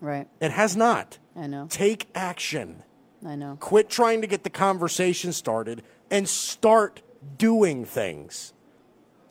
[0.00, 0.28] Right.
[0.40, 1.18] It has not.
[1.36, 1.66] I know.
[1.68, 2.82] Take action.
[3.24, 3.56] I know.
[3.60, 7.02] Quit trying to get the conversation started and start
[7.38, 8.52] doing things.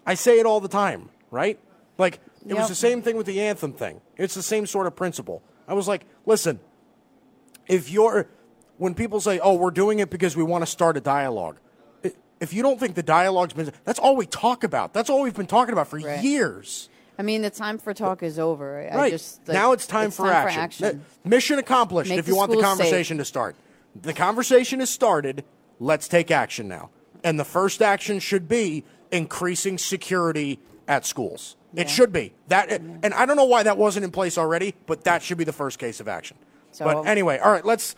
[0.05, 1.59] I say it all the time, right?
[1.97, 4.01] Like, it was the same thing with the anthem thing.
[4.17, 5.41] It's the same sort of principle.
[5.67, 6.59] I was like, listen,
[7.67, 8.27] if you're,
[8.77, 11.57] when people say, oh, we're doing it because we want to start a dialogue,
[12.39, 14.93] if you don't think the dialogue's been, that's all we talk about.
[14.93, 16.23] That's all we've been talking about for Right.
[16.23, 16.89] years.
[17.17, 18.79] I mean, the time for talk is over.
[18.91, 19.11] I Right.
[19.11, 20.59] just, like, now it's time, for, action.
[20.61, 20.85] action.
[20.85, 22.77] Uh, Mission accomplished Make if you want the schools safe.
[22.79, 23.55] conversation to start.
[24.01, 25.43] The conversation is started.
[25.79, 26.89] Let's take action now.
[27.23, 31.55] And the first action should be increasing security at schools.
[31.75, 32.33] It should be.
[32.47, 35.43] That and I don't know why that wasn't in place already, but that should be
[35.43, 36.37] the first case of action.
[36.71, 37.95] So- but anyway, all right, let's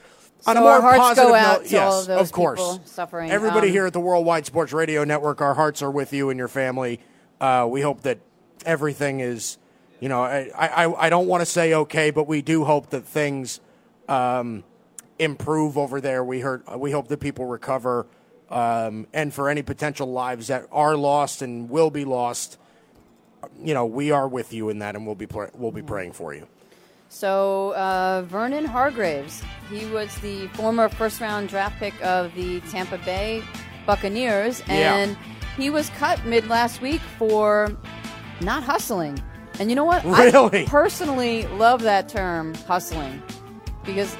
[0.48, 2.60] on a more our hearts positive go out note, to yes, all of those course.
[2.60, 3.30] people suffering.
[3.32, 6.38] Everybody Um, here at the Worldwide Sports Radio Network, our hearts are with you and
[6.40, 7.00] your family.
[7.42, 8.20] Uh, we hope that
[8.68, 9.58] everything is,
[10.00, 13.06] you know, I, I, I don't want to say okay, but we do hope that
[13.06, 13.60] things
[14.08, 14.64] um,
[15.18, 16.24] improve over there.
[16.24, 18.06] We heard, we hope that people recover,
[18.52, 22.58] um, and for any potential lives that are lost and will be lost,
[23.64, 26.34] you know, we are with you in that, and we'll be we'll be praying for
[26.34, 26.48] you.
[27.10, 29.42] So uh, Vernon Hargreaves,
[29.72, 33.42] he was the former first-round draft pick of the Tampa Bay
[33.86, 34.96] Buccaneers, Yeah.
[34.96, 35.18] and
[35.58, 37.76] he was cut mid last week for
[38.42, 39.22] not hustling.
[39.60, 40.04] And you know what?
[40.06, 40.64] Really?
[40.64, 43.22] I personally love that term, hustling,
[43.84, 44.16] because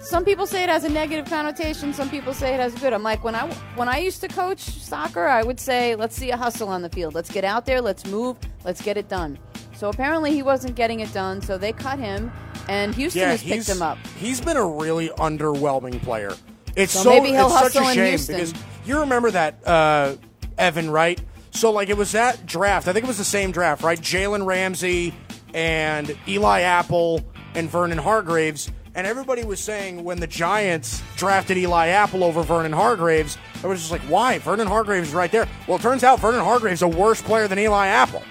[0.00, 1.92] some people say it has a negative connotation.
[1.92, 2.92] Some people say it has good.
[2.92, 6.30] I'm like when I when I used to coach soccer, I would say, let's see
[6.30, 7.14] a hustle on the field.
[7.14, 7.80] Let's get out there.
[7.80, 8.36] Let's move.
[8.64, 9.38] Let's get it done.
[9.74, 11.40] So apparently he wasn't getting it done.
[11.42, 12.30] So they cut him,
[12.68, 13.98] and Houston Yeah, has picked him up.
[14.18, 16.32] he's been a really underwhelming player.
[16.76, 18.36] It's So so, maybe he'll it's such a hustle in shame Houston.
[18.36, 18.54] because
[18.86, 20.14] you remember that uh,
[20.58, 21.20] Evan, right?
[21.54, 22.88] So like it was that draft.
[22.88, 23.98] I think it was the same draft, right?
[23.98, 25.14] Jalen Ramsey
[25.54, 27.24] and Eli Apple
[27.54, 28.70] and Vernon Hargreaves.
[28.96, 33.80] And everybody was saying when the Giants drafted Eli Apple over Vernon Hargreaves, I was
[33.80, 34.38] just like, why?
[34.38, 35.48] Vernon Hargreaves is right there.
[35.66, 38.22] Well, it turns out Vernon Hargreaves is a worse player than Eli Apple.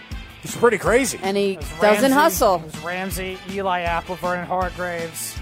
[0.44, 1.20] It's pretty crazy.
[1.24, 2.56] and he doesn't Ramsey- hustle.
[2.56, 5.38] It was Ramsey, Eli Apple, Vernon Hargreaves.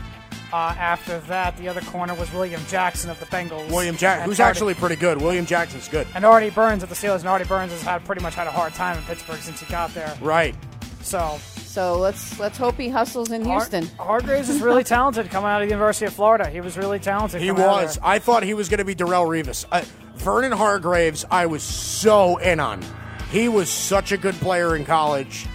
[0.54, 3.70] Uh, after that, the other corner was William Jackson of the Bengals.
[3.72, 5.22] William Jackson, And who's Artie- actually pretty good.
[5.22, 6.06] William Jackson's good.
[6.14, 7.20] and Artie Burns at the Steelers.
[7.20, 9.66] And Artie Burns has had pretty much had a hard time in Pittsburgh since he
[9.68, 10.14] got there.
[10.22, 10.56] Right.
[11.02, 13.88] So So let's let's hope he hustles in Har- Houston.
[13.98, 16.50] Hargreaves is really talented coming out of the University of Florida.
[16.50, 17.42] He was really talented.
[17.42, 18.00] He coming out of was.
[18.04, 19.66] I thought he was going to be Darrelle Revis.
[19.72, 19.84] Uh,
[20.16, 22.84] Vernon Hargreaves, I was so in on.
[23.32, 25.48] He was such a good player in college,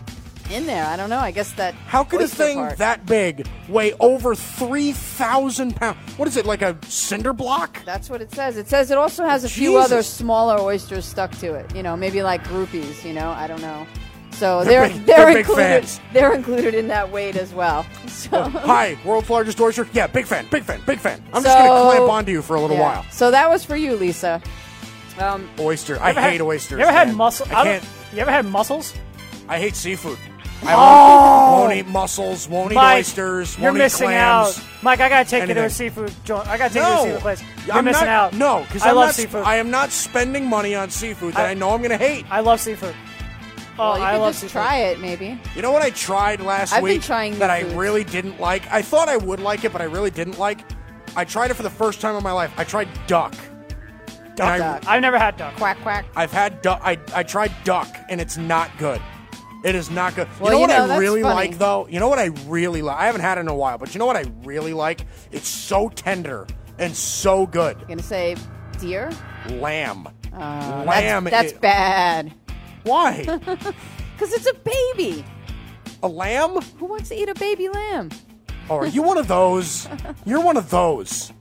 [0.52, 0.86] in there.
[0.86, 1.20] I don't know.
[1.20, 1.74] I guess that.
[1.88, 2.78] How could a thing part.
[2.78, 5.98] that big weigh over three thousand pounds?
[6.18, 7.82] What is it like a cinder block?
[7.86, 8.58] That's what it says.
[8.58, 11.74] It says it also has a few other smaller oysters stuck to it.
[11.74, 13.06] You know, maybe like groupies.
[13.06, 13.88] You know, I don't know.
[14.34, 15.62] So They're they're big- they're, they're big included.
[15.64, 16.02] fans.
[16.12, 17.86] They're included in that weight as well.
[18.08, 18.44] So.
[18.44, 19.88] Hi, world's largest oyster.
[19.94, 21.24] Yeah, big fan, big fan, big fan.
[21.34, 22.82] I'm So- just gonna clamp onto you for a little yeah.
[22.82, 23.06] while.
[23.12, 24.42] So that was for you, Lisa.
[25.20, 26.02] Um, Oyster.
[26.02, 26.80] I hate had- oysters.
[26.80, 27.18] You ever had man.
[27.18, 27.48] mussel?
[27.52, 27.84] I I can't.
[28.14, 28.94] You ever had mussels?
[29.48, 30.18] I hate seafood.
[30.66, 32.48] I won't, won't eat mussels.
[32.48, 33.60] Won't eat Mike, oysters.
[33.60, 34.58] You're missing eat clams.
[34.58, 34.66] out.
[34.82, 36.48] Mike, I gotta take you to a seafood joint.
[36.48, 37.44] I gotta take you to a seafood place.
[37.68, 38.34] You're I'm missing not, out.
[38.34, 39.44] No, because I I'm love not, seafood.
[39.44, 42.26] I am not spending money on seafood that I, I- know I'm going to hate.
[42.32, 42.96] I love seafood.
[43.80, 44.52] Oh, well, you I could love just seafood.
[44.52, 45.40] try it, maybe.
[45.56, 47.76] You know what I tried last I've been week trying new that I foods.
[47.76, 48.72] really didn't like?
[48.72, 50.60] I thought I would like it, but I really didn't like.
[51.16, 52.54] I tried it for the first time in my life.
[52.58, 53.34] I tried duck.
[54.32, 54.88] And I, Duck.
[54.88, 55.56] I've never had duck.
[55.58, 56.06] Quack quack.
[56.16, 56.82] I've had duck.
[56.84, 59.00] I, I tried duck, and it's not good.
[59.64, 60.28] It is not good.
[60.40, 61.36] Well, you know you what know, I that's really funny.
[61.50, 61.88] like, though?
[61.88, 62.98] You know what I really like?
[62.98, 65.06] I haven't had it in a while, but you know what I really like?
[65.32, 66.48] It's so tender
[66.80, 67.78] and so good.
[67.82, 68.36] I'm gonna say
[68.80, 69.10] deer.
[69.50, 70.08] Lamb.
[70.34, 71.26] Uh, Lamb.
[71.26, 72.34] That's, that's i- bad.
[72.84, 73.26] Why?
[74.16, 75.26] Because it's a baby.
[76.04, 76.62] a lamb?
[76.78, 78.10] Who wants to eat a baby lamb?
[78.70, 79.88] Oh, are you one of those?
[80.26, 81.34] You're one of those.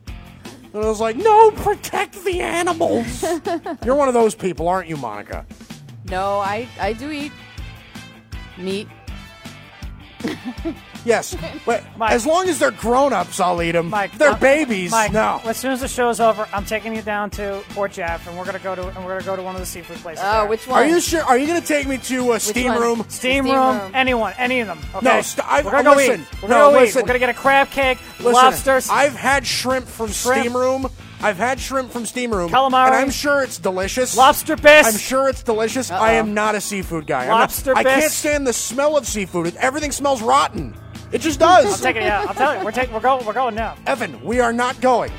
[0.73, 3.23] And I was like, no, protect the animals.
[3.85, 5.45] You're one of those people, aren't you, Monica?
[6.09, 7.33] No, I I do eat
[8.57, 8.89] meat.
[11.05, 12.13] Yes, but Mike.
[12.13, 13.91] as long as they're grown-ups, I'll eat them.
[13.91, 14.91] Mike, they're uh, babies.
[14.91, 15.41] Mike, no.
[15.45, 18.45] As soon as the show's over, I'm taking you down to Port Jeff, and we're
[18.45, 20.25] gonna go to and we're gonna go to one of the seafood places.
[20.27, 20.47] Oh, there.
[20.49, 20.83] which one?
[20.83, 21.23] Are you sure?
[21.23, 22.81] Are you going to take me to a steam one?
[22.81, 22.97] room?
[23.09, 23.91] Steam, Steam room, room.
[23.95, 24.79] anyone, any of them.
[24.95, 25.05] Okay.
[25.05, 26.43] No, st- I- we're gonna go listen, eat.
[26.43, 26.99] We're no, gonna go listen.
[27.01, 27.03] eat.
[27.03, 28.89] We're gonna get a crab cake, Listen, lobsters.
[28.89, 30.41] I've had shrimp from Shrimp.
[30.41, 30.89] steam room.
[31.21, 32.51] I've had shrimp from steam room.
[32.51, 32.87] Calamari.
[32.89, 34.17] And I'm sure it's delicious.
[34.17, 34.93] Lobster bisque.
[34.93, 35.89] I'm sure it's delicious.
[35.91, 37.23] I am not a seafood guy.
[37.23, 39.55] I'm not- Lobster I can't stand the smell of seafood.
[39.57, 40.75] Everything smells rotten.
[41.13, 41.67] It just does.
[41.67, 42.07] I'm taking it.
[42.07, 42.65] Yeah, I'll tell you.
[42.65, 42.95] We're taking.
[42.95, 43.25] We're going.
[43.27, 43.77] We're going now.
[43.87, 45.13] Evan, we are not going.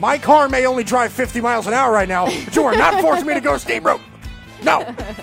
[0.00, 3.00] My car may only drive 50 miles an hour right now, but you are not
[3.00, 4.00] forcing me to go to steam room.
[4.62, 4.80] No,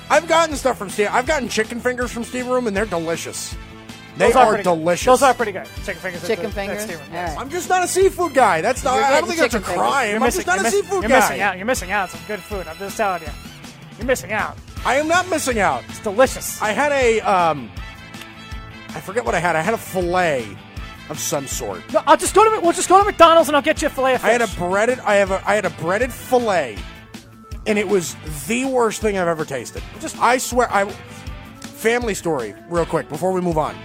[0.10, 1.08] I've gotten stuff from steam.
[1.12, 3.56] I've gotten chicken fingers from steam room, and they're delicious.
[4.18, 4.70] They Those are, pretty good.
[4.76, 5.06] delicious.
[5.06, 5.66] Those are pretty good.
[5.86, 6.28] Chicken fingers.
[6.28, 6.84] Chicken at the- at fingers?
[6.84, 7.38] Steam Room, right.
[7.40, 8.62] I'm just not a seafood guy.
[8.62, 8.96] That's not.
[8.96, 10.08] You're I don't think that's a chicken crime.
[10.10, 11.20] You're I'm missing, just not you're a miss- seafood you're guy.
[11.22, 11.58] missing out.
[11.58, 12.02] You're missing out.
[12.04, 12.68] on Some good food.
[12.68, 13.30] I'm just telling you.
[13.98, 14.58] You're missing out.
[14.86, 15.84] I am not missing out.
[15.90, 16.62] It's delicious.
[16.62, 17.72] I had a um,
[18.96, 19.56] I forget what I had.
[19.56, 20.58] I had a fillet
[21.10, 21.82] of some sort.
[21.94, 22.62] No, I'll just go to.
[22.62, 24.30] We'll just go to McDonald's and I'll get you a fillet of fish.
[24.30, 25.00] I had a breaded.
[25.00, 25.42] I have a.
[25.48, 26.78] I had a breaded fillet,
[27.68, 28.16] and it was
[28.48, 29.82] the worst thing I've ever tasted.
[30.00, 30.90] Just, I swear, I.
[31.62, 33.76] Family story, real quick, before we move on.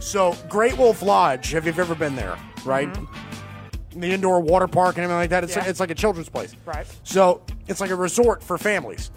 [0.00, 1.52] So, Great Wolf Lodge.
[1.52, 2.36] Have you ever been there?
[2.64, 2.88] Right.
[2.92, 4.00] Mm-hmm.
[4.00, 5.44] the indoor water park and everything like that.
[5.44, 5.66] It's, Yeah.
[5.66, 6.56] it's like a children's place.
[6.66, 6.84] Right.
[7.04, 9.12] So it's like a resort for families.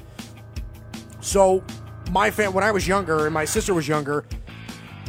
[1.19, 1.63] So
[2.11, 4.25] my fam, when I was younger and my sister was younger,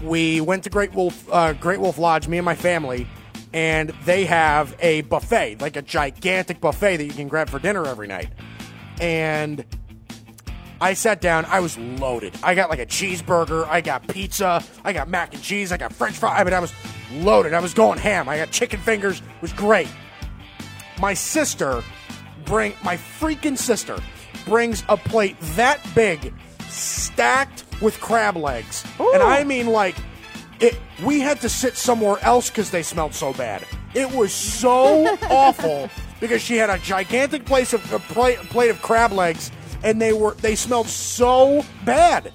[0.03, 3.07] we went to Great Wolf uh, Great Wolf Lodge, me and my family,
[3.53, 7.87] and they have a buffet, like a gigantic buffet that you can grab for dinner
[7.87, 8.29] every night.
[9.01, 9.65] And
[10.81, 11.45] I sat down.
[11.47, 12.35] I was loaded.
[12.43, 13.67] I got like a cheeseburger.
[13.67, 14.63] I got pizza.
[14.85, 15.73] I got mac and cheese.
[15.73, 16.41] I got French fries.
[16.41, 16.73] I mean, I was
[17.13, 17.55] loaded.
[17.55, 18.29] I was going ham.
[18.29, 19.21] I got chicken fingers.
[19.21, 19.89] It was great.
[21.01, 21.83] My sister
[22.45, 23.99] bring my freaking sister
[24.47, 26.33] brings a plate that big,
[26.69, 29.97] stacked with crab legs, and I mean like
[30.61, 30.79] it.
[31.05, 33.65] We had to sit somewhere else because they smelled so bad.
[33.95, 35.89] It was so awful
[36.21, 39.51] because she had a gigantic place of a plate, plate of crab legs,
[39.83, 42.33] and they were they smelled so bad.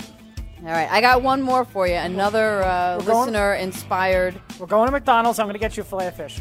[0.62, 1.96] All right, I got one more for you.
[1.96, 4.40] Another uh, We're going- listener inspired.
[4.60, 5.38] We're going to McDonald's.
[5.40, 6.40] I'm going to get you a fillet of fish.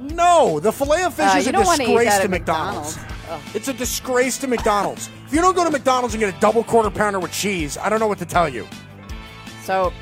[0.00, 2.96] No, the filet of fish Uh, is a don't wanna eat disgrace to McDonald's.
[2.96, 3.54] McDonald's.
[3.54, 5.08] It's a disgrace to McDonald's.
[5.26, 7.88] if you don't go to McDonald's and get a double quarter pounder with cheese, I
[7.88, 8.66] don't know what to tell you.
[9.62, 9.92] So,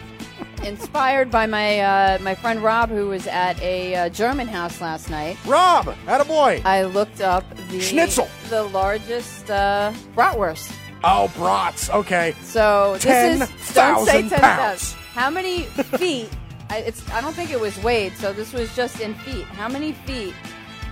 [0.65, 5.11] inspired by my uh, my friend Rob, who was at a uh, German house last
[5.11, 5.37] night.
[5.45, 6.65] Rob, attaboy.
[6.65, 8.29] I looked up the Schnitzel.
[8.51, 10.73] the largest uh, bratwurst.
[11.05, 11.91] Oh, brats.
[11.91, 12.35] Okay.
[12.43, 13.05] So this
[13.43, 14.93] is don't 10,000 say ten pounds.
[15.13, 15.63] How many
[15.99, 16.29] feet?
[16.71, 19.45] I, it's I don't think it was weighed, so this was just in feet.
[19.45, 20.35] How many feet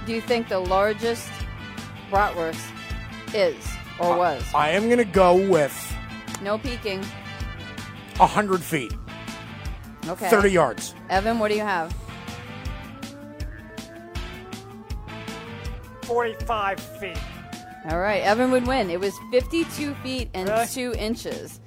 [0.06, 1.28] do you think the largest
[2.10, 2.64] bratwurst
[3.34, 3.56] is
[3.98, 4.42] or was?
[4.54, 5.74] I am going to go with
[6.42, 7.02] No peeking.
[8.18, 8.94] 100 feet,
[10.08, 10.30] Okay.
[10.30, 10.94] 30 yards.
[11.10, 11.94] Evan, what do you have?
[16.02, 17.18] 45 feet.
[17.90, 18.90] All right, Evan would win.
[18.90, 20.66] It was 52 feet and Really?
[20.66, 21.60] 2 inches.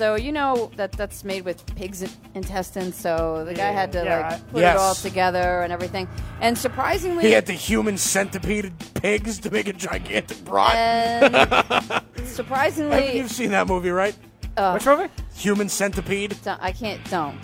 [0.00, 2.02] So you know that that's made with pig's
[2.34, 2.96] intestines.
[2.96, 4.48] So the guy had to Yeah, like right.
[4.50, 4.74] put Yes.
[4.76, 6.08] it all together and everything.
[6.40, 10.74] And surprisingly, He had the human centipede pigs to make a gigantic brat.
[10.74, 14.14] and surprisingly, You've seen that movie, right?
[14.56, 15.08] Uh, Which movie?
[15.34, 16.34] Human centipede.
[16.44, 17.04] don't- I can't.
[17.10, 17.36] Don't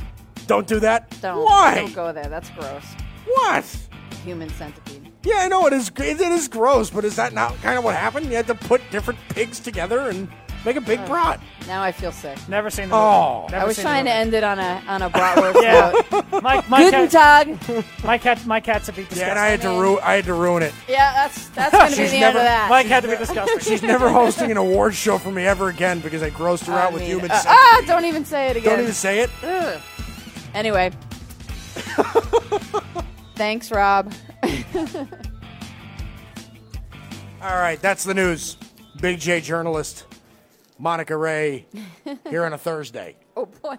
[0.46, 1.14] Don't do that.
[1.20, 1.74] don't Why?
[1.74, 2.24] don't go there.
[2.30, 2.86] That's gross.
[3.26, 3.66] What?
[4.24, 5.12] Human centipede.
[5.24, 5.90] Yeah, I know it is.
[5.94, 8.26] It is gross, but is that not kind of what happened?
[8.30, 10.28] You had to put different pigs together and
[10.66, 11.40] make a big brat.
[11.66, 12.36] Now I feel sick.
[12.48, 13.06] Never seen the movie.
[13.06, 13.46] Oh.
[13.50, 15.62] Never I was trying to end it on a on a bratwurst note.
[15.62, 16.40] Yeah.
[16.42, 17.84] my, my, Guten cat, Tag.
[18.04, 19.30] my cat, my cat's a bit Yeah, disgusting.
[19.30, 20.74] and I had to ru- I had to ruin it.
[20.88, 22.68] Yeah, that's that's gonna be She's the never- end of that.
[22.68, 23.58] my cat to be disgusting.
[23.60, 26.82] She's never hosting an awards show for me ever again because I grossed her I
[26.86, 27.58] out with mean, human uh, centipede.
[27.58, 28.72] ah, don't even say it again.
[28.74, 29.30] Don't even say it.
[29.42, 29.80] Ugh.
[30.54, 30.90] Anyway.
[33.36, 34.12] Thanks, Rob.
[37.42, 38.56] All right, that's the news.
[39.00, 40.06] Big J journalist
[40.78, 41.66] Monica Ray
[42.28, 43.16] here on a Thursday.
[43.38, 43.76] Oh boy.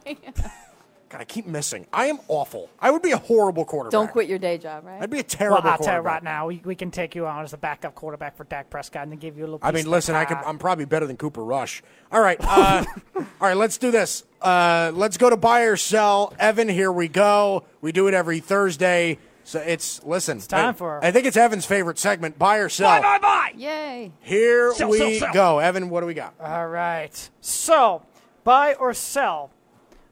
[1.09, 1.87] God, I keep missing.
[1.93, 2.69] I am awful.
[2.79, 3.91] I would be a horrible quarterback.
[3.91, 5.01] Don't quit your day job, right?
[5.01, 6.05] I'd be a well, terrible I'll tell you quarterback.
[6.13, 9.03] right now, we, we can take you on as the backup quarterback for Dak Prescott
[9.03, 9.59] and then give you a little.
[9.61, 11.81] I mean, of listen, the I could, I'm probably better than Cooper Rush.
[12.11, 12.83] All right, uh,
[13.15, 14.25] all right, let's do this.
[14.41, 16.33] Uh, let's go to buy or sell.
[16.37, 17.63] Evan, here we go.
[17.81, 19.17] We do it every Thursday.
[19.47, 20.39] So it's listen.
[20.39, 22.37] It's time I, for- I think it's Evan's favorite segment.
[22.37, 22.89] Buy or sell.
[23.01, 23.51] Buy, buy, buy.
[23.55, 24.11] Yay.
[24.19, 25.33] Here Sell, we sell, sell.
[25.33, 25.59] go.
[25.59, 26.33] Evan, what do we got?
[26.37, 27.29] All right.
[27.39, 28.03] So,
[28.43, 29.51] buy or sell.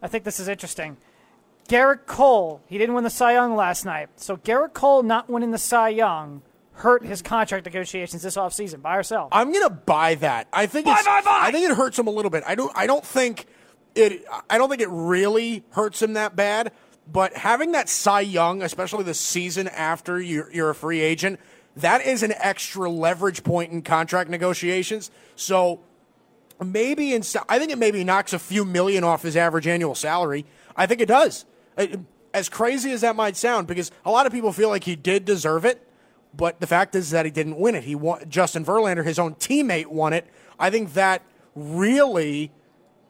[0.02, 0.96] I think this is interesting.
[1.68, 4.08] Gerrit Cole, he didn't win the Cy Young last night.
[4.16, 6.42] So, Gerrit Cole not winning the Cy Young
[6.72, 8.82] hurt his contract negotiations this offseason.
[8.82, 9.28] Buy or sell?
[9.34, 10.48] I'm gonna buy that.
[10.54, 11.40] I think it's, buy, buy.
[11.42, 12.46] I think it hurts him a little bit.
[12.48, 12.72] I don't.
[12.74, 13.48] I don't think
[13.96, 14.24] it.
[14.50, 16.72] I don't think it really hurts him that bad.
[17.12, 21.40] But having that Cy Young, especially the season after you're, you're a free agent,
[21.78, 25.12] that is an extra leverage point in contract negotiations.
[25.36, 25.82] So
[26.64, 30.46] maybe instead, I think it maybe knocks a few million off his average annual salary.
[30.76, 31.46] I think it does.
[32.34, 35.26] As crazy as that might sound, because a lot of people feel like he did
[35.26, 35.88] deserve it,
[36.34, 37.84] but the fact is that he didn't win it.
[37.84, 38.28] He won.
[38.30, 40.28] Justin Verlander, his own teammate, won it.
[40.60, 41.22] I think that
[41.56, 42.52] really,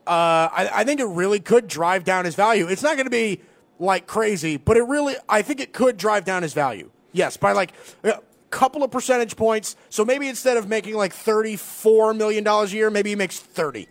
[0.06, 2.68] uh, I, I think it really could drive down his value.
[2.68, 3.42] It's not going to be
[3.80, 6.92] like crazy, but it really, I think it could drive down his value.
[7.12, 7.74] Yes, by like
[8.04, 8.20] a
[8.50, 9.76] couple of percentage points.
[9.90, 13.88] So maybe instead of making like thirty-four million dollars a year, maybe he makes thirty.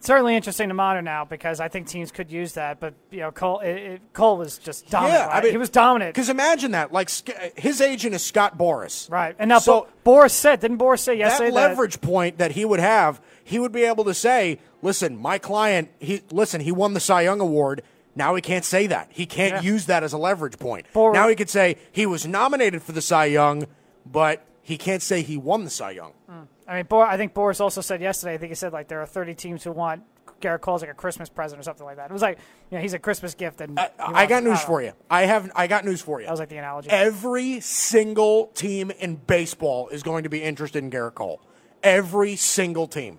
[0.00, 2.80] Certainly interesting to monitor now because I think teams could use that.
[2.80, 5.16] But, you know, Cole, it, it, Cole was just dominant.
[5.16, 6.12] Yeah, I mean- he was dominant.
[6.12, 7.08] Because imagine that, like
[7.56, 9.36] his agent is Scott Boras, Right.
[9.38, 12.64] And now, So- Bo- Boras said, didn't Boras say yesterday that leverage point that he
[12.64, 16.94] would have, he would be able to say, "Listen, my client, he listen, he won
[16.94, 17.82] the Cy Young award.
[18.14, 19.08] Now he can't say that.
[19.10, 19.70] He can't Yeah.
[19.72, 20.86] use that as a leverage point.
[20.88, 23.66] For- now he could say he was nominated for the Cy Young,
[24.04, 26.12] but he can't say he won the Cy Young.
[26.28, 26.40] Hmm.
[26.68, 28.34] I mean, I think Boras also said yesterday.
[28.34, 30.02] I think he said like there are 30 teams who want
[30.40, 32.10] Gerrit Cole's like a Christmas present or something like that.
[32.10, 32.38] It was like,
[32.70, 33.60] you know, he's a Christmas gift.
[33.60, 34.92] And I, I got news for you.
[35.10, 35.50] I have.
[35.54, 36.26] I got news for you.
[36.26, 36.90] That was like the analogy.
[36.90, 41.40] Every single team in baseball is going to be interested in Gerrit Cole.
[41.82, 43.18] Every single team.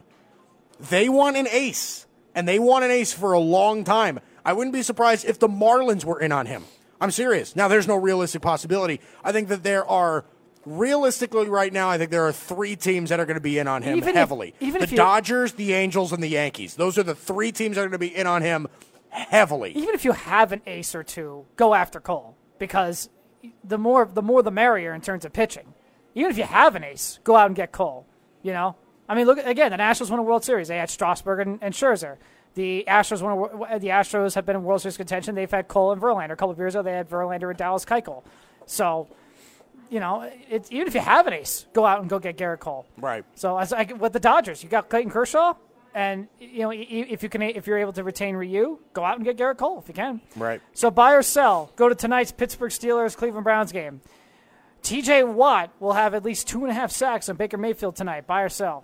[0.79, 4.19] They want an ace, and they want an ace for a long time.
[4.45, 6.63] I wouldn't be surprised if the Marlins were in on him.
[7.01, 7.55] I'm serious.
[7.55, 8.99] Now, there's no realistic possibility.
[9.23, 10.25] I think that there are.
[10.65, 13.67] Realistically, right now, I think there are three teams that are going to be in
[13.67, 14.55] on him Even if- heavily.
[14.61, 16.75] even the if Dodgers, the Angels, and the Yankees.
[16.75, 18.67] Those are the three teams that are going to be in on him
[19.09, 19.73] heavily.
[19.73, 23.09] Even if you have an ace or two, go after Cole because
[23.61, 25.73] the more the more the merrier in terms of pitching.
[26.15, 28.05] Even if you have an ace, go out and get Cole.
[28.41, 28.77] You know,
[29.09, 29.71] I mean, look again.
[29.71, 30.69] The Nationals won a World Series.
[30.69, 32.15] They had Strasburg and, and Scherzer.
[32.55, 33.79] The Astros won.
[33.79, 35.33] The Astros have been in World Series contention.
[35.35, 36.31] They've had Cole and Verlander.
[36.33, 38.23] A couple of years ago, they had Verlander and Dallas Keuchel.
[38.67, 39.07] So,
[39.89, 42.59] you know, it's even if you have an ace, go out and go get Gerrit
[42.59, 42.85] Cole.
[42.97, 43.25] Right.
[43.35, 45.55] So as like with the Dodgers, you got Clayton Kershaw,
[45.95, 49.03] and you know i- i- if you can, if you're able to retain Ryu, go
[49.03, 50.21] out and get Gerrit Cole if you can.
[50.35, 50.61] Right.
[50.73, 51.71] So buy or sell.
[51.75, 54.01] Go to tonight's Pittsburgh Steelers Cleveland Browns game.
[54.83, 55.23] T.J.
[55.23, 58.27] Watt will have at least two and a half sacks on Baker Mayfield tonight.
[58.27, 58.83] Buy or sell.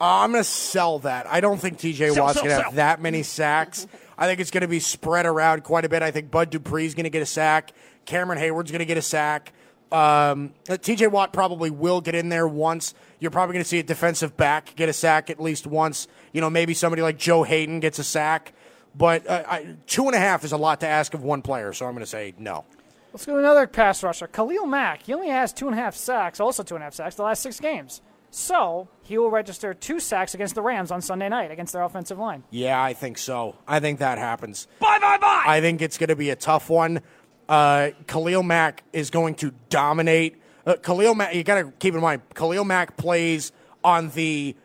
[0.00, 1.26] Uh, I'm going to sell that.
[1.26, 3.86] I don't think TJ Sell, Watt's going to have that many sacks.
[4.18, 6.02] I think it's going to be spread around quite a bit.
[6.02, 7.72] I think Bud Dupree's going to get a sack.
[8.04, 9.52] Cameron Heyward's going to get a sack.
[9.92, 12.94] Um, TJ Watt probably will get in there once.
[13.20, 16.08] You're probably going to see a defensive back get a sack at least once.
[16.32, 18.52] You know, maybe somebody like Joe Haden gets a sack.
[18.94, 21.72] But uh, I, two and a half is a lot to ask of one player,
[21.72, 22.64] so I'm going to say no.
[23.12, 24.26] Let's go to another pass rusher.
[24.26, 25.02] Khalil Mack.
[25.02, 27.22] He only has two and a half sacks, also two and a half sacks, the
[27.22, 28.00] last six games.
[28.30, 32.18] So he will register two sacks against the Rams on Sunday night against their offensive
[32.18, 32.42] line.
[32.50, 33.54] Yeah, I think so.
[33.66, 34.66] I think that happens.
[34.80, 35.44] Bye, bye, bye.
[35.46, 37.00] I think it's going to be a tough one.
[37.48, 40.42] Uh, Khalil Mack is going to dominate.
[40.66, 43.52] Uh, Khalil Mack, you got to keep in mind, Khalil Mack plays
[43.84, 44.56] on the,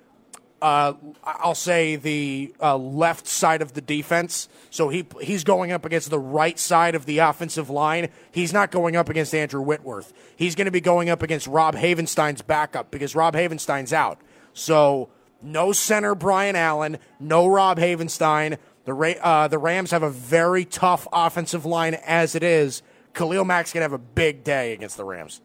[0.60, 0.94] uh,
[1.24, 4.50] I'll say the uh, left side of the defense.
[4.72, 8.10] So he he's going up against the right side of the offensive line.
[8.32, 10.12] He's not going up against Andrew Whitworth.
[10.36, 14.20] He's going to be going up against Rob Havenstein's backup because Rob Havenstein's out.
[14.54, 15.10] So
[15.42, 18.58] no center Brian Allen, no Rob Havenstein.
[18.86, 22.82] The Ra- uh, the Rams have a very tough offensive line as it is.
[23.14, 25.42] Khalil Mack's gonna have a big day against the Rams.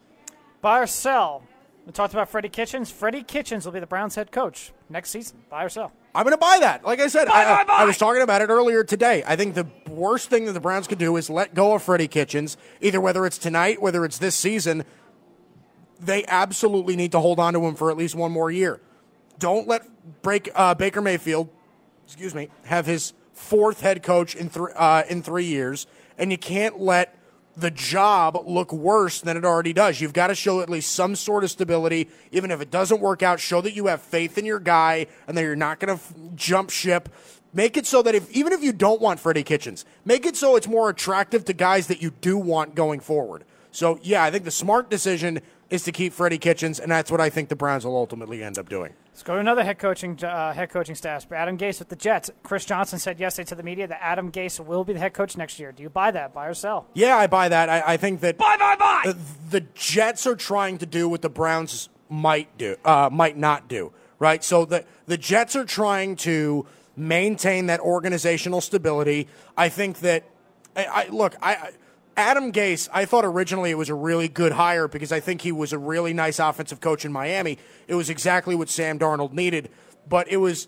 [0.61, 1.43] Buy or sell.
[1.85, 2.91] We talked about Freddie Kitchens.
[2.91, 5.37] Freddie Kitchens will be the Browns head coach next season.
[5.49, 5.93] Buy or sell.
[6.13, 6.83] I'm going to buy that.
[6.83, 7.73] Like I said, I, buy, buy.
[7.75, 9.23] I was talking about it earlier today.
[9.25, 12.09] I think the worst thing that the Browns could do is let go of Freddie
[12.09, 14.83] Kitchens, either whether it's tonight, whether it's this season.
[15.99, 18.81] They absolutely need to hold on to him for at least one more year.
[19.39, 19.83] Don't let
[20.21, 21.49] break uh, Baker Mayfield,
[22.05, 25.87] excuse me, have his fourth head coach in three uh, in three years,
[26.17, 27.17] and you can't let
[27.55, 29.99] the job look worse than it already does.
[29.99, 33.23] You've got to show at least some sort of stability, even if it doesn't work
[33.23, 33.39] out.
[33.39, 36.13] Show that you have faith in your guy and that you're not going to f-
[36.35, 37.09] jump ship.
[37.53, 40.55] Make it so that if even if you don't want Freddie Kitchens, make it so
[40.55, 43.43] it's more attractive to guys that you do want going forward.
[43.71, 47.19] So yeah, I think the smart decision is to keep Freddie Kitchens, and that's what
[47.19, 48.93] I think the Browns will ultimately end up doing.
[49.09, 51.29] Let's go to another head coaching uh, head coaching staff.
[51.31, 52.29] Adam Gase with the Jets.
[52.43, 55.35] Chris Johnson said yesterday to the media that Adam Gase will be the head coach
[55.35, 55.71] next year.
[55.71, 56.33] Do you buy that?
[56.33, 56.87] Buy or sell?
[56.93, 57.69] Yeah, I buy that.
[57.69, 59.01] I, I think that buy buy buy.
[59.11, 59.17] the,
[59.49, 63.91] the Jets are trying to do what the Browns might do, uh, might not do,
[64.19, 64.43] right?
[64.43, 66.65] So the the Jets are trying to
[66.95, 69.27] maintain that organizational stability.
[69.57, 70.23] I think that,
[70.75, 71.53] I, I look, I.
[71.55, 71.71] I
[72.17, 75.51] Adam Gase, I thought originally it was a really good hire because I think he
[75.51, 77.59] was a really nice offensive coach in Miami.
[77.87, 79.69] It was exactly what Sam Darnold needed,
[80.09, 80.67] but it was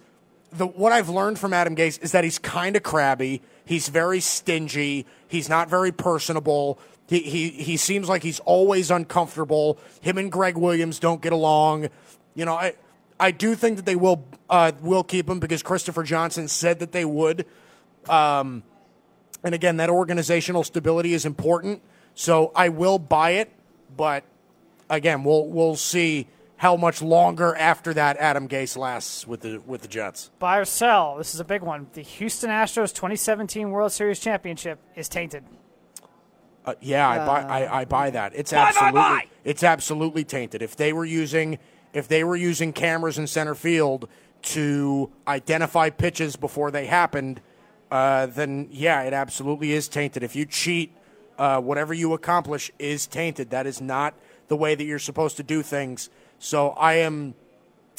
[0.52, 3.42] the what I've learned from Adam Gase is that he's kind of crabby.
[3.66, 5.08] He's very stingy.
[5.28, 6.80] He's not very personable.
[7.08, 9.80] He, he he seems like he's always uncomfortable.
[10.02, 11.90] Him and Gregg Williams don't get along.
[12.36, 12.76] You know, I
[13.20, 16.92] I do think that they will uh, will keep him because Christopher Johnson said that
[16.92, 17.48] they would.
[18.08, 18.64] Um,
[19.44, 21.82] and again, that organizational stability is important.
[22.16, 23.52] So I will buy it,
[23.96, 24.24] but
[24.90, 29.82] again, we'll we'll see how much longer after that Adam Gase lasts with the with
[29.82, 30.30] the Jets.
[30.40, 31.16] Buy or sell.
[31.18, 31.88] This is a big one.
[31.94, 35.44] The Houston Astros 2017 World Series championship is tainted.
[36.66, 38.34] Uh, yeah, I buy I, I buy that.
[38.36, 39.26] It's Buy, buy, absolutely buy.
[39.46, 40.62] it's absolutely tainted.
[40.62, 41.58] If they were using
[41.94, 44.10] if they were using cameras in center field
[44.42, 47.42] to identify pitches before they happened,
[47.92, 50.24] uh, then yeah, it absolutely is tainted.
[50.24, 50.94] If you cheat,
[51.40, 53.50] uh, whatever you accomplish is tainted.
[53.50, 54.14] That is not
[54.50, 56.10] the way that you're supposed to do things.
[56.38, 57.34] So I am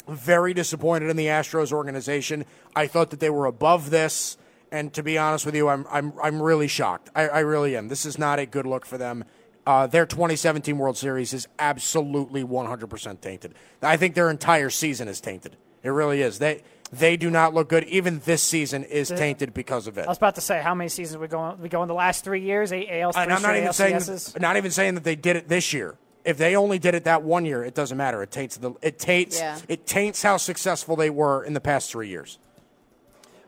[0.07, 2.45] very disappointed in the Astros organization.
[2.75, 4.37] I thought that they were above this,
[4.71, 7.09] and to be honest with you, I'm I'm I'm really shocked.
[7.15, 7.87] I, I really am.
[7.87, 9.25] This is not a good look for them.
[9.65, 13.53] Uh, their 2017 World Series is absolutely 100% tainted.
[13.83, 15.55] I think their entire season is tainted.
[15.83, 16.39] It really is.
[16.39, 17.85] They They do not look good.
[17.85, 20.05] Even this season is tainted because of it.
[20.05, 22.23] I was about to say how many seasons we go we go in the last
[22.25, 22.73] three years.
[22.73, 25.37] Eight ALs, And three I'm not even straight saying not even saying that they did
[25.37, 25.95] it this year.
[26.25, 28.21] If they only did it that one year, it doesn't matter.
[28.21, 29.57] It taints the it taints Yeah.
[29.69, 32.39] it taints how successful they were in the past three years.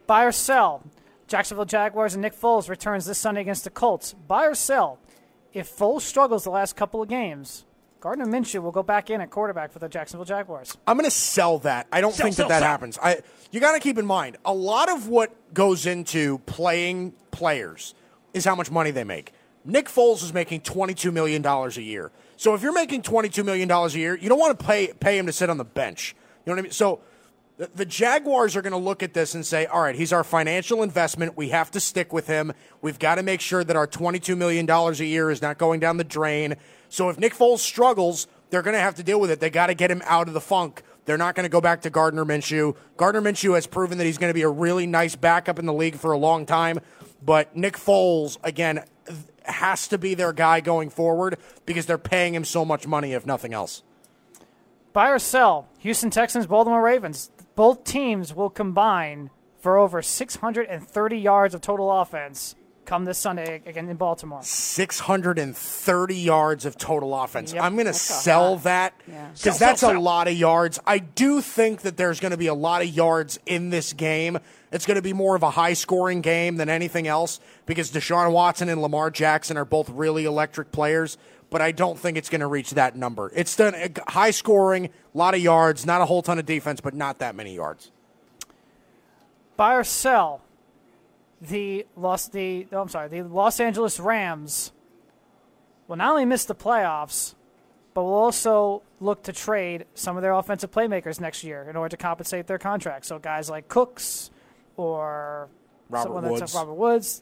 [0.08, 0.84] Buy or sell.
[1.28, 4.14] Jacksonville Jaguars and Nick Foles returns this Sunday against the Colts.
[4.14, 5.00] Buy or sell.
[5.54, 7.66] If Foles struggles the last couple of games,
[8.04, 10.76] Gardner Minshew will go back in at quarterback for the Jacksonville Jaguars.
[10.86, 11.88] I'm going to sell that.
[11.90, 13.00] I don't think that that happens.
[13.02, 17.96] I you got to keep in mind a lot of what goes into playing players
[18.34, 19.32] is how much money they make.
[19.64, 22.12] Nick Foles is making 22 million dollars a year.
[22.36, 25.18] So if you're making 22 million dollars a year, you don't want to pay pay
[25.18, 26.14] him to sit on the bench.
[26.46, 26.72] You know what I mean?
[26.74, 27.00] So
[27.58, 30.82] the, Jaguars are going to look at this and say, "All right, he's our financial
[30.82, 31.38] investment.
[31.38, 32.54] We have to stick with him.
[32.82, 35.80] We've got to make sure that our 22 million dollars a year is not going
[35.80, 36.56] down the drain."
[36.90, 39.40] So if Nick Foles struggles, they're going to have to deal with it.
[39.40, 40.84] They got to get him out of the funk.
[41.06, 42.76] They're not going to go back to Gardner Minshew.
[42.98, 45.74] Gardner Minshew has proven that he's going to be a really nice backup in the
[45.74, 46.80] league for a long time,
[47.24, 48.84] but Nick Foles again
[49.46, 53.26] has to be their guy going forward because they're paying him so much money if
[53.26, 53.84] nothing else.
[54.94, 55.68] Buy or sell.
[55.80, 57.32] Houston Texans, Baltimore Ravens.
[57.56, 62.56] Both teams will combine for over 630 yards of total offense
[62.86, 64.40] come this Sunday again in Baltimore.
[64.42, 67.54] 630 yards of total offense.
[67.54, 67.64] Yep.
[67.64, 68.64] I'm going to sell lot.
[68.64, 69.30] that Yeah.
[69.34, 70.80] because that's a lot of yards.
[70.86, 74.38] I do think that there's going to be a lot of yards in this game.
[74.72, 78.32] It's going to be more of a high scoring game than anything else because Deshaun
[78.32, 81.18] Watson and Lamar Jackson are both really electric players,
[81.54, 83.32] but I don't think it's going to reach that number.
[83.36, 86.82] It's done uh, high scoring, a lot of yards, not a whole ton of defense,
[86.82, 87.92] but not that many yards.
[89.56, 90.42] Buy or sell.
[91.40, 94.72] The Los the oh, I'm sorry, the Los Angeles Rams
[95.88, 97.36] will not only miss the playoffs,
[97.94, 101.90] but will also look to trade some of their offensive playmakers next year in order
[101.90, 103.10] to compensate their contracts.
[103.10, 104.32] So guys like Cooks
[104.76, 105.50] or
[105.90, 106.56] Robert someone that's- Woods.
[106.56, 107.22] Robert Woods.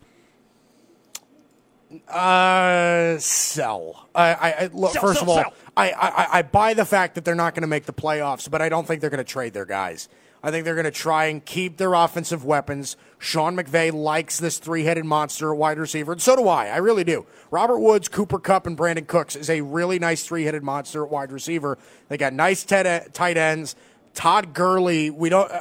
[2.07, 4.07] Uh, sell.
[4.15, 4.93] I, I, I look.
[4.93, 5.43] first of all,
[5.76, 8.61] I, I, I buy the fact that they're not going to make the playoffs, but
[8.61, 10.07] I don't think they're going to trade their guys.
[10.43, 12.97] I think they're going to try and keep their offensive weapons.
[13.19, 16.68] Sean McVay likes this three-headed monster wide receiver, and so do I.
[16.68, 17.27] I really do.
[17.51, 21.31] Robert Woods, Cooper Kupp, and Brandin Cooks is a really nice three-headed monster at wide
[21.31, 21.77] receiver.
[22.09, 23.76] They got nice tight tight ends.
[24.13, 25.51] Todd Gurley, we don't.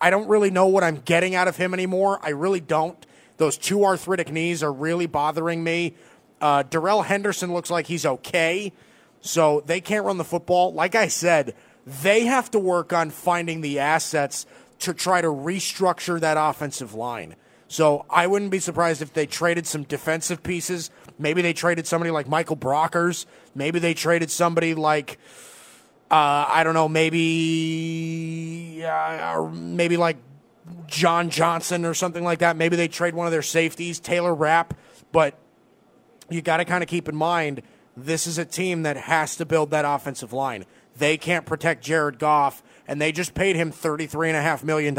[0.00, 2.20] I don't really know what I'm getting out of him anymore.
[2.22, 3.04] I really don't.
[3.40, 5.94] Those two arthritic knees are really bothering me.
[6.42, 8.70] Uh, Darrell Henderson looks like he's okay,
[9.22, 10.74] so they can't run the football.
[10.74, 11.54] Like I said,
[11.86, 14.44] they have to work on finding the assets
[14.80, 17.34] to try to restructure that offensive line.
[17.66, 20.90] So I wouldn't be surprised if they traded some defensive pieces.
[21.18, 23.24] Maybe they traded somebody like Michael Brockers.
[23.54, 25.18] Maybe they traded somebody like
[26.10, 27.24] uh, I don't know, maybe
[28.84, 30.18] uh, maybe like
[30.86, 32.56] John Johnson or something like that.
[32.56, 34.74] Maybe they trade one of their safeties, Taylor Rapp.
[35.12, 35.38] But
[36.28, 37.62] you got to kind of keep in mind
[37.96, 40.64] this is a team that has to build that offensive line.
[40.96, 44.96] They can't protect Jared Goff, and they just paid him $33.5 million.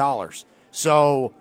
[0.72, 1.34] So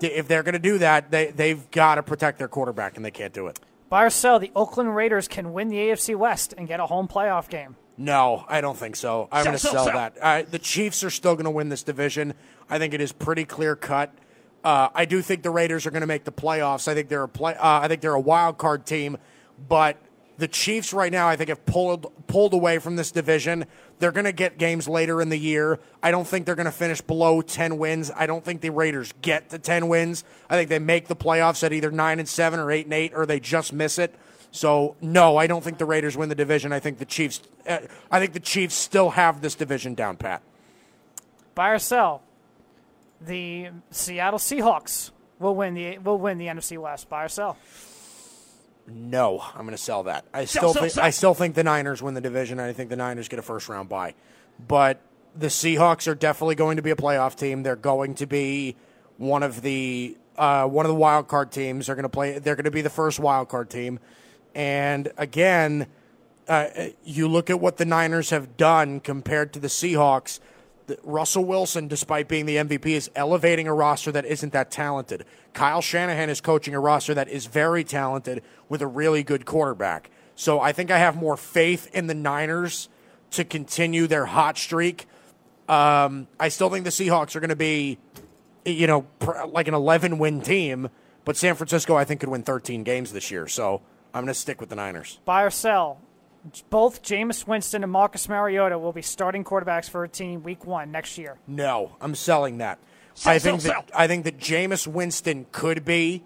[0.00, 3.10] if they're going to do that, they, they've got to protect their quarterback, and they
[3.10, 3.58] can't do it.
[3.88, 4.38] Buy or sell.
[4.38, 7.76] The Oakland Raiders can win the AFC West and get a home playoff game.
[7.96, 9.28] No, I don't think so.
[9.30, 10.18] I'm going to sell that.
[10.20, 12.34] Uh, the Chiefs are still going to win this division.
[12.68, 14.12] I think it is pretty clear cut.
[14.64, 16.88] Uh, I do think the Raiders are going to make the playoffs.
[16.88, 17.54] I think they're a play.
[17.54, 19.18] Uh, I think they're a wild card team,
[19.68, 19.98] but
[20.38, 23.66] the Chiefs right now, I think, have pulled pulled away from this division.
[23.98, 25.78] They're going to get games later in the year.
[26.02, 28.10] I don't think they're going to finish below ten wins.
[28.16, 30.24] I don't think the Raiders get to ten wins.
[30.50, 33.12] I think they make the playoffs at either nine and seven or eight and eight,
[33.14, 34.14] or they just miss it.
[34.54, 36.72] So no, I don't think the Raiders win the division.
[36.72, 37.42] I think the Chiefs.
[37.68, 37.78] Uh,
[38.08, 40.42] I think the Chiefs still have this division down pat.
[41.56, 42.22] Buy or sell.
[43.20, 45.10] The Seattle Seahawks
[45.40, 47.08] will win the will win the NFC West.
[47.08, 47.58] Buy or sell.
[48.86, 50.24] No, I'm going to sell that.
[50.32, 52.60] I still think I still think the Niners win the division.
[52.60, 54.14] I think the Niners get a first round bye,
[54.68, 55.00] but
[55.34, 57.64] the Seahawks are definitely going to be a playoff team.
[57.64, 58.76] They're going to be
[59.16, 61.86] one of the uh, one of the wild card teams.
[61.86, 62.38] They're going to play.
[62.38, 63.98] They're going to be the first wild card team,
[64.54, 65.86] and again,
[66.48, 66.68] uh,
[67.04, 70.40] you look at what the Niners have done compared to the Seahawks.
[71.02, 75.24] Russell Wilson, despite being the MVP, is elevating a roster that isn't that talented.
[75.54, 80.10] Kyle Shanahan is coaching a roster that is very talented with a really good quarterback.
[80.34, 82.88] So I think I have more faith in the Niners
[83.32, 85.06] to continue their hot streak.
[85.68, 87.98] Um, I still think the Seahawks are going to be,
[88.66, 89.06] you know,
[89.48, 90.90] like an 11 win team,
[91.24, 93.48] but San Francisco, I think, could win 13 games this year.
[93.48, 93.80] So
[94.14, 95.18] I'm going to stick with the Niners.
[95.24, 96.00] Buy or sell.
[96.70, 100.92] Both Jameis Winston and Marcus Mariota will be starting quarterbacks for a team week one
[100.92, 101.36] next year.
[101.46, 102.78] No, I'm selling that.
[103.26, 106.22] I think that I think that Jameis Winston could be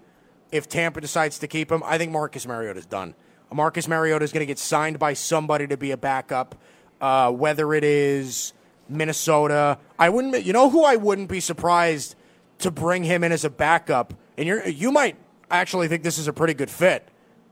[0.51, 1.81] if Tampa decides to keep him.
[1.85, 3.15] I think Marcus Mariota is done.
[3.51, 6.55] Marcus Mariota is going to get signed by somebody to be a backup,
[7.01, 8.53] uh, whether it is
[8.87, 9.77] Minnesota.
[9.97, 10.43] I wouldn't.
[10.43, 12.15] You know who I wouldn't be surprised
[12.59, 15.15] to bring him in as a backup, and you you might
[15.49, 17.07] actually think this is a pretty good fit.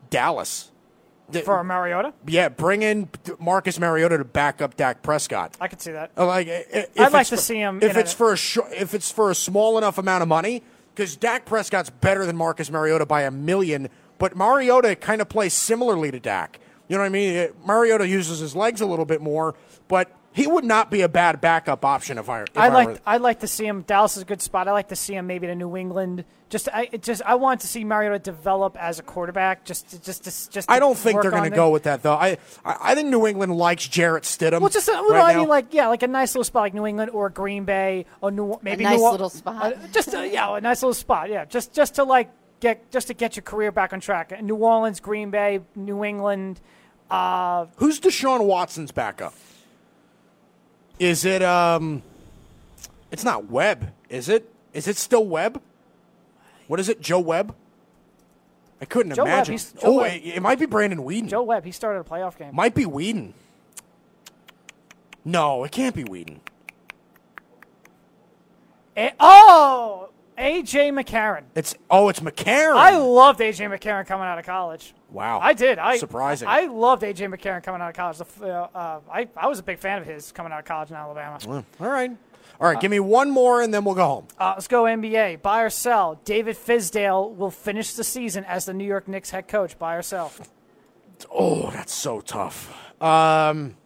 [0.09, 0.71] Dallas.
[1.43, 2.13] For Mariota?
[2.25, 5.57] Yeah, bring in Marcus Mariota to back up Dak Prescott.
[5.59, 6.11] I could see that.
[6.17, 8.59] Uh, Like, if I'd like to for- see him If it's a- for a sh-
[8.71, 10.63] if it's for a small enough amount of money,
[10.95, 13.89] because Dak Prescott's better than Marcus Mariota by a million,
[14.19, 16.59] but Mariota kind of plays similarly to Dak.
[16.87, 17.49] You know what I mean?
[17.65, 19.53] Mariota uses his legs a little bit more,
[19.89, 22.43] but he would not be a bad backup option if I.
[22.43, 23.81] If I'd I like were- I'd like to see him.
[23.81, 24.67] Dallas is a good spot.
[24.67, 26.23] I like to see him maybe to New England.
[26.49, 29.65] Just I just I want to see Mariota develop as a quarterback.
[29.65, 30.71] Just to- just to, just.
[30.71, 32.13] I don't think they're going to go with that though.
[32.13, 34.61] I I I think New England likes Jarrett Stidham.
[34.61, 35.39] Well, just uh, well, right no, I now.
[35.39, 38.31] mean like yeah, like a nice little spot like New England or Green Bay or
[38.31, 39.73] New maybe nice New Or- little spot.
[39.73, 41.29] uh, just uh, yeah, a nice little spot.
[41.29, 42.29] Yeah, just just to like
[42.61, 44.41] get just to get your career back on track.
[44.41, 46.61] New Orleans, Green Bay, New England.
[47.09, 49.33] Uh, Who's Deshaun Watson's backup?
[50.99, 52.01] Is it um?
[53.11, 54.51] It's not Webb, is it?
[54.73, 55.61] Is it still Webb?
[56.67, 57.55] What is it, Joe Webb?
[58.81, 59.57] I couldn't Joe Webb, imagine.
[59.57, 60.13] Joe oh, Webb.
[60.13, 61.29] it, it might be Brandon Weeden.
[61.29, 62.53] Joe Webb, he started a playoff game.
[62.53, 63.33] Might be Weeden.
[65.23, 66.39] No, it can't be Weeden.
[68.95, 71.43] A- oh, AJ McCarron.
[71.55, 72.75] It's oh, it's McCarron.
[72.75, 74.93] I loved AJ McCarron coming out of college.
[75.09, 75.39] Wow.
[75.39, 75.79] I did.
[75.79, 76.47] I Surprising.
[76.47, 78.21] I loved AJ McCarron coming out of college.
[78.41, 80.95] Uh, uh, I I was a big fan of his coming out of college in
[80.95, 81.39] Alabama.
[81.47, 82.11] All right,
[82.59, 82.79] all right.
[82.79, 84.27] give me one more, and then we'll go home.
[84.37, 85.41] Uh, let's go NBA.
[85.41, 86.19] Buy or sell.
[86.25, 89.79] David Fizdale will finish the season as the New York Knicks head coach.
[89.79, 90.31] Buy or sell.
[91.31, 92.75] Oh, that's so tough.
[93.01, 93.77] Um,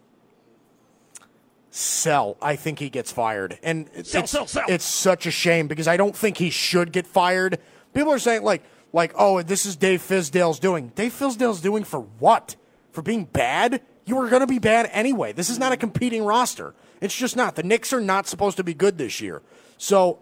[1.69, 2.35] sell.
[2.41, 5.97] I think he gets fired, and sell, it's, it's, it's such a shame because I
[5.97, 7.59] don't think he should get fired.
[7.93, 10.91] People are saying like, like, oh, this is Dave Fizdale's doing.
[10.95, 12.55] Dave Fizdale's doing for what?
[12.91, 13.81] For being bad?
[14.05, 15.31] You were going to be bad anyway.
[15.31, 16.73] This is not a competing roster.
[16.99, 17.55] It's just not.
[17.55, 19.41] The Knicks are not supposed to be good this year.
[19.77, 20.19] So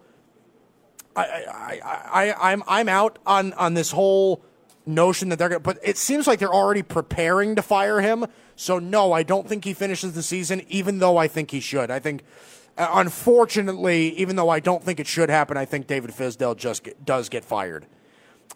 [1.16, 4.42] I, I, I, I, I'm, I'm out on, on this whole
[4.86, 8.26] notion that they're going to, but it seems like they're already preparing to fire him.
[8.56, 11.90] So no, I don't think he finishes the season, even though I think he should.
[11.90, 12.22] I think,
[12.78, 16.84] uh, unfortunately, even though I don't think it should happen, I think David Fizdale just
[16.84, 17.86] get, does get fired.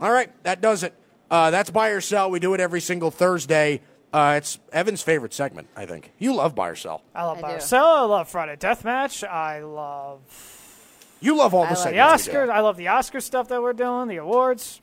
[0.01, 0.95] All right, that does it.
[1.31, 2.31] Uh, that's buy or sell.
[2.31, 3.81] We do it every single Thursday.
[4.13, 6.13] Uh, it's Evan's favorite segment, I think.
[6.19, 7.03] You love buy or sell.
[7.15, 7.85] I love I buy or sell.
[7.85, 9.27] I love Friday Deathmatch.
[9.27, 10.21] I love
[11.21, 12.27] You love all the I like the segments.
[12.27, 12.39] we do.
[12.39, 12.51] Oscars.
[12.51, 14.09] I love the Oscar stuff that we're doing.
[14.09, 14.81] The awards.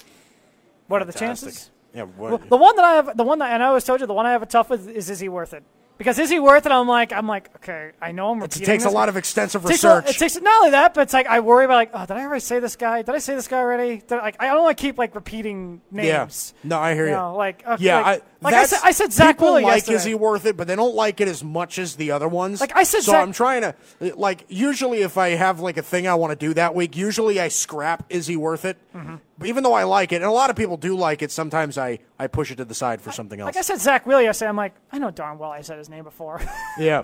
[0.87, 1.69] What are the chances?
[1.93, 4.07] Yeah, Well, the one that I have, the one that, and I always told you,
[4.07, 5.63] the one I have a tough with is, is he worth it?
[6.01, 6.71] Because is he worth it?
[6.71, 9.67] I'm like, I'm like, okay, I know I'm it takes a lot of extensive It
[9.67, 10.15] takes a- research.
[10.15, 12.23] it takes not only that, but it's like I worry about like, oh, did I
[12.23, 13.03] already say this guy?
[13.03, 13.97] Did I say this guy already?
[13.97, 16.53] Did, like, I don't want to keep like repeating names.
[16.63, 16.69] Yeah.
[16.69, 17.11] No, I hear you.
[17.11, 19.75] know, like, okay, yeah, like, I, like I said, I said Zach people Willie like
[19.75, 19.95] yesterday.
[19.97, 22.61] is he worth it, but they don't like it as much as the other ones.
[22.61, 23.75] Like I said, so Zach- I'm trying to
[24.15, 27.39] like usually if I have like a thing I want to do that week, usually
[27.39, 28.77] I scrap is he worth it.
[28.95, 29.15] Mm-hmm.
[29.41, 31.77] But even though I like it, and a lot of people do like it, sometimes
[31.77, 33.47] I I push it to the side for something else.
[33.47, 34.49] Like I said, Zach Willie yesterday.
[34.49, 36.39] I'm like, I know darn well I said his name before.
[36.79, 37.03] Yeah.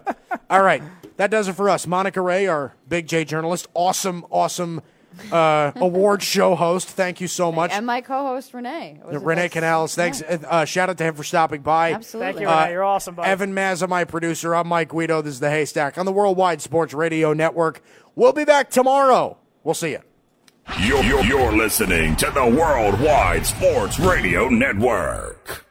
[0.50, 0.82] All right.
[1.18, 1.86] That does it for us.
[1.88, 4.82] Monica Ray, our Big J journalist, awesome, awesome
[5.32, 6.88] uh, award show host.
[6.90, 7.72] Thank you so much.
[7.72, 9.02] And my co-host Renee.
[9.04, 10.22] Was Renee this- Canales, thanks.
[10.22, 11.92] Yeah, Uh, shout out to him for stopping by.
[11.94, 12.34] absolutely.
[12.34, 12.72] Thank you, Renee.
[12.72, 13.28] You're awesome, buddy.
[13.30, 14.54] Evan Mazza, my producer.
[14.56, 15.22] I'm Mike Guido.
[15.24, 17.82] This is the Haystack on the Worldwide Sports Radio Network.
[18.16, 19.38] We'll be back tomorrow.
[19.64, 20.00] We'll see you.
[20.76, 25.67] You're, you're, you're listening to the Worldwide Sports Radio Network.